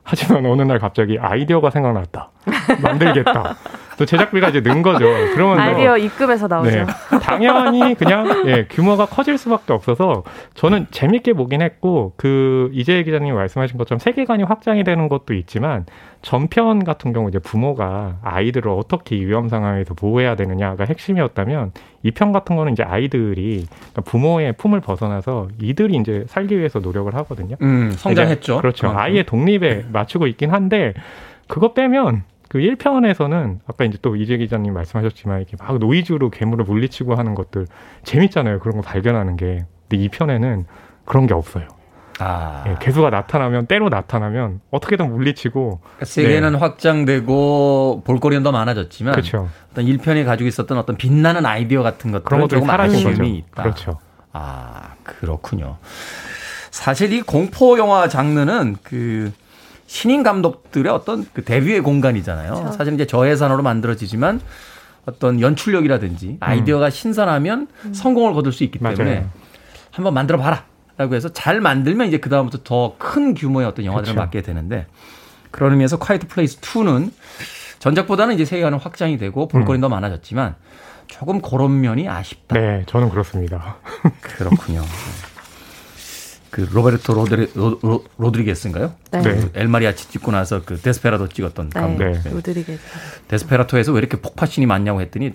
하지만 0.03 0.45
어느 0.45 0.61
날 0.61 0.79
갑자기 0.79 1.17
아이디어가 1.19 1.69
생각났다. 1.69 2.31
만들겠다. 2.81 3.55
또 3.97 4.05
제작비가 4.05 4.49
이제 4.49 4.61
는 4.61 4.81
거죠. 4.81 5.05
그러면 5.33 5.59
아이디어 5.59 5.97
입금해서 5.97 6.47
나오죠. 6.47 6.69
네, 6.69 6.85
당연히 7.21 7.95
그냥 7.95 8.43
예, 8.47 8.65
규모가 8.69 9.05
커질 9.07 9.37
수밖에 9.37 9.73
없어서 9.73 10.23
저는 10.53 10.87
재밌게 10.91 11.33
보긴 11.33 11.61
했고 11.61 12.13
그 12.17 12.69
이재 12.73 13.01
기자님이 13.03 13.31
말씀하신 13.31 13.77
것처럼 13.77 13.99
세계관이 13.99 14.43
확장이 14.43 14.83
되는 14.83 15.09
것도 15.09 15.33
있지만 15.33 15.85
전편 16.21 16.83
같은 16.83 17.13
경우 17.13 17.29
이제 17.29 17.39
부모가 17.39 18.17
아이들을 18.23 18.69
어떻게 18.71 19.15
위험 19.15 19.49
상황에서 19.49 19.93
보호해야 19.93 20.35
되느냐가 20.35 20.85
핵심이었다면 20.85 21.71
이 22.03 22.11
편 22.11 22.31
같은 22.31 22.55
거는 22.55 22.71
이제 22.73 22.83
아이들이 22.83 23.65
그러니까 23.67 24.01
부모의 24.03 24.53
품을 24.53 24.79
벗어나서 24.81 25.49
이들이 25.61 25.95
이제 25.97 26.23
살기 26.27 26.57
위해서 26.57 26.79
노력을 26.79 27.13
하거든요. 27.15 27.55
음, 27.61 27.91
성장했죠. 27.91 28.57
그렇죠. 28.61 28.89
아이의 28.89 29.25
독립에 29.25 29.85
맞추고 29.91 30.27
있긴 30.27 30.51
한데 30.51 30.93
그거 31.47 31.73
빼면 31.73 32.23
그 32.49 32.59
1편에서는 32.59 33.59
아까 33.67 33.85
이제 33.85 33.97
또 34.01 34.15
이재 34.15 34.37
기자님 34.37 34.73
말씀하셨지만 34.73 35.39
이렇게 35.39 35.57
막 35.59 35.77
노이즈로 35.77 36.29
괴물을 36.29 36.65
물리치고 36.65 37.15
하는 37.15 37.35
것들 37.35 37.67
재밌잖아요. 38.03 38.59
그런 38.59 38.77
거 38.77 38.81
발견하는 38.81 39.35
게. 39.35 39.65
근데 39.89 40.07
2편에는 40.07 40.65
그런 41.05 41.27
게 41.27 41.33
없어요. 41.33 41.67
아. 42.19 42.63
예, 42.67 42.75
개수가 42.79 43.09
나타나면 43.09 43.67
때로 43.67 43.89
나타나면 43.89 44.61
어떻게든 44.71 45.11
물리치고 45.11 45.79
그러니까 45.81 46.05
세계는 46.05 46.53
네. 46.53 46.57
확장되고 46.57 48.01
볼거리는 48.05 48.43
더 48.43 48.51
많아졌지만 48.51 49.13
그렇죠. 49.13 49.49
어떤 49.71 49.85
1편에 49.85 50.25
가지고 50.25 50.47
있었던 50.47 50.77
어떤 50.77 50.97
빛나는 50.97 51.45
아이디어 51.45 51.83
같은 51.83 52.11
것들은 52.11 52.25
그런 52.25 52.41
것들이 52.41 52.61
조금 52.61 52.73
아쉬움이 52.73 53.37
있다. 53.37 53.63
그렇죠. 53.63 53.99
아 54.33 54.95
그렇군요. 55.03 55.77
사실 56.71 57.13
이 57.13 57.21
공포 57.21 57.77
영화 57.77 58.07
장르는 58.07 58.77
그 58.83 59.31
신인 59.87 60.21
감독들의 60.21 60.91
어떤 60.91 61.25
그 61.33 61.43
데뷔의 61.43 61.81
공간이잖아요. 61.81 62.53
그렇죠. 62.53 62.71
사실 62.73 62.93
이제 62.93 63.07
저예산으로 63.07 63.63
만들어지지만 63.63 64.39
어떤 65.05 65.39
연출력이라든지 65.41 66.27
음. 66.31 66.37
아이디어가 66.39 66.85
음. 66.87 66.89
신선하면 66.91 67.67
음. 67.85 67.93
성공을 67.93 68.33
거둘 68.33 68.51
수 68.53 68.63
있기 68.65 68.79
때문에 68.79 69.15
맞아요. 69.15 69.29
한번 69.91 70.13
만들어 70.13 70.37
봐라. 70.37 70.65
라고 70.97 71.13
해서 71.15 71.29
잘 71.29 71.61
만들면 71.61 72.07
이제 72.07 72.17
그다음부터 72.17 72.59
더 72.63 72.95
큰 72.97 73.33
규모의 73.35 73.67
어떤 73.67 73.85
영화들을 73.85 74.13
그렇죠. 74.15 74.19
맡게 74.25 74.41
되는데 74.41 74.87
그런 75.51 75.71
의미에서 75.71 75.97
콰이트 75.99 76.27
플레이스 76.27 76.59
2는 76.59 77.11
전작보다는 77.79 78.33
이제 78.35 78.45
세계관은 78.45 78.79
확장이 78.79 79.17
되고 79.17 79.47
볼거리는 79.47 79.79
음. 79.79 79.81
더 79.81 79.89
많아졌지만 79.89 80.55
조금 81.05 81.39
그런 81.41 81.79
면이 81.81 82.09
아쉽다. 82.09 82.59
네, 82.59 82.83
저는 82.87 83.09
그렇습니다. 83.09 83.77
그렇군요. 84.21 84.81
그 86.49 86.67
로베르토 86.71 87.13
로드리, 87.13 87.51
로, 87.55 88.03
로드리게스인가요 88.17 88.93
네. 89.11 89.21
그 89.21 89.51
엘마리아치 89.53 90.09
찍고 90.09 90.31
나서 90.31 90.61
그 90.65 90.77
데스페라도 90.77 91.29
찍었던 91.29 91.69
네. 91.69 91.79
감독. 91.79 92.03
네. 92.03 92.21
로드리게스. 92.29 92.81
데스페라도에서 93.27 93.91
왜 93.93 93.99
이렇게 93.99 94.17
폭파신이 94.17 94.65
많냐고 94.65 95.01
했더니 95.01 95.33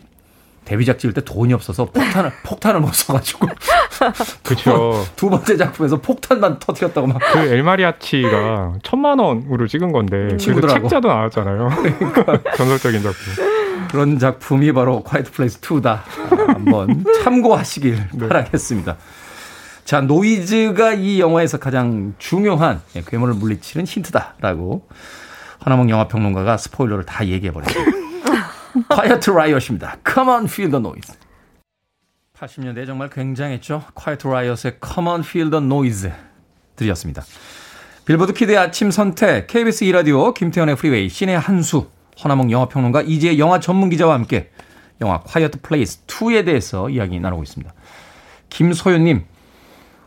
데뷔작 0.65 0.99
찍을 0.99 1.13
때 1.13 1.23
돈이 1.25 1.53
없어서 1.53 1.87
폭탄을 1.87 2.31
폭탄을 2.45 2.81
못 2.81 2.95
써가지고 2.95 3.49
그렇죠. 4.43 5.05
두, 5.17 5.29
번째 5.29 5.57
작품에서 5.57 6.01
폭탄만 6.01 6.59
터뜨렸다고 6.61 7.07
막. 7.07 7.19
그 7.33 7.39
엘마리아치가 7.39 8.75
천만 8.83 9.19
원으로 9.19 9.67
찍은 9.67 9.93
건데 9.93 10.37
친구들하고 10.37 10.83
책자도 10.83 11.09
나왔잖아요. 11.09 11.69
그러니까 11.99 12.57
전설적인 12.57 13.03
작품. 13.03 13.89
그런 13.91 14.19
작품이 14.19 14.73
바로 14.73 15.03
콰이트 15.03 15.33
플레이스 15.33 15.61
2다. 15.61 16.01
한번 16.47 17.05
참고하시길 17.23 18.09
네. 18.15 18.29
바라겠습니다. 18.29 18.97
자, 19.85 20.01
노이즈가 20.01 20.95
이 20.95 21.21
영화에서 21.21 21.59
가장 21.59 22.15
중요한 22.19 22.81
예, 22.97 23.03
괴물을 23.03 23.35
물리치는 23.35 23.87
힌트다라고 23.87 24.89
허남웅 25.59 25.91
영화 25.91 26.09
평론가가 26.09 26.57
스포일러를 26.57 27.05
다 27.05 27.27
얘기해 27.27 27.53
버렸습니다. 27.53 27.93
Quiet 28.89 29.31
Riot입니다. 29.31 29.97
Come 30.07 30.31
on, 30.31 30.45
feel 30.45 30.71
the 30.71 30.81
noise. 30.81 31.15
80년대 32.39 32.87
정말 32.87 33.11
굉장했죠. 33.11 33.85
Quiet 33.95 34.27
Riot의 34.27 34.79
Come 34.85 35.09
on, 35.09 35.21
feel 35.21 35.51
the 35.51 35.65
noise 35.65 36.11
들으셨습니다. 36.77 37.23
빌보드 38.05 38.33
키드의 38.33 38.59
아침 38.59 38.91
선택, 38.91 39.47
KBS 39.47 39.85
2라디오, 39.85 40.35
김태훈의 40.35 40.75
프리웨이, 40.77 41.09
신의 41.09 41.39
한수, 41.39 41.89
허남웅 42.23 42.51
영화평론가, 42.51 43.03
이지혜 43.03 43.39
영화 43.39 43.61
전문기자와 43.61 44.15
함께 44.15 44.51
영화 45.01 45.21
Quiet 45.21 45.59
Place 45.61 46.01
2에 46.07 46.45
대해서 46.45 46.89
이야기 46.89 47.21
나누고 47.21 47.43
있습니다. 47.45 47.73
김소연님, 48.49 49.25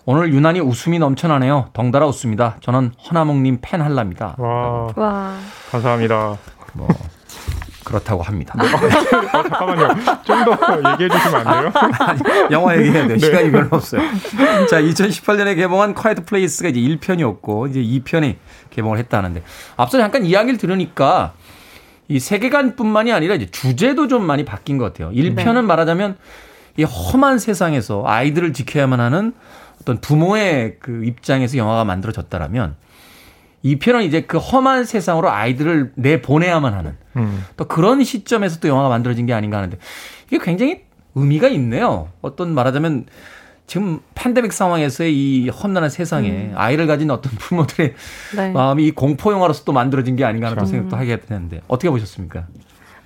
오늘 0.06 0.32
유난히 0.34 0.60
웃음이 0.60 0.99
넘쳐나네요. 0.99 1.70
덩달아 1.74 2.06
웃습니다. 2.08 2.58
저는 2.62 2.91
허남웅님 3.09 3.57
팬 3.62 3.82
할랍니다. 3.82 4.36
와, 4.38 4.88
와. 4.95 5.38
감사합니다. 5.72 6.38
뭐 6.74 6.88
그렇다고 7.84 8.22
합니다. 8.22 8.53
네. 8.60 8.66
어, 9.38 9.41
잠깐만요. 9.43 9.88
좀 10.24 10.45
더 10.45 10.91
얘기해 10.93 11.10
주시면 11.10 11.47
안 11.47 11.62
돼요? 11.62 11.72
아니, 11.99 12.20
영화 12.51 12.78
얘기해야 12.78 13.08
돼요. 13.08 13.18
네. 13.18 13.20
시간이 13.20 13.51
별로 13.51 13.68
없어요. 13.72 14.01
자, 14.70 14.82
2018년에 14.82 15.56
개봉한 15.56 15.93
콰이트 15.95 16.26
플레이스가 16.26 16.70
이제 16.70 16.80
1편이었고 16.80 17.70
이제 17.70 17.82
2편이 17.82 18.36
개봉을 18.72 18.97
했다는데 18.99 19.43
앞서 19.78 19.97
잠깐 19.97 20.26
이야기를 20.26 20.58
들으니까 20.58 21.34
이 22.08 22.20
세계관뿐만이 22.20 23.12
아니라 23.12 23.34
이제 23.36 23.47
주제도 23.47 24.08
좀 24.08 24.24
많이 24.24 24.45
바뀐 24.45 24.78
것 24.78 24.86
같아요. 24.86 25.10
1편은 25.12 25.53
네. 25.56 25.62
말하자면 25.62 26.18
이 26.78 26.84
험한 26.84 27.39
세상에서 27.39 28.03
아이들을 28.06 28.53
지켜야만 28.53 28.99
하는 28.99 29.34
어떤 29.82 29.99
부모의 30.01 30.78
그 30.80 31.03
입장에서 31.05 31.57
영화가 31.57 31.86
만들어졌다라면 31.86 32.76
이 33.63 33.80
편은 33.80 34.03
이제 34.03 34.21
그 34.21 34.38
험한 34.38 34.86
세상으로 34.86 35.32
아이들을 35.32 35.93
내 35.95 36.21
보내야만 36.21 36.73
하는 36.73 36.95
음. 37.15 37.43
또 37.57 37.65
그런 37.65 38.03
시점에서 38.03 38.59
또 38.59 38.67
영화가 38.67 38.89
만들어진 38.89 39.26
게 39.26 39.34
아닌가 39.34 39.57
하는데 39.57 39.78
이게 40.28 40.38
굉장히 40.38 40.82
의미가 41.15 41.47
있네요. 41.49 42.09
어떤 42.21 42.53
말하자면 42.53 43.05
지금 43.67 43.99
팬데믹 44.13 44.53
상황에서의 44.53 45.15
이 45.15 45.49
험난한 45.49 45.89
세상에 45.89 46.30
음. 46.30 46.53
아이를 46.55 46.86
가진 46.86 47.09
어떤 47.09 47.32
부모들의 47.39 47.93
네. 48.36 48.51
마음이 48.51 48.86
이 48.86 48.91
공포 48.91 49.32
영화로서 49.32 49.63
또 49.63 49.73
만들어진 49.73 50.15
게 50.15 50.23
아닌가 50.23 50.47
하는 50.47 50.57
그렇죠. 50.57 50.71
생각도 50.71 50.95
하게 50.95 51.19
되는데 51.19 51.61
어떻게 51.67 51.89
보셨습니까? 51.89 52.45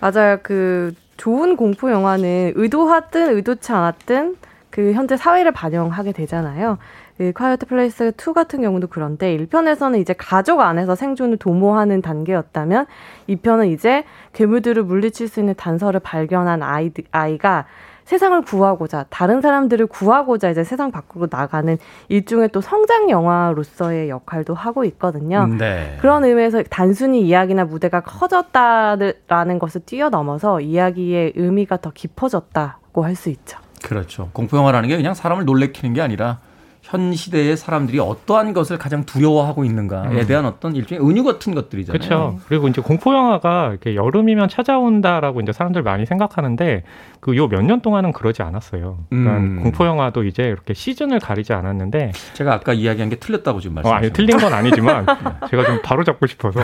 맞아요. 0.01 0.39
그 0.43 0.93
좋은 1.17 1.55
공포 1.55 1.91
영화는 1.91 2.53
의도하든 2.55 3.35
의도치 3.35 3.71
않았든 3.71 4.35
그 4.69 4.93
현재 4.93 5.17
사회를 5.17 5.51
반영하게 5.51 6.11
되잖아요. 6.11 6.77
그 7.17 7.33
콰이어트 7.33 7.65
플레이스 7.65 8.13
2 8.17 8.33
같은 8.33 8.61
경우도 8.61 8.87
그런데 8.87 9.35
1편에서는 9.37 9.99
이제 9.99 10.13
가족 10.17 10.61
안에서 10.61 10.95
생존을 10.95 11.37
도모하는 11.37 12.01
단계였다면 12.01 12.85
2편은 13.27 13.71
이제 13.73 14.05
괴물들을 14.33 14.83
물리칠 14.83 15.27
수 15.27 15.39
있는 15.39 15.53
단서를 15.55 15.99
발견한 15.99 16.63
아이, 16.63 16.91
아이가 17.11 17.65
세상을 18.05 18.41
구하고자 18.41 19.05
다른 19.09 19.39
사람들을 19.39 19.85
구하고자 19.85 20.49
이제 20.49 20.63
세상 20.63 20.91
밖으로 20.91 21.27
나가는 21.29 21.77
일종의 22.07 22.49
또 22.49 22.59
성장 22.59 23.11
영화로서의 23.11 24.09
역할도 24.09 24.55
하고 24.55 24.83
있거든요. 24.85 25.45
네. 25.45 25.95
그런 26.01 26.23
의미에서 26.23 26.63
단순히 26.71 27.21
이야기나 27.21 27.65
무대가 27.65 27.99
커졌다라는 27.99 29.59
것을 29.59 29.81
뛰어넘어서 29.81 30.59
이야기의 30.59 31.33
의미가 31.35 31.81
더 31.81 31.91
깊어졌다고 31.93 33.03
할 33.03 33.15
수 33.15 33.29
있죠. 33.29 33.59
그렇죠. 33.83 34.29
공포 34.33 34.57
영화라는 34.57 34.89
게 34.89 34.95
그냥 34.95 35.13
사람을 35.13 35.45
놀래키는 35.45 35.93
게 35.93 36.01
아니라 36.01 36.39
현 36.81 37.13
시대의 37.13 37.55
사람들이 37.55 37.99
어떠한 37.99 38.53
것을 38.53 38.77
가장 38.77 39.05
두려워하고 39.05 39.63
있는가에 39.63 40.21
음. 40.21 40.27
대한 40.27 40.45
어떤 40.45 40.75
일종의 40.75 41.07
은유 41.07 41.23
같은 41.23 41.53
것들이잖아요. 41.53 41.99
그렇죠. 41.99 42.39
그리고 42.47 42.67
이제 42.67 42.81
공포 42.81 43.13
영화가 43.13 43.69
이렇게 43.69 43.95
여름이면 43.95 44.49
찾아온다라고 44.49 45.41
이제 45.41 45.51
사람들 45.51 45.83
많이 45.83 46.05
생각하는데 46.05 46.83
그 47.19 47.35
요 47.35 47.47
몇 47.47 47.61
년 47.63 47.81
동안은 47.81 48.13
그러지 48.13 48.41
않았어요. 48.43 48.99
그러니까 49.09 49.37
음. 49.37 49.59
공포 49.63 49.85
영화도 49.85 50.23
이제 50.23 50.43
이렇게 50.43 50.73
시즌을 50.73 51.19
가리지 51.19 51.51
않았는데 51.53 52.13
제가 52.33 52.53
아까 52.53 52.73
이야기한 52.73 53.09
게 53.09 53.17
틀렸다고 53.17 53.59
지금 53.59 53.75
말씀하셨죠. 53.75 53.93
어, 53.93 53.97
아니 53.97 54.13
틀린 54.13 54.37
건 54.37 54.53
아니지만 54.53 55.05
제가 55.49 55.65
좀 55.65 55.81
바로 55.83 56.03
잡고 56.03 56.27
싶어서 56.27 56.61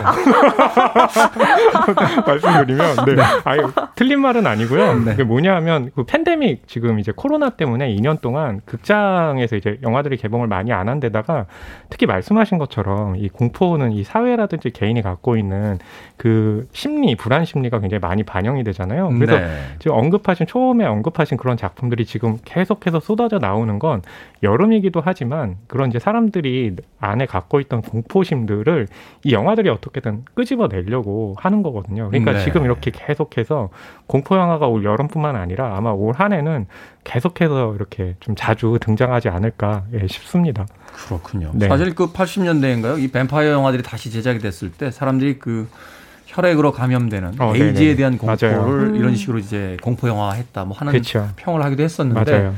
말씀드리면 2.26 2.96
네. 3.06 3.22
아니 3.44 3.62
틀린 3.94 4.20
말은 4.20 4.46
아니고요. 4.46 4.94
네. 5.00 5.10
그게 5.12 5.24
뭐냐면 5.24 5.90
그 5.94 6.04
팬데믹 6.04 6.66
지금 6.68 6.98
이제 6.98 7.12
코로나 7.14 7.50
때문에 7.50 7.94
2년 7.96 8.20
동안 8.20 8.60
극장에서 8.64 9.56
이제 9.56 9.78
영화들이 9.82 10.06
영화들이 10.06 10.16
개봉을 10.16 10.46
많이 10.46 10.72
안 10.72 10.86
한 10.86 11.00
데다가 11.00 11.46
특히 11.90 12.06
말씀하신 12.06 12.58
것처럼 12.58 13.16
이 13.16 13.28
공포는 13.28 13.90
이 13.90 14.04
사회라든지 14.04 14.70
개인이 14.70 15.02
갖고 15.02 15.36
있는 15.36 15.78
그 16.16 16.68
심리, 16.70 17.16
불안 17.16 17.44
심리가 17.44 17.80
굉장히 17.80 17.98
많이 18.00 18.22
반영이 18.22 18.62
되잖아요. 18.62 19.08
그래서 19.08 19.36
네. 19.36 19.48
지금 19.80 19.96
언급하신 19.96 20.45
처음에 20.46 20.84
언급하신 20.84 21.36
그런 21.36 21.56
작품들이 21.56 22.06
지금 22.06 22.38
계속해서 22.44 23.00
쏟아져 23.00 23.38
나오는 23.38 23.78
건 23.78 24.02
여름이기도 24.42 25.02
하지만 25.04 25.56
그런 25.66 25.90
이제 25.90 25.98
사람들이 25.98 26.76
안에 27.00 27.26
갖고 27.26 27.60
있던 27.60 27.82
공포심들을 27.82 28.88
이 29.24 29.32
영화들이 29.32 29.68
어떻게든 29.68 30.24
끄집어내려고 30.34 31.34
하는 31.38 31.62
거거든요. 31.62 32.08
그러니까 32.08 32.32
네. 32.32 32.44
지금 32.44 32.64
이렇게 32.64 32.90
계속해서 32.90 33.70
공포 34.06 34.36
영화가 34.36 34.66
올 34.66 34.84
여름뿐만 34.84 35.36
아니라 35.36 35.76
아마 35.76 35.90
올 35.90 36.14
한해는 36.14 36.66
계속해서 37.04 37.74
이렇게 37.74 38.16
좀 38.20 38.34
자주 38.36 38.78
등장하지 38.80 39.28
않을까 39.28 39.84
예, 39.92 40.06
싶습니다. 40.06 40.66
그렇군요. 41.06 41.50
네. 41.54 41.68
사실 41.68 41.94
그 41.94 42.12
80년대인가요? 42.12 42.98
이 42.98 43.08
뱀파이어 43.08 43.52
영화들이 43.52 43.82
다시 43.82 44.10
제작이 44.10 44.38
됐을 44.38 44.72
때 44.72 44.90
사람들이 44.90 45.38
그 45.38 45.68
혈액으로 46.36 46.72
감염되는 46.72 47.40
어, 47.40 47.54
에이즈에 47.54 47.72
네네. 47.72 47.96
대한 47.96 48.18
공포를 48.18 48.58
맞아요. 48.58 48.94
이런 48.94 49.10
음. 49.10 49.14
식으로 49.14 49.38
이제 49.38 49.78
공포 49.80 50.06
영화했다 50.06 50.64
뭐 50.66 50.76
하는 50.76 50.92
그렇죠. 50.92 51.30
평을 51.36 51.64
하기도 51.64 51.82
했었는데 51.82 52.30
맞아요. 52.30 52.54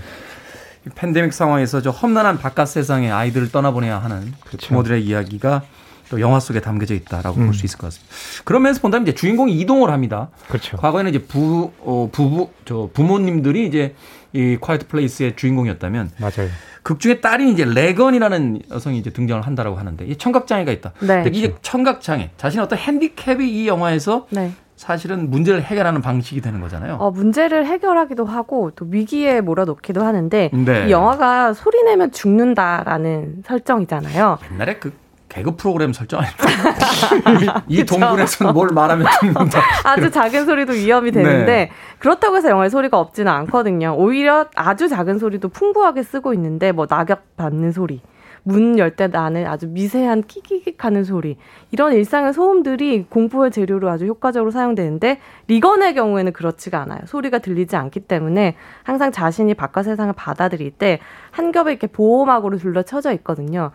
팬데믹 0.97 1.33
상황에서 1.33 1.81
저 1.81 1.91
험난한 1.91 2.39
바깥 2.39 2.69
세상에 2.69 3.11
아이들을 3.11 3.53
떠나보내야 3.53 3.99
하는 3.99 4.33
그. 4.45 4.57
부모들의 4.57 5.05
이야기가 5.05 5.63
또 6.11 6.21
영화 6.21 6.41
속에 6.41 6.61
담겨져 6.61 6.95
있다라고 6.95 7.41
음. 7.41 7.47
볼수 7.47 7.67
있을 7.67 7.79
것 7.79 7.89
같습니다. 7.89 8.15
그런 8.45 8.63
면에서 8.63 8.81
본다면 8.81 9.07
이제 9.07 9.15
주인공이 9.15 9.53
이동을 9.61 9.91
합니다. 9.91 10.31
그렇죠. 10.49 10.77
과거에는 10.77 11.11
이제 11.11 11.19
부, 11.21 11.71
어, 11.81 12.09
부부, 12.11 12.51
저 12.65 12.89
부모님들이 12.93 13.67
이제 13.67 13.95
이 14.33 14.57
콰이트 14.61 14.87
플레이스의 14.89 15.37
주인공이었다면 15.37 16.11
맞아요. 16.19 16.51
극 16.83 17.01
중에 17.01 17.21
딸이 17.21 17.51
이제 17.51 17.65
레건이라는 17.65 18.63
여성이 18.71 18.99
이제 18.99 19.11
등장을 19.11 19.43
한다라고 19.43 19.77
하는데 19.77 20.05
이 20.07 20.17
청각 20.17 20.47
장애가 20.47 20.73
있다. 20.73 20.93
네. 21.01 21.25
이게 21.33 21.55
청각 21.61 22.01
장애, 22.01 22.31
자신의 22.37 22.65
어떤 22.65 22.79
핸디캡이 22.79 23.51
이 23.51 23.69
영화에서 23.69 24.27
네. 24.31 24.53
사실은 24.77 25.29
문제를 25.29 25.63
해결하는 25.63 26.01
방식이 26.01 26.41
되는 26.41 26.61
거잖아요. 26.61 26.95
어, 26.95 27.11
문제를 27.11 27.67
해결하기도 27.67 28.25
하고 28.25 28.71
또 28.77 28.87
위기에 28.89 29.41
몰아넣기도 29.41 30.05
하는데 30.05 30.51
네. 30.53 30.87
이 30.87 30.91
영화가 30.91 31.53
소리 31.53 31.83
내면 31.83 32.13
죽는다라는 32.13 33.43
설정이잖아요. 33.45 34.39
옛날에 34.53 34.77
그 34.77 34.93
개그 35.29 35.57
프로그램 35.57 35.93
설정 35.93 36.21
아닙니까? 36.21 37.63
이, 37.69 37.79
이 37.81 37.85
동굴에서는 37.85 38.55
뭘 38.55 38.69
말하면 38.73 39.07
죽는다. 39.21 39.61
아주 39.85 40.11
작은 40.11 40.47
소리도 40.47 40.73
위험이 40.73 41.11
되는데 41.13 41.45
네. 41.45 41.71
그렇다고 41.99 42.37
해서 42.37 42.49
영화에 42.49 42.69
소리가 42.69 42.99
없지는 42.99 43.31
않거든요. 43.33 43.95
오히려 43.97 44.47
아주 44.55 44.89
작은 44.89 45.19
소리도 45.19 45.49
풍부하게 45.51 46.03
쓰고 46.03 46.33
있는데 46.35 46.73
뭐 46.73 46.87
낙엽 46.89 47.37
받는 47.37 47.73
소리, 47.73 48.01
문 48.45 48.79
열 48.79 48.97
때 48.97 49.09
나는 49.09 49.47
아주 49.47 49.67
미세한 49.69 50.23
키키킥 50.23 50.83
하는 50.83 51.05
소리. 51.05 51.37
이런 51.73 51.93
일상의 51.93 52.33
소음들이 52.33 53.05
공포의 53.11 53.51
재료로 53.51 53.91
아주 53.91 54.07
효과적으로 54.07 54.51
사용되는데 54.51 55.19
리건의 55.49 55.95
경우에는 55.95 56.33
그렇지가 56.33 56.81
않아요. 56.83 57.01
소리가 57.05 57.41
들리지 57.41 57.77
않기 57.77 58.01
때문에 58.01 58.55
항상 58.83 59.13
자신이 59.13 59.53
바깥 59.55 59.85
세상을 59.85 60.13
받아들일 60.17 60.71
때 60.71 61.01
한 61.31 61.53
겹에 61.53 61.73
이렇게 61.73 61.87
보호막으로 61.87 62.57
둘러쳐져 62.57 63.13
있거든요. 63.15 63.71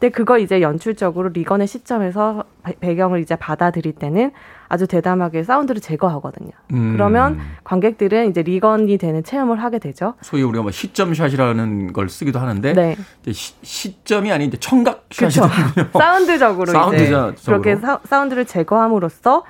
근데 0.00 0.10
그걸 0.10 0.40
이제 0.40 0.62
연출적으로 0.62 1.28
리건의 1.28 1.66
시점에서 1.66 2.44
배경을 2.80 3.20
이제 3.20 3.36
받아들일 3.36 3.92
때는 3.92 4.30
아주 4.66 4.86
대담하게 4.86 5.44
사운드를 5.44 5.82
제거하거든요. 5.82 6.50
음. 6.72 6.94
그러면 6.94 7.38
관객들은 7.64 8.30
이제 8.30 8.42
리건이 8.42 8.96
되는 8.96 9.22
체험을 9.22 9.62
하게 9.62 9.78
되죠. 9.78 10.14
소위 10.22 10.42
우리가 10.42 10.62
뭐 10.62 10.70
시점샷이라는 10.72 11.92
걸 11.92 12.08
쓰기도 12.08 12.38
하는데 12.38 12.72
네. 12.72 12.96
시, 13.30 14.02
점이 14.04 14.32
아닌 14.32 14.48
이제 14.48 14.56
청각샷이거든요. 14.58 15.88
사운드적으로 15.92 16.72
사운드적으로. 16.72 17.32
이제 17.32 17.42
그렇게 17.44 17.76
사, 17.76 18.00
사운드를 18.04 18.46
제거함으로써 18.46 19.44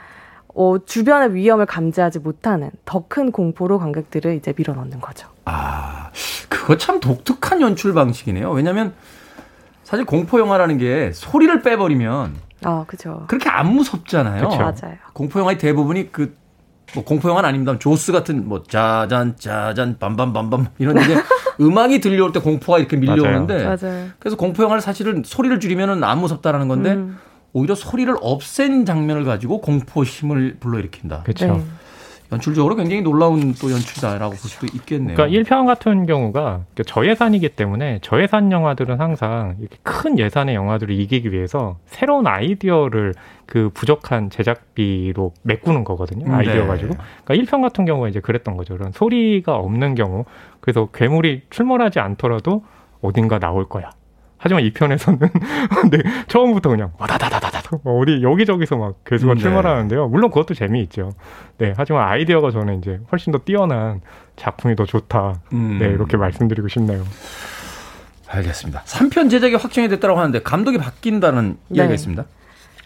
어, 0.53 0.79
주변의 0.85 1.35
위험을 1.35 1.65
감지하지 1.67 2.19
못하는 2.19 2.73
더 2.85 3.05
큰 3.09 3.31
공포로 3.31 3.79
관객들을 3.79 4.35
이제 4.35 4.53
밀어넣는 4.57 5.01
거죠. 5.01 5.29
아, 5.45 6.11
그거 6.49 6.77
참 6.77 6.99
독특한 6.99 7.61
연출 7.61 7.95
방식이네요. 7.95 8.51
왜냐하면 8.51 8.95
사실 9.91 10.07
공포 10.07 10.39
영화라는 10.39 10.79
게 10.79 11.11
소리를 11.13 11.63
빼버리면 11.63 12.37
아, 12.63 12.85
그죠. 12.87 13.25
그렇게 13.27 13.49
안 13.49 13.75
무섭잖아요. 13.75 14.49
그쵸. 14.49 14.59
맞아요. 14.59 14.97
공포 15.13 15.41
영화의 15.41 15.59
대부분이 15.59 16.13
그, 16.13 16.37
뭐 16.95 17.03
공포 17.03 17.29
영화는 17.29 17.49
아닙니다. 17.49 17.77
조스 17.77 18.13
같은 18.13 18.49
뭐 18.49 18.63
짜잔 18.63 19.35
짜잔 19.37 19.99
밤밤밤밤 19.99 20.69
이런 20.79 20.97
이제 20.97 21.17
음악이 21.61 22.01
들려올 22.01 22.31
때 22.31 22.39
공포가 22.39 22.79
이렇게 22.79 22.97
밀려오는데 22.97 23.65
맞아요. 23.65 23.77
맞아요. 23.83 24.07
그래서 24.21 24.37
공포 24.37 24.63
영화를 24.63 24.81
사실은 24.81 25.25
소리를 25.27 25.59
줄이면은 25.59 26.05
안 26.05 26.19
무섭다라는 26.21 26.69
건데 26.69 26.93
음. 26.93 27.19
오히려 27.53 27.75
소리를 27.75 28.15
없앤 28.21 28.85
장면을 28.85 29.25
가지고 29.25 29.61
공포심을 29.61 30.59
불러일으킨다. 30.61 31.25
그렇죠. 31.25 31.47
네. 31.47 31.65
연출적으로 32.33 32.77
굉장히 32.77 33.03
놀라운 33.03 33.55
또 33.55 33.71
연출이다라고 33.71 34.31
볼 34.31 34.37
수도 34.37 34.67
있겠네요. 34.67 35.17
그러니까 35.17 35.41
1편 35.41 35.67
같은 35.67 36.07
경우가 36.07 36.65
저예산이기 36.87 37.51
때문에 37.51 37.99
저예산 38.03 38.53
영화들은 38.53 39.01
항상 39.01 39.57
이렇게 39.59 39.77
큰 39.83 40.19
예산의 40.19 40.55
영화들을 40.55 40.95
이기기 40.95 41.33
위해서 41.33 41.79
새로운 41.87 42.27
아이디어를 42.27 43.15
그 43.47 43.71
부족한 43.75 44.31
제작비로 44.31 45.33
메꾸는 45.43 45.83
거거든요. 45.83 46.27
음, 46.27 46.35
아이디어 46.35 46.63
네. 46.63 46.67
가지고. 46.67 46.95
그러니까 47.25 47.35
1편 47.35 47.63
같은 47.63 47.85
경우가 47.85 48.09
이제 48.09 48.21
그랬던 48.21 48.57
거죠. 48.57 48.77
그런 48.77 48.93
소리가 48.93 49.57
없는 49.57 49.97
경우. 49.97 50.25
그래서 50.61 50.89
괴물이 50.93 51.43
출몰하지 51.51 51.99
않더라도 51.99 52.63
어딘가 53.03 53.39
나올 53.39 53.69
거야. 53.69 53.91
하지만 54.43 54.65
이 54.65 54.73
편에서는 54.73 55.19
네, 55.93 55.99
처음부터 56.27 56.71
그냥 56.71 56.93
와다다다다다 56.99 57.61
어디 57.85 58.23
여기저기서 58.23 58.77
막 58.77 59.05
괴수가 59.05 59.35
네. 59.35 59.41
출몰하는데요. 59.41 60.09
물론 60.09 60.31
그것도 60.31 60.55
재미있죠. 60.55 61.13
네, 61.59 61.75
하지만 61.77 62.09
아이디어가 62.09 62.51
저는 62.51 62.79
이제 62.79 63.01
훨씬 63.13 63.33
더 63.33 63.39
뛰어난 63.39 64.01
작품이 64.37 64.77
더 64.77 64.87
좋다. 64.87 65.43
음. 65.53 65.79
네, 65.79 65.89
이렇게 65.89 66.17
말씀드리고 66.17 66.69
싶네요. 66.69 67.05
알겠습니다. 68.29 68.83
3편 68.85 69.31
제작이 69.31 69.57
확정이 69.57 69.89
됐다고 69.89 70.19
하는데 70.19 70.41
감독이 70.43 70.79
바뀐다는 70.79 71.59
네. 71.69 71.77
이야기가 71.77 71.95
있습니다. 71.95 72.25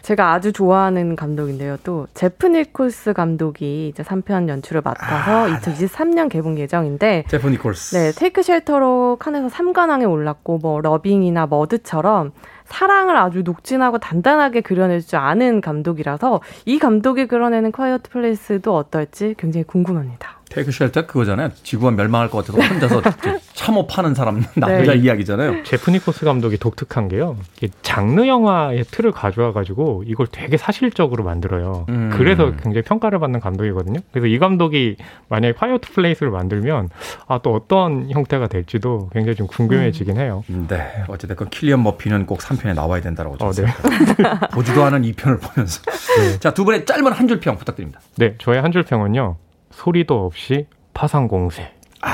제가 0.05 0.33
아주 0.33 0.53
좋아하는 0.53 1.15
감독인데요. 1.15 1.77
또 1.83 2.05
제프 2.13 2.45
니콜스 2.45 3.13
감독이 3.13 3.87
이제 3.87 4.03
3편 4.03 4.47
연출을 4.47 4.83
맡아서 4.83 5.47
아, 5.47 5.59
2023년 5.59 6.29
개봉 6.29 6.59
예정인데 6.59 7.25
제프 7.27 7.47
니콜스. 7.49 7.95
네, 7.95 8.11
테이크 8.11 8.43
쉘터로 8.43 9.17
칸에서 9.19 9.47
3관왕에 9.47 10.07
올랐고 10.07 10.59
뭐 10.59 10.79
러빙이나 10.79 11.47
머드처럼 11.47 12.33
사랑을 12.65 13.17
아주 13.17 13.41
녹진하고 13.41 13.97
단단하게 13.97 14.61
그려낼 14.61 15.01
줄 15.01 15.17
아는 15.17 15.59
감독이라서 15.59 16.39
이 16.65 16.77
감독이 16.77 17.25
그려내는 17.25 17.71
콰이어트 17.71 18.11
플레이스도 18.11 18.75
어떨지 18.75 19.33
굉장히 19.39 19.63
궁금합니다. 19.63 20.39
테이크 20.51 20.71
쉘터 20.71 21.07
그거잖아요. 21.07 21.49
지구가 21.63 21.89
멸망할 21.89 22.29
것 22.29 22.45
같아서 22.45 22.73
혼자서 22.73 23.01
참호 23.55 23.87
파는 23.87 24.13
사람 24.15 24.41
남자 24.55 24.93
네. 24.93 24.97
이야기잖아요. 24.97 25.63
제프 25.63 25.89
니콜스 25.91 26.25
감독이 26.25 26.57
독특한 26.57 27.07
게요. 27.07 27.37
장르 27.81 28.27
영화의 28.27 28.83
틀을 28.83 29.11
가져와 29.13 29.53
가지고 29.53 30.03
이걸 30.05 30.27
되게 30.27 30.57
사실적으로 30.57 31.23
만들어요. 31.23 31.85
음. 31.89 32.11
그래서 32.13 32.51
굉장히 32.51 32.81
평가를 32.83 33.17
받는 33.19 33.39
감독이거든요. 33.39 34.01
그래서 34.11 34.27
이 34.27 34.37
감독이 34.39 34.97
만약에 35.29 35.53
콰이어트 35.53 35.91
플레이스를 35.93 36.31
만들면 36.31 36.89
아 37.27 37.39
또 37.45 37.53
어떤 37.53 38.09
형태가 38.11 38.47
될지도 38.47 39.09
굉장히 39.13 39.35
좀 39.35 39.45
궁금해지긴 39.47 40.17
해요. 40.17 40.43
음. 40.49 40.65
네. 40.69 41.03
어쨌든 41.07 41.35
킬리언 41.49 41.81
머피는 41.83 42.25
꼭 42.25 42.39
3편에 42.39 42.73
나와야 42.73 43.01
된다라고 43.01 43.37
어, 43.39 43.51
네. 43.51 43.65
보지도 44.51 44.83
않은 44.83 45.03
2편을 45.03 45.39
보면서. 45.41 45.81
네. 46.17 46.39
자, 46.39 46.53
두 46.53 46.65
분의 46.65 46.85
짧은 46.85 47.11
한 47.11 47.27
줄 47.27 47.39
평 47.39 47.57
부탁드립니다. 47.57 47.99
네, 48.17 48.35
저의 48.39 48.61
한 48.61 48.71
줄 48.71 48.83
평은요. 48.83 49.37
소리도 49.71 50.25
없이 50.25 50.65
파상공세. 50.93 51.71
아, 52.01 52.09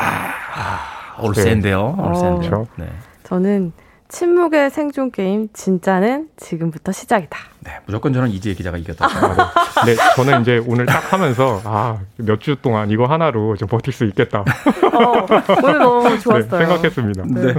아 0.55 0.90
오 1.23 1.31
센데요. 1.31 1.95
오 1.99 2.06
센데요. 2.06 2.55
어, 2.55 2.65
네. 2.77 2.85
저는 3.23 3.71
침묵의 4.09 4.71
생존 4.71 5.09
게임 5.09 5.47
진짜는 5.53 6.27
지금부터 6.35 6.91
시작이다. 6.91 7.37
네, 7.61 7.71
무조건 7.85 8.11
저는 8.11 8.27
이지혜 8.29 8.55
기자가 8.55 8.75
이겼다. 8.77 9.05
아, 9.05 9.85
네. 9.85 9.93
네, 9.95 10.01
저는 10.17 10.41
이제 10.41 10.61
오늘 10.67 10.85
딱 10.85 11.13
하면서 11.13 11.61
아, 11.63 11.97
몇 12.17 12.41
주 12.41 12.57
동안 12.61 12.89
이거 12.91 13.05
하나로 13.05 13.55
좀 13.55 13.69
버틸 13.69 13.93
수 13.93 14.03
있겠다. 14.05 14.39
어, 14.41 15.25
오늘 15.63 15.79
너무 15.79 16.09
네, 16.09 16.19
좋았어요. 16.19 16.49
네, 16.59 16.65
생각했습니다. 16.65 17.23
네. 17.27 17.53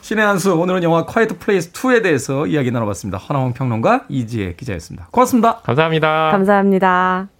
신의 0.00 0.24
한수 0.24 0.54
오늘은 0.54 0.82
영화 0.84 1.04
콰이트 1.04 1.36
플레이스 1.38 1.70
2에 1.72 2.02
대해서 2.02 2.46
이야기 2.46 2.70
나눠봤습니다. 2.70 3.18
허남웅 3.18 3.52
평론가 3.52 4.04
이지혜 4.08 4.54
기자였습니다. 4.54 5.08
고맙습니다. 5.10 5.56
감사합니다. 5.64 6.30
감사합니다. 6.32 7.39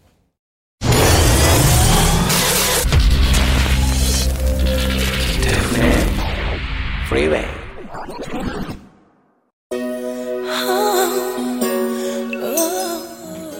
Freeway. 7.11 7.45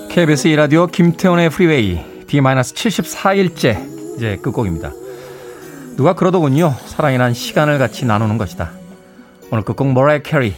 KBS 0.09 0.49
이라디오 0.49 0.87
김태훈의 0.87 1.51
프리웨이 1.51 1.99
D-74일째 2.29 4.17
이제 4.17 4.37
끝곡입니다. 4.37 4.93
누가 5.97 6.15
그러더군요. 6.15 6.75
사랑이란 6.87 7.35
시간을 7.35 7.79
같이 7.79 8.07
나누는 8.07 8.39
것이다. 8.39 8.71
오늘 9.51 9.65
끝곡 9.65 9.89
머라이어 9.89 10.23
캐리 10.23 10.55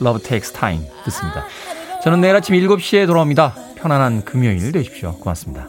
Love 0.00 0.22
Takes 0.22 0.52
Time 0.52 0.84
듣습니다. 1.04 1.46
저는 2.02 2.20
내일 2.20 2.34
아침 2.34 2.56
7시에 2.56 3.06
돌아옵니다. 3.06 3.54
편안한 3.76 4.24
금요일 4.24 4.72
되십시오. 4.72 5.12
고맙습니다. 5.18 5.68